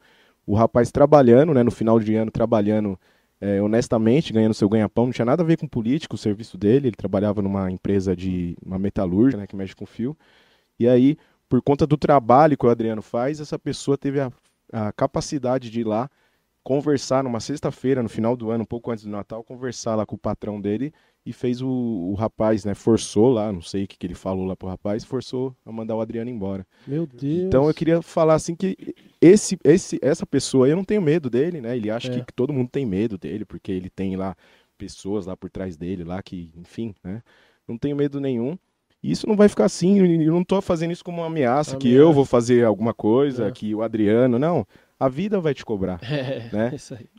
[0.46, 1.64] o rapaz trabalhando, né?
[1.64, 3.00] No final de ano, trabalhando
[3.40, 6.88] é, honestamente, ganhando seu ganha-pão, não tinha nada a ver com político o serviço dele,
[6.88, 10.18] ele trabalhava numa empresa de uma metalúrgica, né, que mexe com fio.
[10.80, 11.18] E aí,
[11.50, 14.32] por conta do trabalho que o Adriano faz, essa pessoa teve a,
[14.72, 16.10] a capacidade de ir lá
[16.68, 20.16] conversar numa sexta-feira, no final do ano, um pouco antes do Natal, conversar lá com
[20.16, 20.94] o patrão dele
[21.26, 22.74] e fez o, o rapaz, né?
[22.74, 25.96] Forçou lá, não sei o que, que ele falou lá pro rapaz, forçou a mandar
[25.96, 26.68] o Adriano embora.
[26.86, 27.48] Meu Deus.
[27.48, 28.76] Então eu queria falar assim que
[29.22, 31.76] esse, esse, essa pessoa, eu não tenho medo dele, né?
[31.78, 32.16] Ele acha é.
[32.16, 34.36] que, que todo mundo tem medo dele, porque ele tem lá
[34.78, 37.24] pessoas lá por trás dele, lá que, enfim, né?
[37.66, 38.58] Não tenho medo nenhum.
[39.02, 41.78] E isso não vai ficar assim, eu não tô fazendo isso como uma ameaça, ameaça.
[41.78, 43.52] que eu vou fazer alguma coisa, é.
[43.52, 44.66] que o Adriano, não
[45.00, 46.00] a vida vai te cobrar.
[46.18, 46.72] É, né?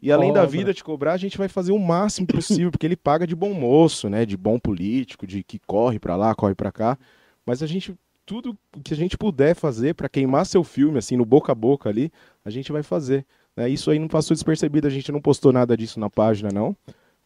[0.03, 0.43] E além Cobra.
[0.43, 3.37] da vida te cobrar, a gente vai fazer o máximo possível, porque ele paga de
[3.37, 4.27] bom moço, né?
[4.27, 6.99] De bom político, de que corre para lá, corre para cá.
[7.47, 7.95] Mas a gente,
[8.27, 11.89] tudo que a gente puder fazer para queimar seu filme, assim, no boca a boca
[11.89, 12.11] ali,
[12.45, 13.25] a gente vai fazer.
[13.57, 13.69] Né?
[13.69, 16.77] Isso aí não passou despercebido, a gente não postou nada disso na página, não,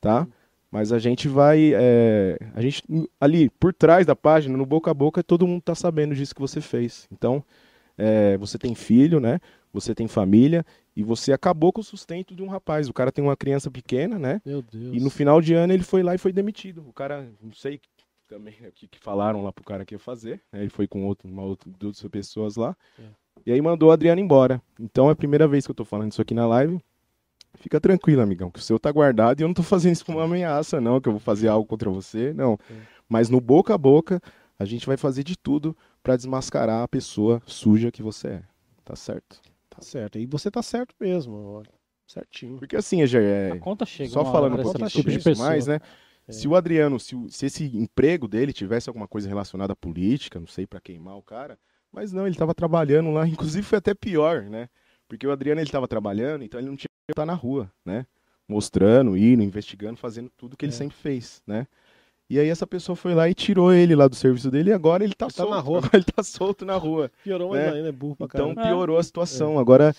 [0.01, 0.27] tá?
[0.73, 1.73] Mas a gente vai.
[1.75, 2.83] É, a gente,
[3.21, 6.41] ali, por trás da página, no boca a boca, todo mundo tá sabendo disso que
[6.41, 7.07] você fez.
[7.13, 7.45] Então,
[7.97, 9.39] é, você tem filho, né?
[9.73, 12.89] você tem família e você acabou com o sustento de um rapaz.
[12.89, 14.43] O cara tem uma criança pequena, né?
[14.45, 14.95] Meu Deus.
[14.95, 16.85] E no final de ano ele foi lá e foi demitido.
[16.87, 17.81] O cara, não sei
[18.29, 20.43] também o que, que falaram lá pro cara que ia fazer.
[20.53, 20.61] Né?
[20.61, 22.77] Ele foi com outro, uma outra duas pessoas lá.
[22.99, 23.03] É.
[23.47, 24.61] E aí mandou o Adriano embora.
[24.79, 26.79] Então é a primeira vez que eu tô falando isso aqui na live.
[27.55, 30.19] Fica tranquilo, amigão, que o seu tá guardado e eu não tô fazendo isso como
[30.19, 32.59] uma ameaça, não, que eu vou fazer algo contra você, não.
[32.71, 32.75] É.
[33.09, 34.21] Mas no boca a boca,
[34.59, 38.43] a gente vai fazer de tudo para desmascarar a pessoa suja que você é.
[38.85, 39.41] Tá certo?
[39.69, 40.19] Tá certo.
[40.19, 41.63] E você tá certo mesmo.
[42.07, 42.59] Certinho.
[42.59, 44.11] Porque assim, é, a conta chega.
[44.11, 45.79] Só falando um pouquinho sobre isso mais, né?
[46.29, 46.33] É.
[46.33, 50.39] Se o Adriano, se, o, se, esse emprego dele tivesse alguma coisa relacionada à política,
[50.39, 51.59] não sei para queimar o cara,
[51.91, 54.69] mas não, ele estava trabalhando lá, inclusive foi até pior, né?
[55.09, 58.07] Porque o Adriano ele estava trabalhando, então ele não tinha estar na rua, né?
[58.49, 60.77] Mostrando, indo, investigando, fazendo tudo que ele é.
[60.77, 61.67] sempre fez, né?
[62.29, 65.05] E aí essa pessoa foi lá e tirou ele lá do serviço dele e agora
[65.05, 65.51] ele tá ele solto.
[65.51, 65.81] Tá na rua.
[65.93, 67.11] ele tá solto na rua.
[67.23, 67.73] Piorou mais né?
[67.73, 69.59] ainda, é burro pra Então piorou a situação.
[69.59, 69.61] É.
[69.61, 69.95] Agora,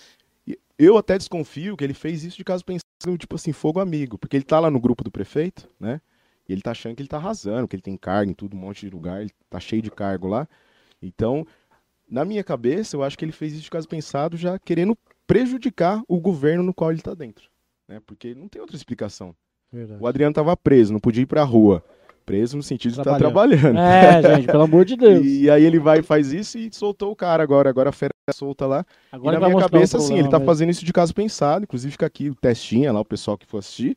[0.76, 4.18] eu até desconfio que ele fez isso de caso pensando, tipo assim, fogo amigo.
[4.18, 6.00] Porque ele tá lá no grupo do prefeito, né?
[6.48, 8.60] E ele tá achando que ele tá arrasando, que ele tem cargo em tudo, um
[8.60, 10.48] monte de lugar, ele tá cheio de cargo lá.
[11.00, 11.46] Então,
[12.08, 16.02] na minha cabeça, eu acho que ele fez isso de caso pensado, já querendo prejudicar
[16.08, 17.48] o governo no qual ele tá dentro.
[17.88, 18.00] Né?
[18.06, 19.34] Porque não tem outra explicação.
[19.72, 20.02] Verdade.
[20.02, 21.82] O Adriano tava preso, não podia ir pra rua
[22.24, 23.78] preso no sentido de estar tá trabalhando.
[23.78, 25.24] É, gente, pelo amor de Deus.
[25.24, 27.68] E, aí ele vai e faz isso e soltou o cara agora.
[27.68, 28.84] Agora a fera solta lá.
[29.12, 30.46] Agora e na minha cabeça, assim, ele tá mesmo.
[30.46, 31.64] fazendo isso de caso pensado.
[31.64, 33.96] Inclusive fica aqui o testinha lá, o pessoal que for assistir.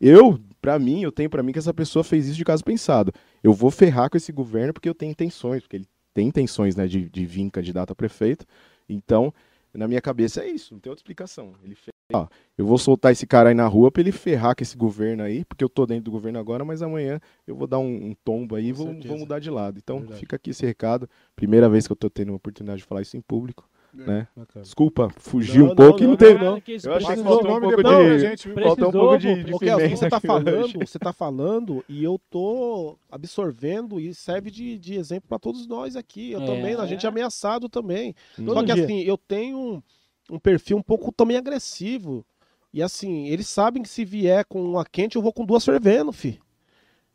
[0.00, 3.12] Eu, para mim, eu tenho para mim que essa pessoa fez isso de caso pensado.
[3.42, 6.86] Eu vou ferrar com esse governo porque eu tenho intenções, porque ele tem intenções, né,
[6.86, 8.44] de, de vir candidato a prefeito.
[8.88, 9.32] Então,
[9.76, 11.52] na minha cabeça é isso, não tem outra explicação.
[11.62, 14.62] Ele fez, ó, eu vou soltar esse cara aí na rua pra ele ferrar com
[14.62, 17.78] esse governo aí, porque eu tô dentro do governo agora, mas amanhã eu vou dar
[17.78, 19.78] um, um tombo aí e vou, vou, mudar de lado.
[19.78, 20.20] Então Verdade.
[20.20, 21.08] fica aqui esse recado.
[21.34, 23.68] Primeira vez que eu tô tendo uma oportunidade de falar isso em público.
[23.98, 24.28] É, né?
[24.56, 26.44] Desculpa, fugi um pouco não, não, e não teve.
[26.44, 28.18] Não, eu achei que faltou um pouco de.
[28.18, 29.50] Gente, faltou um pouco de, de
[29.90, 35.28] você tá falando, você tá falando e eu tô absorvendo e serve de, de exemplo
[35.28, 36.32] para todos nós aqui.
[36.32, 36.46] Eu é.
[36.46, 38.14] também, a gente é ameaçado também.
[38.38, 38.46] Hum.
[38.46, 39.82] Só que assim, eu tenho um,
[40.30, 42.24] um perfil um pouco também agressivo.
[42.72, 46.12] E assim, eles sabem que se vier com uma quente, eu vou com duas fervendo,
[46.12, 46.38] fi.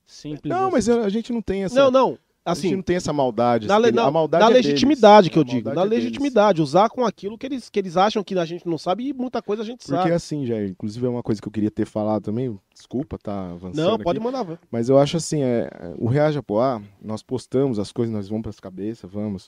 [0.05, 0.49] Simples.
[0.49, 0.71] Não, assim.
[0.71, 1.75] mas a gente não tem essa.
[1.75, 2.17] Não, não.
[2.43, 3.67] Assim, a gente não tem essa maldade.
[3.67, 5.33] Na, assim, na, a maldade na é legitimidade deles.
[5.33, 5.73] que eu digo.
[5.73, 6.69] Na é legitimidade, deles.
[6.69, 9.43] usar com aquilo que eles, que eles acham que a gente não sabe e muita
[9.43, 10.01] coisa a gente Porque sabe.
[10.01, 12.59] Porque assim, já, inclusive é uma coisa que eu queria ter falado também.
[12.73, 13.75] Desculpa, tá avançando.
[13.75, 14.59] Não, pode aqui, mandar.
[14.71, 15.69] Mas eu acho assim, é,
[15.99, 19.47] o Reage Apoá, nós postamos as coisas, nós vamos para as cabeças, vamos.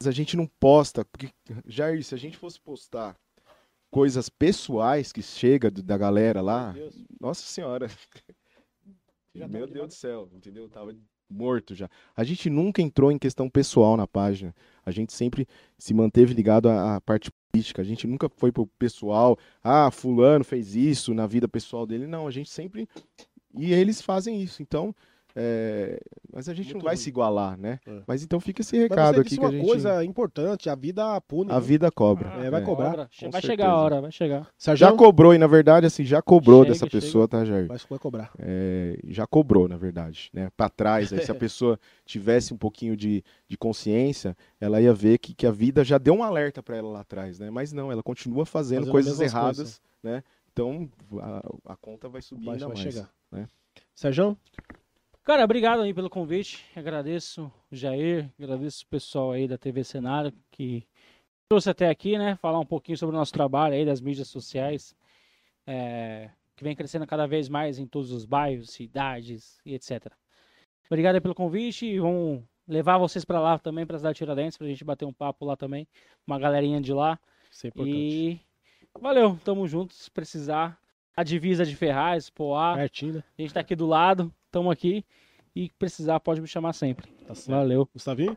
[0.00, 1.30] Mas a gente não posta, porque,
[1.66, 3.16] Jair, se a gente fosse postar
[3.90, 6.74] coisas pessoais que chega da galera lá,
[7.20, 7.88] nossa senhora.
[9.34, 10.68] Meu Deus do céu, entendeu?
[10.68, 10.94] Tava
[11.30, 11.88] morto já.
[12.16, 14.54] A gente nunca entrou em questão pessoal na página.
[14.84, 15.46] A gente sempre
[15.78, 17.82] se manteve ligado à, à parte política.
[17.82, 22.06] A gente nunca foi pro pessoal, ah, fulano fez isso na vida pessoal dele.
[22.06, 22.88] Não, a gente sempre
[23.54, 24.62] e eles fazem isso.
[24.62, 24.94] Então,
[25.34, 26.00] é,
[26.32, 27.02] mas a gente Muito não vai ruim.
[27.02, 27.78] se igualar, né?
[27.86, 28.02] É.
[28.06, 29.60] Mas então fica esse recado aqui que a gente.
[29.60, 31.50] uma coisa importante, a vida pune.
[31.50, 31.60] A né?
[31.60, 32.32] vida cobra.
[32.34, 32.64] Ah, é, vai é.
[32.64, 32.96] cobrar.
[32.96, 33.40] Vai certeza.
[33.40, 34.48] chegar a hora, vai chegar.
[34.74, 37.00] Já cobrou, e na verdade, assim, já cobrou chega, dessa chega.
[37.00, 37.66] pessoa, tá, Jair?
[37.66, 38.30] Vai cobrar.
[38.38, 40.50] É, já cobrou, na verdade, né?
[40.56, 45.18] Pra trás, aí, se a pessoa tivesse um pouquinho de, de consciência, ela ia ver
[45.18, 47.50] que, que a vida já deu um alerta para ela lá atrás, né?
[47.50, 49.80] Mas não, ela continua fazendo, fazendo coisas erradas, coisas.
[50.02, 50.22] né?
[50.52, 50.88] Então
[51.20, 52.94] a, a, conta vai subir vai, ainda vai mais.
[52.94, 53.10] Chegar.
[53.30, 53.46] Né?
[53.94, 54.36] Sérgio?
[55.22, 56.64] Cara, obrigado aí pelo convite.
[56.74, 60.86] Agradeço o Jair, agradeço o pessoal aí da TV Cenário que
[61.48, 62.36] trouxe até aqui, né?
[62.36, 64.96] Falar um pouquinho sobre o nosso trabalho aí das mídias sociais,
[65.66, 70.06] é, que vem crescendo cada vez mais em todos os bairros, cidades e etc.
[70.86, 74.18] Obrigado aí pelo convite e vamos levar vocês para lá também, para a cidade de
[74.18, 75.86] Tiradentes, para a gente bater um papo lá também,
[76.26, 77.20] uma galerinha de lá.
[77.50, 77.94] Isso é importante.
[77.94, 78.40] E
[78.98, 79.96] valeu, tamo juntos.
[79.98, 80.80] Se precisar,
[81.14, 82.74] a divisa de Ferraz, Poá.
[82.74, 83.24] Pertinho, né?
[83.38, 84.32] A gente tá aqui do lado.
[84.50, 85.04] Estamos aqui
[85.54, 87.08] e precisar pode me chamar sempre.
[87.26, 87.88] Tá Valeu.
[87.92, 88.36] Gustavinho?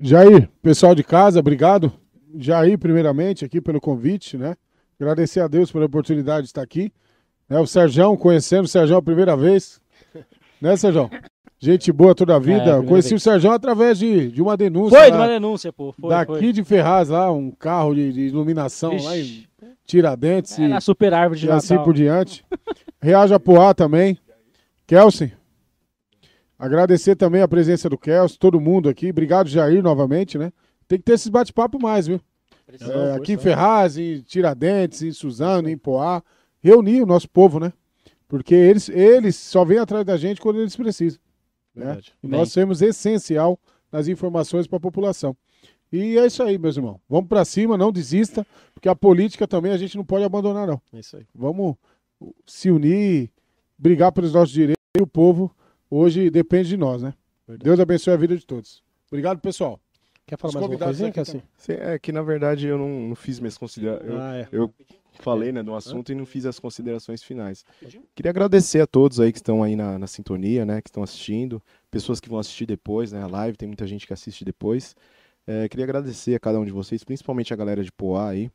[0.00, 1.92] Jair, pessoal de casa, obrigado.
[2.36, 4.56] Jair, primeiramente, aqui pelo convite, né?
[4.98, 6.92] Agradecer a Deus pela oportunidade de estar aqui.
[7.48, 9.80] É, o Serjão, conhecendo o Serjão a primeira vez.
[10.60, 11.10] Né, Serjão?
[11.58, 12.78] Gente boa toda a vida.
[12.78, 13.20] É, Conheci vez.
[13.20, 14.98] o Serjão através de, de uma denúncia.
[14.98, 15.92] Foi, de uma denúncia, pô.
[15.92, 16.52] Foi, daqui foi.
[16.52, 19.04] de Ferraz, lá, um carro de, de iluminação Ixi.
[19.04, 19.46] lá em
[19.84, 20.58] Tiradentes.
[20.58, 22.42] É, e, na super árvore de e assim por diante.
[23.02, 24.18] Reaja Poá também.
[24.86, 25.32] Kelsen.
[26.58, 29.10] Agradecer também a presença do Kelsen, todo mundo aqui.
[29.10, 30.52] Obrigado, Jair, novamente, né?
[30.86, 32.20] Tem que ter esses bate-papo mais, viu?
[32.80, 36.22] É, aqui em Ferraz, em Tiradentes, em Suzano, em Poá.
[36.62, 37.72] Reunir o nosso povo, né?
[38.26, 41.20] Porque eles, eles só vêm atrás da gente quando eles precisam.
[41.74, 42.00] Né?
[42.22, 43.58] E nós temos essencial
[43.90, 45.36] nas informações para a população.
[45.92, 47.00] E é isso aí, meus irmãos.
[47.08, 50.80] Vamos para cima, não desista, porque a política também a gente não pode abandonar, não.
[50.92, 51.26] É isso aí.
[51.34, 51.76] Vamos
[52.46, 53.30] se unir,
[53.78, 55.54] brigar pelos nossos direitos e o povo
[55.90, 57.14] hoje depende de nós, né?
[57.46, 57.64] Verdade.
[57.64, 58.82] Deus abençoe a vida de todos.
[59.08, 59.78] Obrigado, pessoal.
[60.26, 61.42] Quer falar Os mais uma coisinha, que assim?
[61.56, 64.10] Sim, é que na verdade eu não, não fiz minhas considerações.
[64.10, 64.48] Eu, ah, é.
[64.50, 64.74] eu
[65.20, 67.64] falei né, no assunto e não fiz as considerações finais.
[68.14, 70.80] Queria agradecer a todos aí que estão aí na, na sintonia, né?
[70.80, 73.22] Que estão assistindo, pessoas que vão assistir depois, né?
[73.22, 74.96] A live, tem muita gente que assiste depois.
[75.46, 78.50] É, queria agradecer a cada um de vocês, principalmente a galera de Poá aí.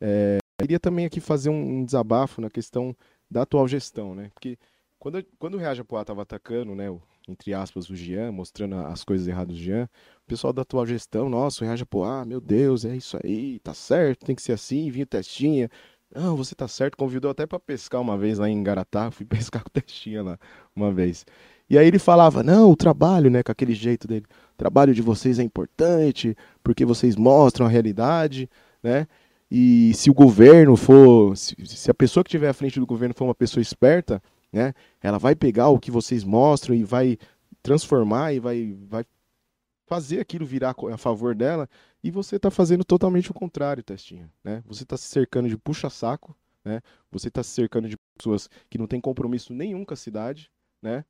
[0.00, 2.96] É, queria também aqui fazer um, um, desabafo na questão
[3.32, 4.30] da atual gestão, né?
[4.34, 4.58] Porque
[4.98, 6.90] quando, quando o Reaja Poá estava atacando, né?
[6.90, 9.88] O, entre aspas, o Jean, mostrando as coisas erradas do Jean,
[10.24, 13.72] o pessoal da atual gestão, nossa, o Reaja Poá, meu Deus, é isso aí, tá
[13.74, 15.70] certo, tem que ser assim, vinha testinha,
[16.14, 19.62] não, você tá certo, convidou até para pescar uma vez lá em Garatá, fui pescar
[19.62, 20.38] com o Testinha lá
[20.76, 21.24] uma vez.
[21.70, 25.00] E aí ele falava, não, o trabalho, né, com aquele jeito dele, o trabalho de
[25.00, 28.48] vocês é importante, porque vocês mostram a realidade,
[28.82, 29.06] né,
[29.54, 33.14] e se o governo for, se, se a pessoa que estiver à frente do governo
[33.14, 34.72] for uma pessoa esperta, né,
[35.02, 37.18] ela vai pegar o que vocês mostram e vai
[37.62, 39.04] transformar e vai, vai
[39.84, 41.68] fazer aquilo virar a favor dela,
[42.02, 44.32] e você está fazendo totalmente o contrário, Testinha.
[44.42, 44.62] Né?
[44.64, 46.34] Você está se cercando de puxa-saco,
[46.64, 46.80] né?
[47.10, 50.50] você está se cercando de pessoas que não têm compromisso nenhum com a cidade,
[50.80, 51.04] né?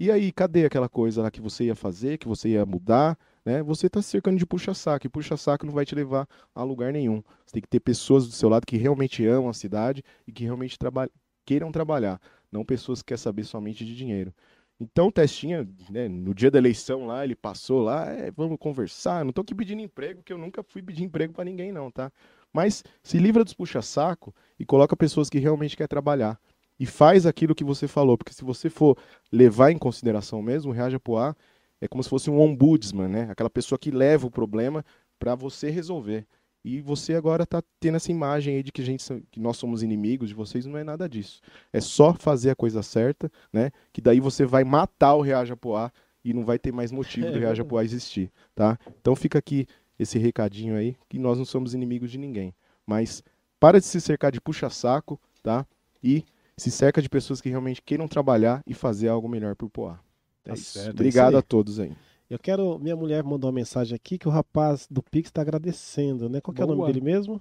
[0.00, 3.18] E aí, cadê aquela coisa lá que você ia fazer, que você ia mudar,
[3.48, 3.62] né?
[3.62, 7.22] Você está se cercando de puxa-saco, e puxa-saco não vai te levar a lugar nenhum.
[7.46, 10.44] Você tem que ter pessoas do seu lado que realmente amam a cidade e que
[10.44, 11.10] realmente traba
[11.46, 12.20] queiram trabalhar,
[12.52, 14.34] não pessoas que querem saber somente de dinheiro.
[14.78, 19.24] Então o Testinha, né, no dia da eleição lá, ele passou lá, é, vamos conversar.
[19.24, 22.12] Não tô aqui pedindo emprego, porque eu nunca fui pedir emprego para ninguém, não, tá?
[22.52, 26.38] Mas se livra dos puxa-saco e coloca pessoas que realmente querem trabalhar.
[26.78, 28.96] E faz aquilo que você falou, porque se você for
[29.32, 31.34] levar em consideração mesmo, o Reaja Poá
[31.80, 33.28] é como se fosse um ombudsman, né?
[33.30, 34.84] Aquela pessoa que leva o problema
[35.18, 36.26] para você resolver.
[36.64, 39.82] E você agora está tendo essa imagem aí de que, a gente, que nós somos
[39.82, 41.40] inimigos de vocês, não é nada disso.
[41.72, 43.70] É só fazer a coisa certa, né?
[43.92, 45.92] Que daí você vai matar o Reaja Poá
[46.24, 48.78] e não vai ter mais motivo do Reaja Poá existir, tá?
[49.00, 49.66] Então fica aqui
[49.98, 52.54] esse recadinho aí, que nós não somos inimigos de ninguém.
[52.86, 53.22] Mas
[53.58, 55.66] para de se cercar de puxa-saco, tá?
[56.02, 56.24] E
[56.56, 60.00] se cerca de pessoas que realmente queiram trabalhar e fazer algo melhor para o Poá.
[60.48, 61.94] É tá certo, é Obrigado é a todos aí.
[62.28, 62.78] Eu quero.
[62.78, 66.40] Minha mulher mandou uma mensagem aqui que o rapaz do Pix está agradecendo, né?
[66.40, 67.40] Qual é o nome dele mesmo?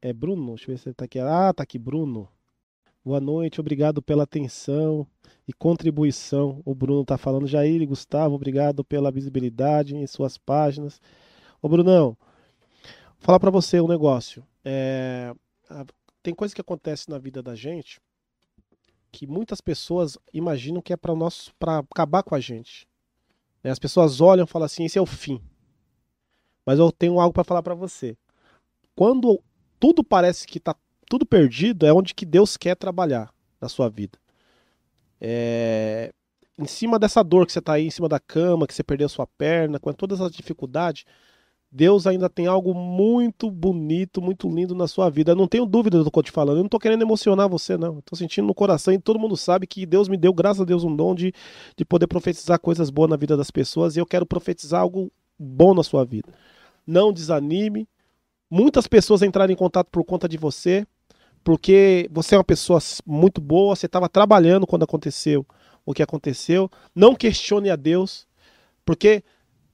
[0.00, 0.54] É Bruno?
[0.54, 1.18] Deixa eu ver se ele tá aqui.
[1.18, 2.28] Ah, tá aqui, Bruno.
[3.04, 5.06] Boa noite, obrigado pela atenção
[5.48, 6.62] e contribuição.
[6.64, 11.00] O Bruno tá falando, Jair e Gustavo, obrigado pela visibilidade em suas páginas.
[11.60, 12.16] Ô, Brunão,
[12.84, 14.46] vou falar para você um negócio.
[14.64, 15.34] É,
[16.22, 18.00] tem coisa que acontece na vida da gente
[19.12, 22.88] que muitas pessoas imaginam que é para nosso para acabar com a gente.
[23.62, 23.70] Né?
[23.70, 25.40] As pessoas olham e falam assim: esse é o fim.
[26.64, 28.16] Mas eu tenho algo para falar para você.
[28.96, 29.40] Quando
[29.78, 30.74] tudo parece que está
[31.08, 34.18] tudo perdido, é onde que Deus quer trabalhar na sua vida.
[35.20, 36.12] É...
[36.58, 39.08] Em cima dessa dor que você está aí, em cima da cama, que você perdeu
[39.08, 41.04] sua perna, com todas as dificuldades,
[41.74, 45.32] Deus ainda tem algo muito bonito, muito lindo na sua vida.
[45.32, 46.58] Eu não tenho dúvida do que eu tô te falando.
[46.58, 48.02] Eu não tô querendo emocionar você, não.
[48.02, 50.84] Tô sentindo no coração e todo mundo sabe que Deus me deu, graças a Deus,
[50.84, 51.32] um dom de,
[51.74, 53.96] de poder profetizar coisas boas na vida das pessoas.
[53.96, 56.28] E eu quero profetizar algo bom na sua vida.
[56.86, 57.88] Não desanime.
[58.50, 60.86] Muitas pessoas entraram em contato por conta de você,
[61.42, 65.46] porque você é uma pessoa muito boa, você estava trabalhando quando aconteceu
[65.86, 66.70] o que aconteceu.
[66.94, 68.26] Não questione a Deus,
[68.84, 69.24] porque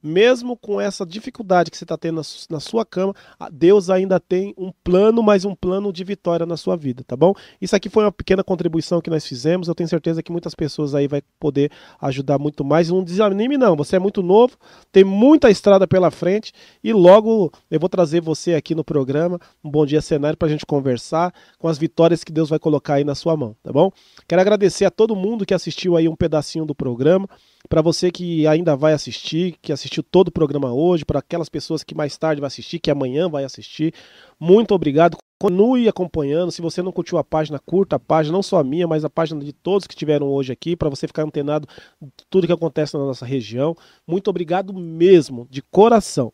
[0.01, 3.13] mesmo com essa dificuldade que você está tendo na sua cama,
[3.51, 7.33] Deus ainda tem um plano, mas um plano de vitória na sua vida, tá bom?
[7.61, 9.67] Isso aqui foi uma pequena contribuição que nós fizemos.
[9.67, 11.71] Eu tenho certeza que muitas pessoas aí vai poder
[12.01, 12.89] ajudar muito mais.
[12.89, 13.75] Não desanime, não.
[13.75, 14.57] Você é muito novo,
[14.91, 16.51] tem muita estrada pela frente
[16.83, 20.51] e logo eu vou trazer você aqui no programa, um bom dia cenário, para a
[20.51, 23.91] gente conversar com as vitórias que Deus vai colocar aí na sua mão, tá bom?
[24.27, 27.27] Quero agradecer a todo mundo que assistiu aí um pedacinho do programa.
[27.67, 31.83] Para você que ainda vai assistir, que assistiu todo o programa hoje, para aquelas pessoas
[31.83, 33.93] que mais tarde vai assistir, que amanhã vai assistir,
[34.39, 35.17] muito obrigado.
[35.41, 36.51] Continue acompanhando.
[36.51, 39.09] Se você não curtiu a página, curta a página, não só a minha, mas a
[39.09, 41.67] página de todos que estiveram hoje aqui, para você ficar antenado
[42.01, 43.75] de tudo que acontece na nossa região.
[44.07, 46.31] Muito obrigado mesmo, de coração.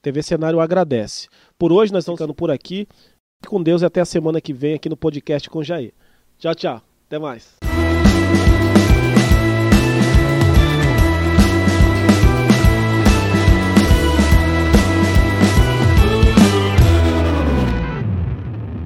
[0.00, 1.28] TV Cenário agradece.
[1.58, 2.86] Por hoje nós estamos ficando por aqui.
[3.46, 5.92] Com Deus e até a semana que vem aqui no podcast com Jair.
[6.38, 6.82] Tchau, tchau.
[7.06, 7.56] Até mais.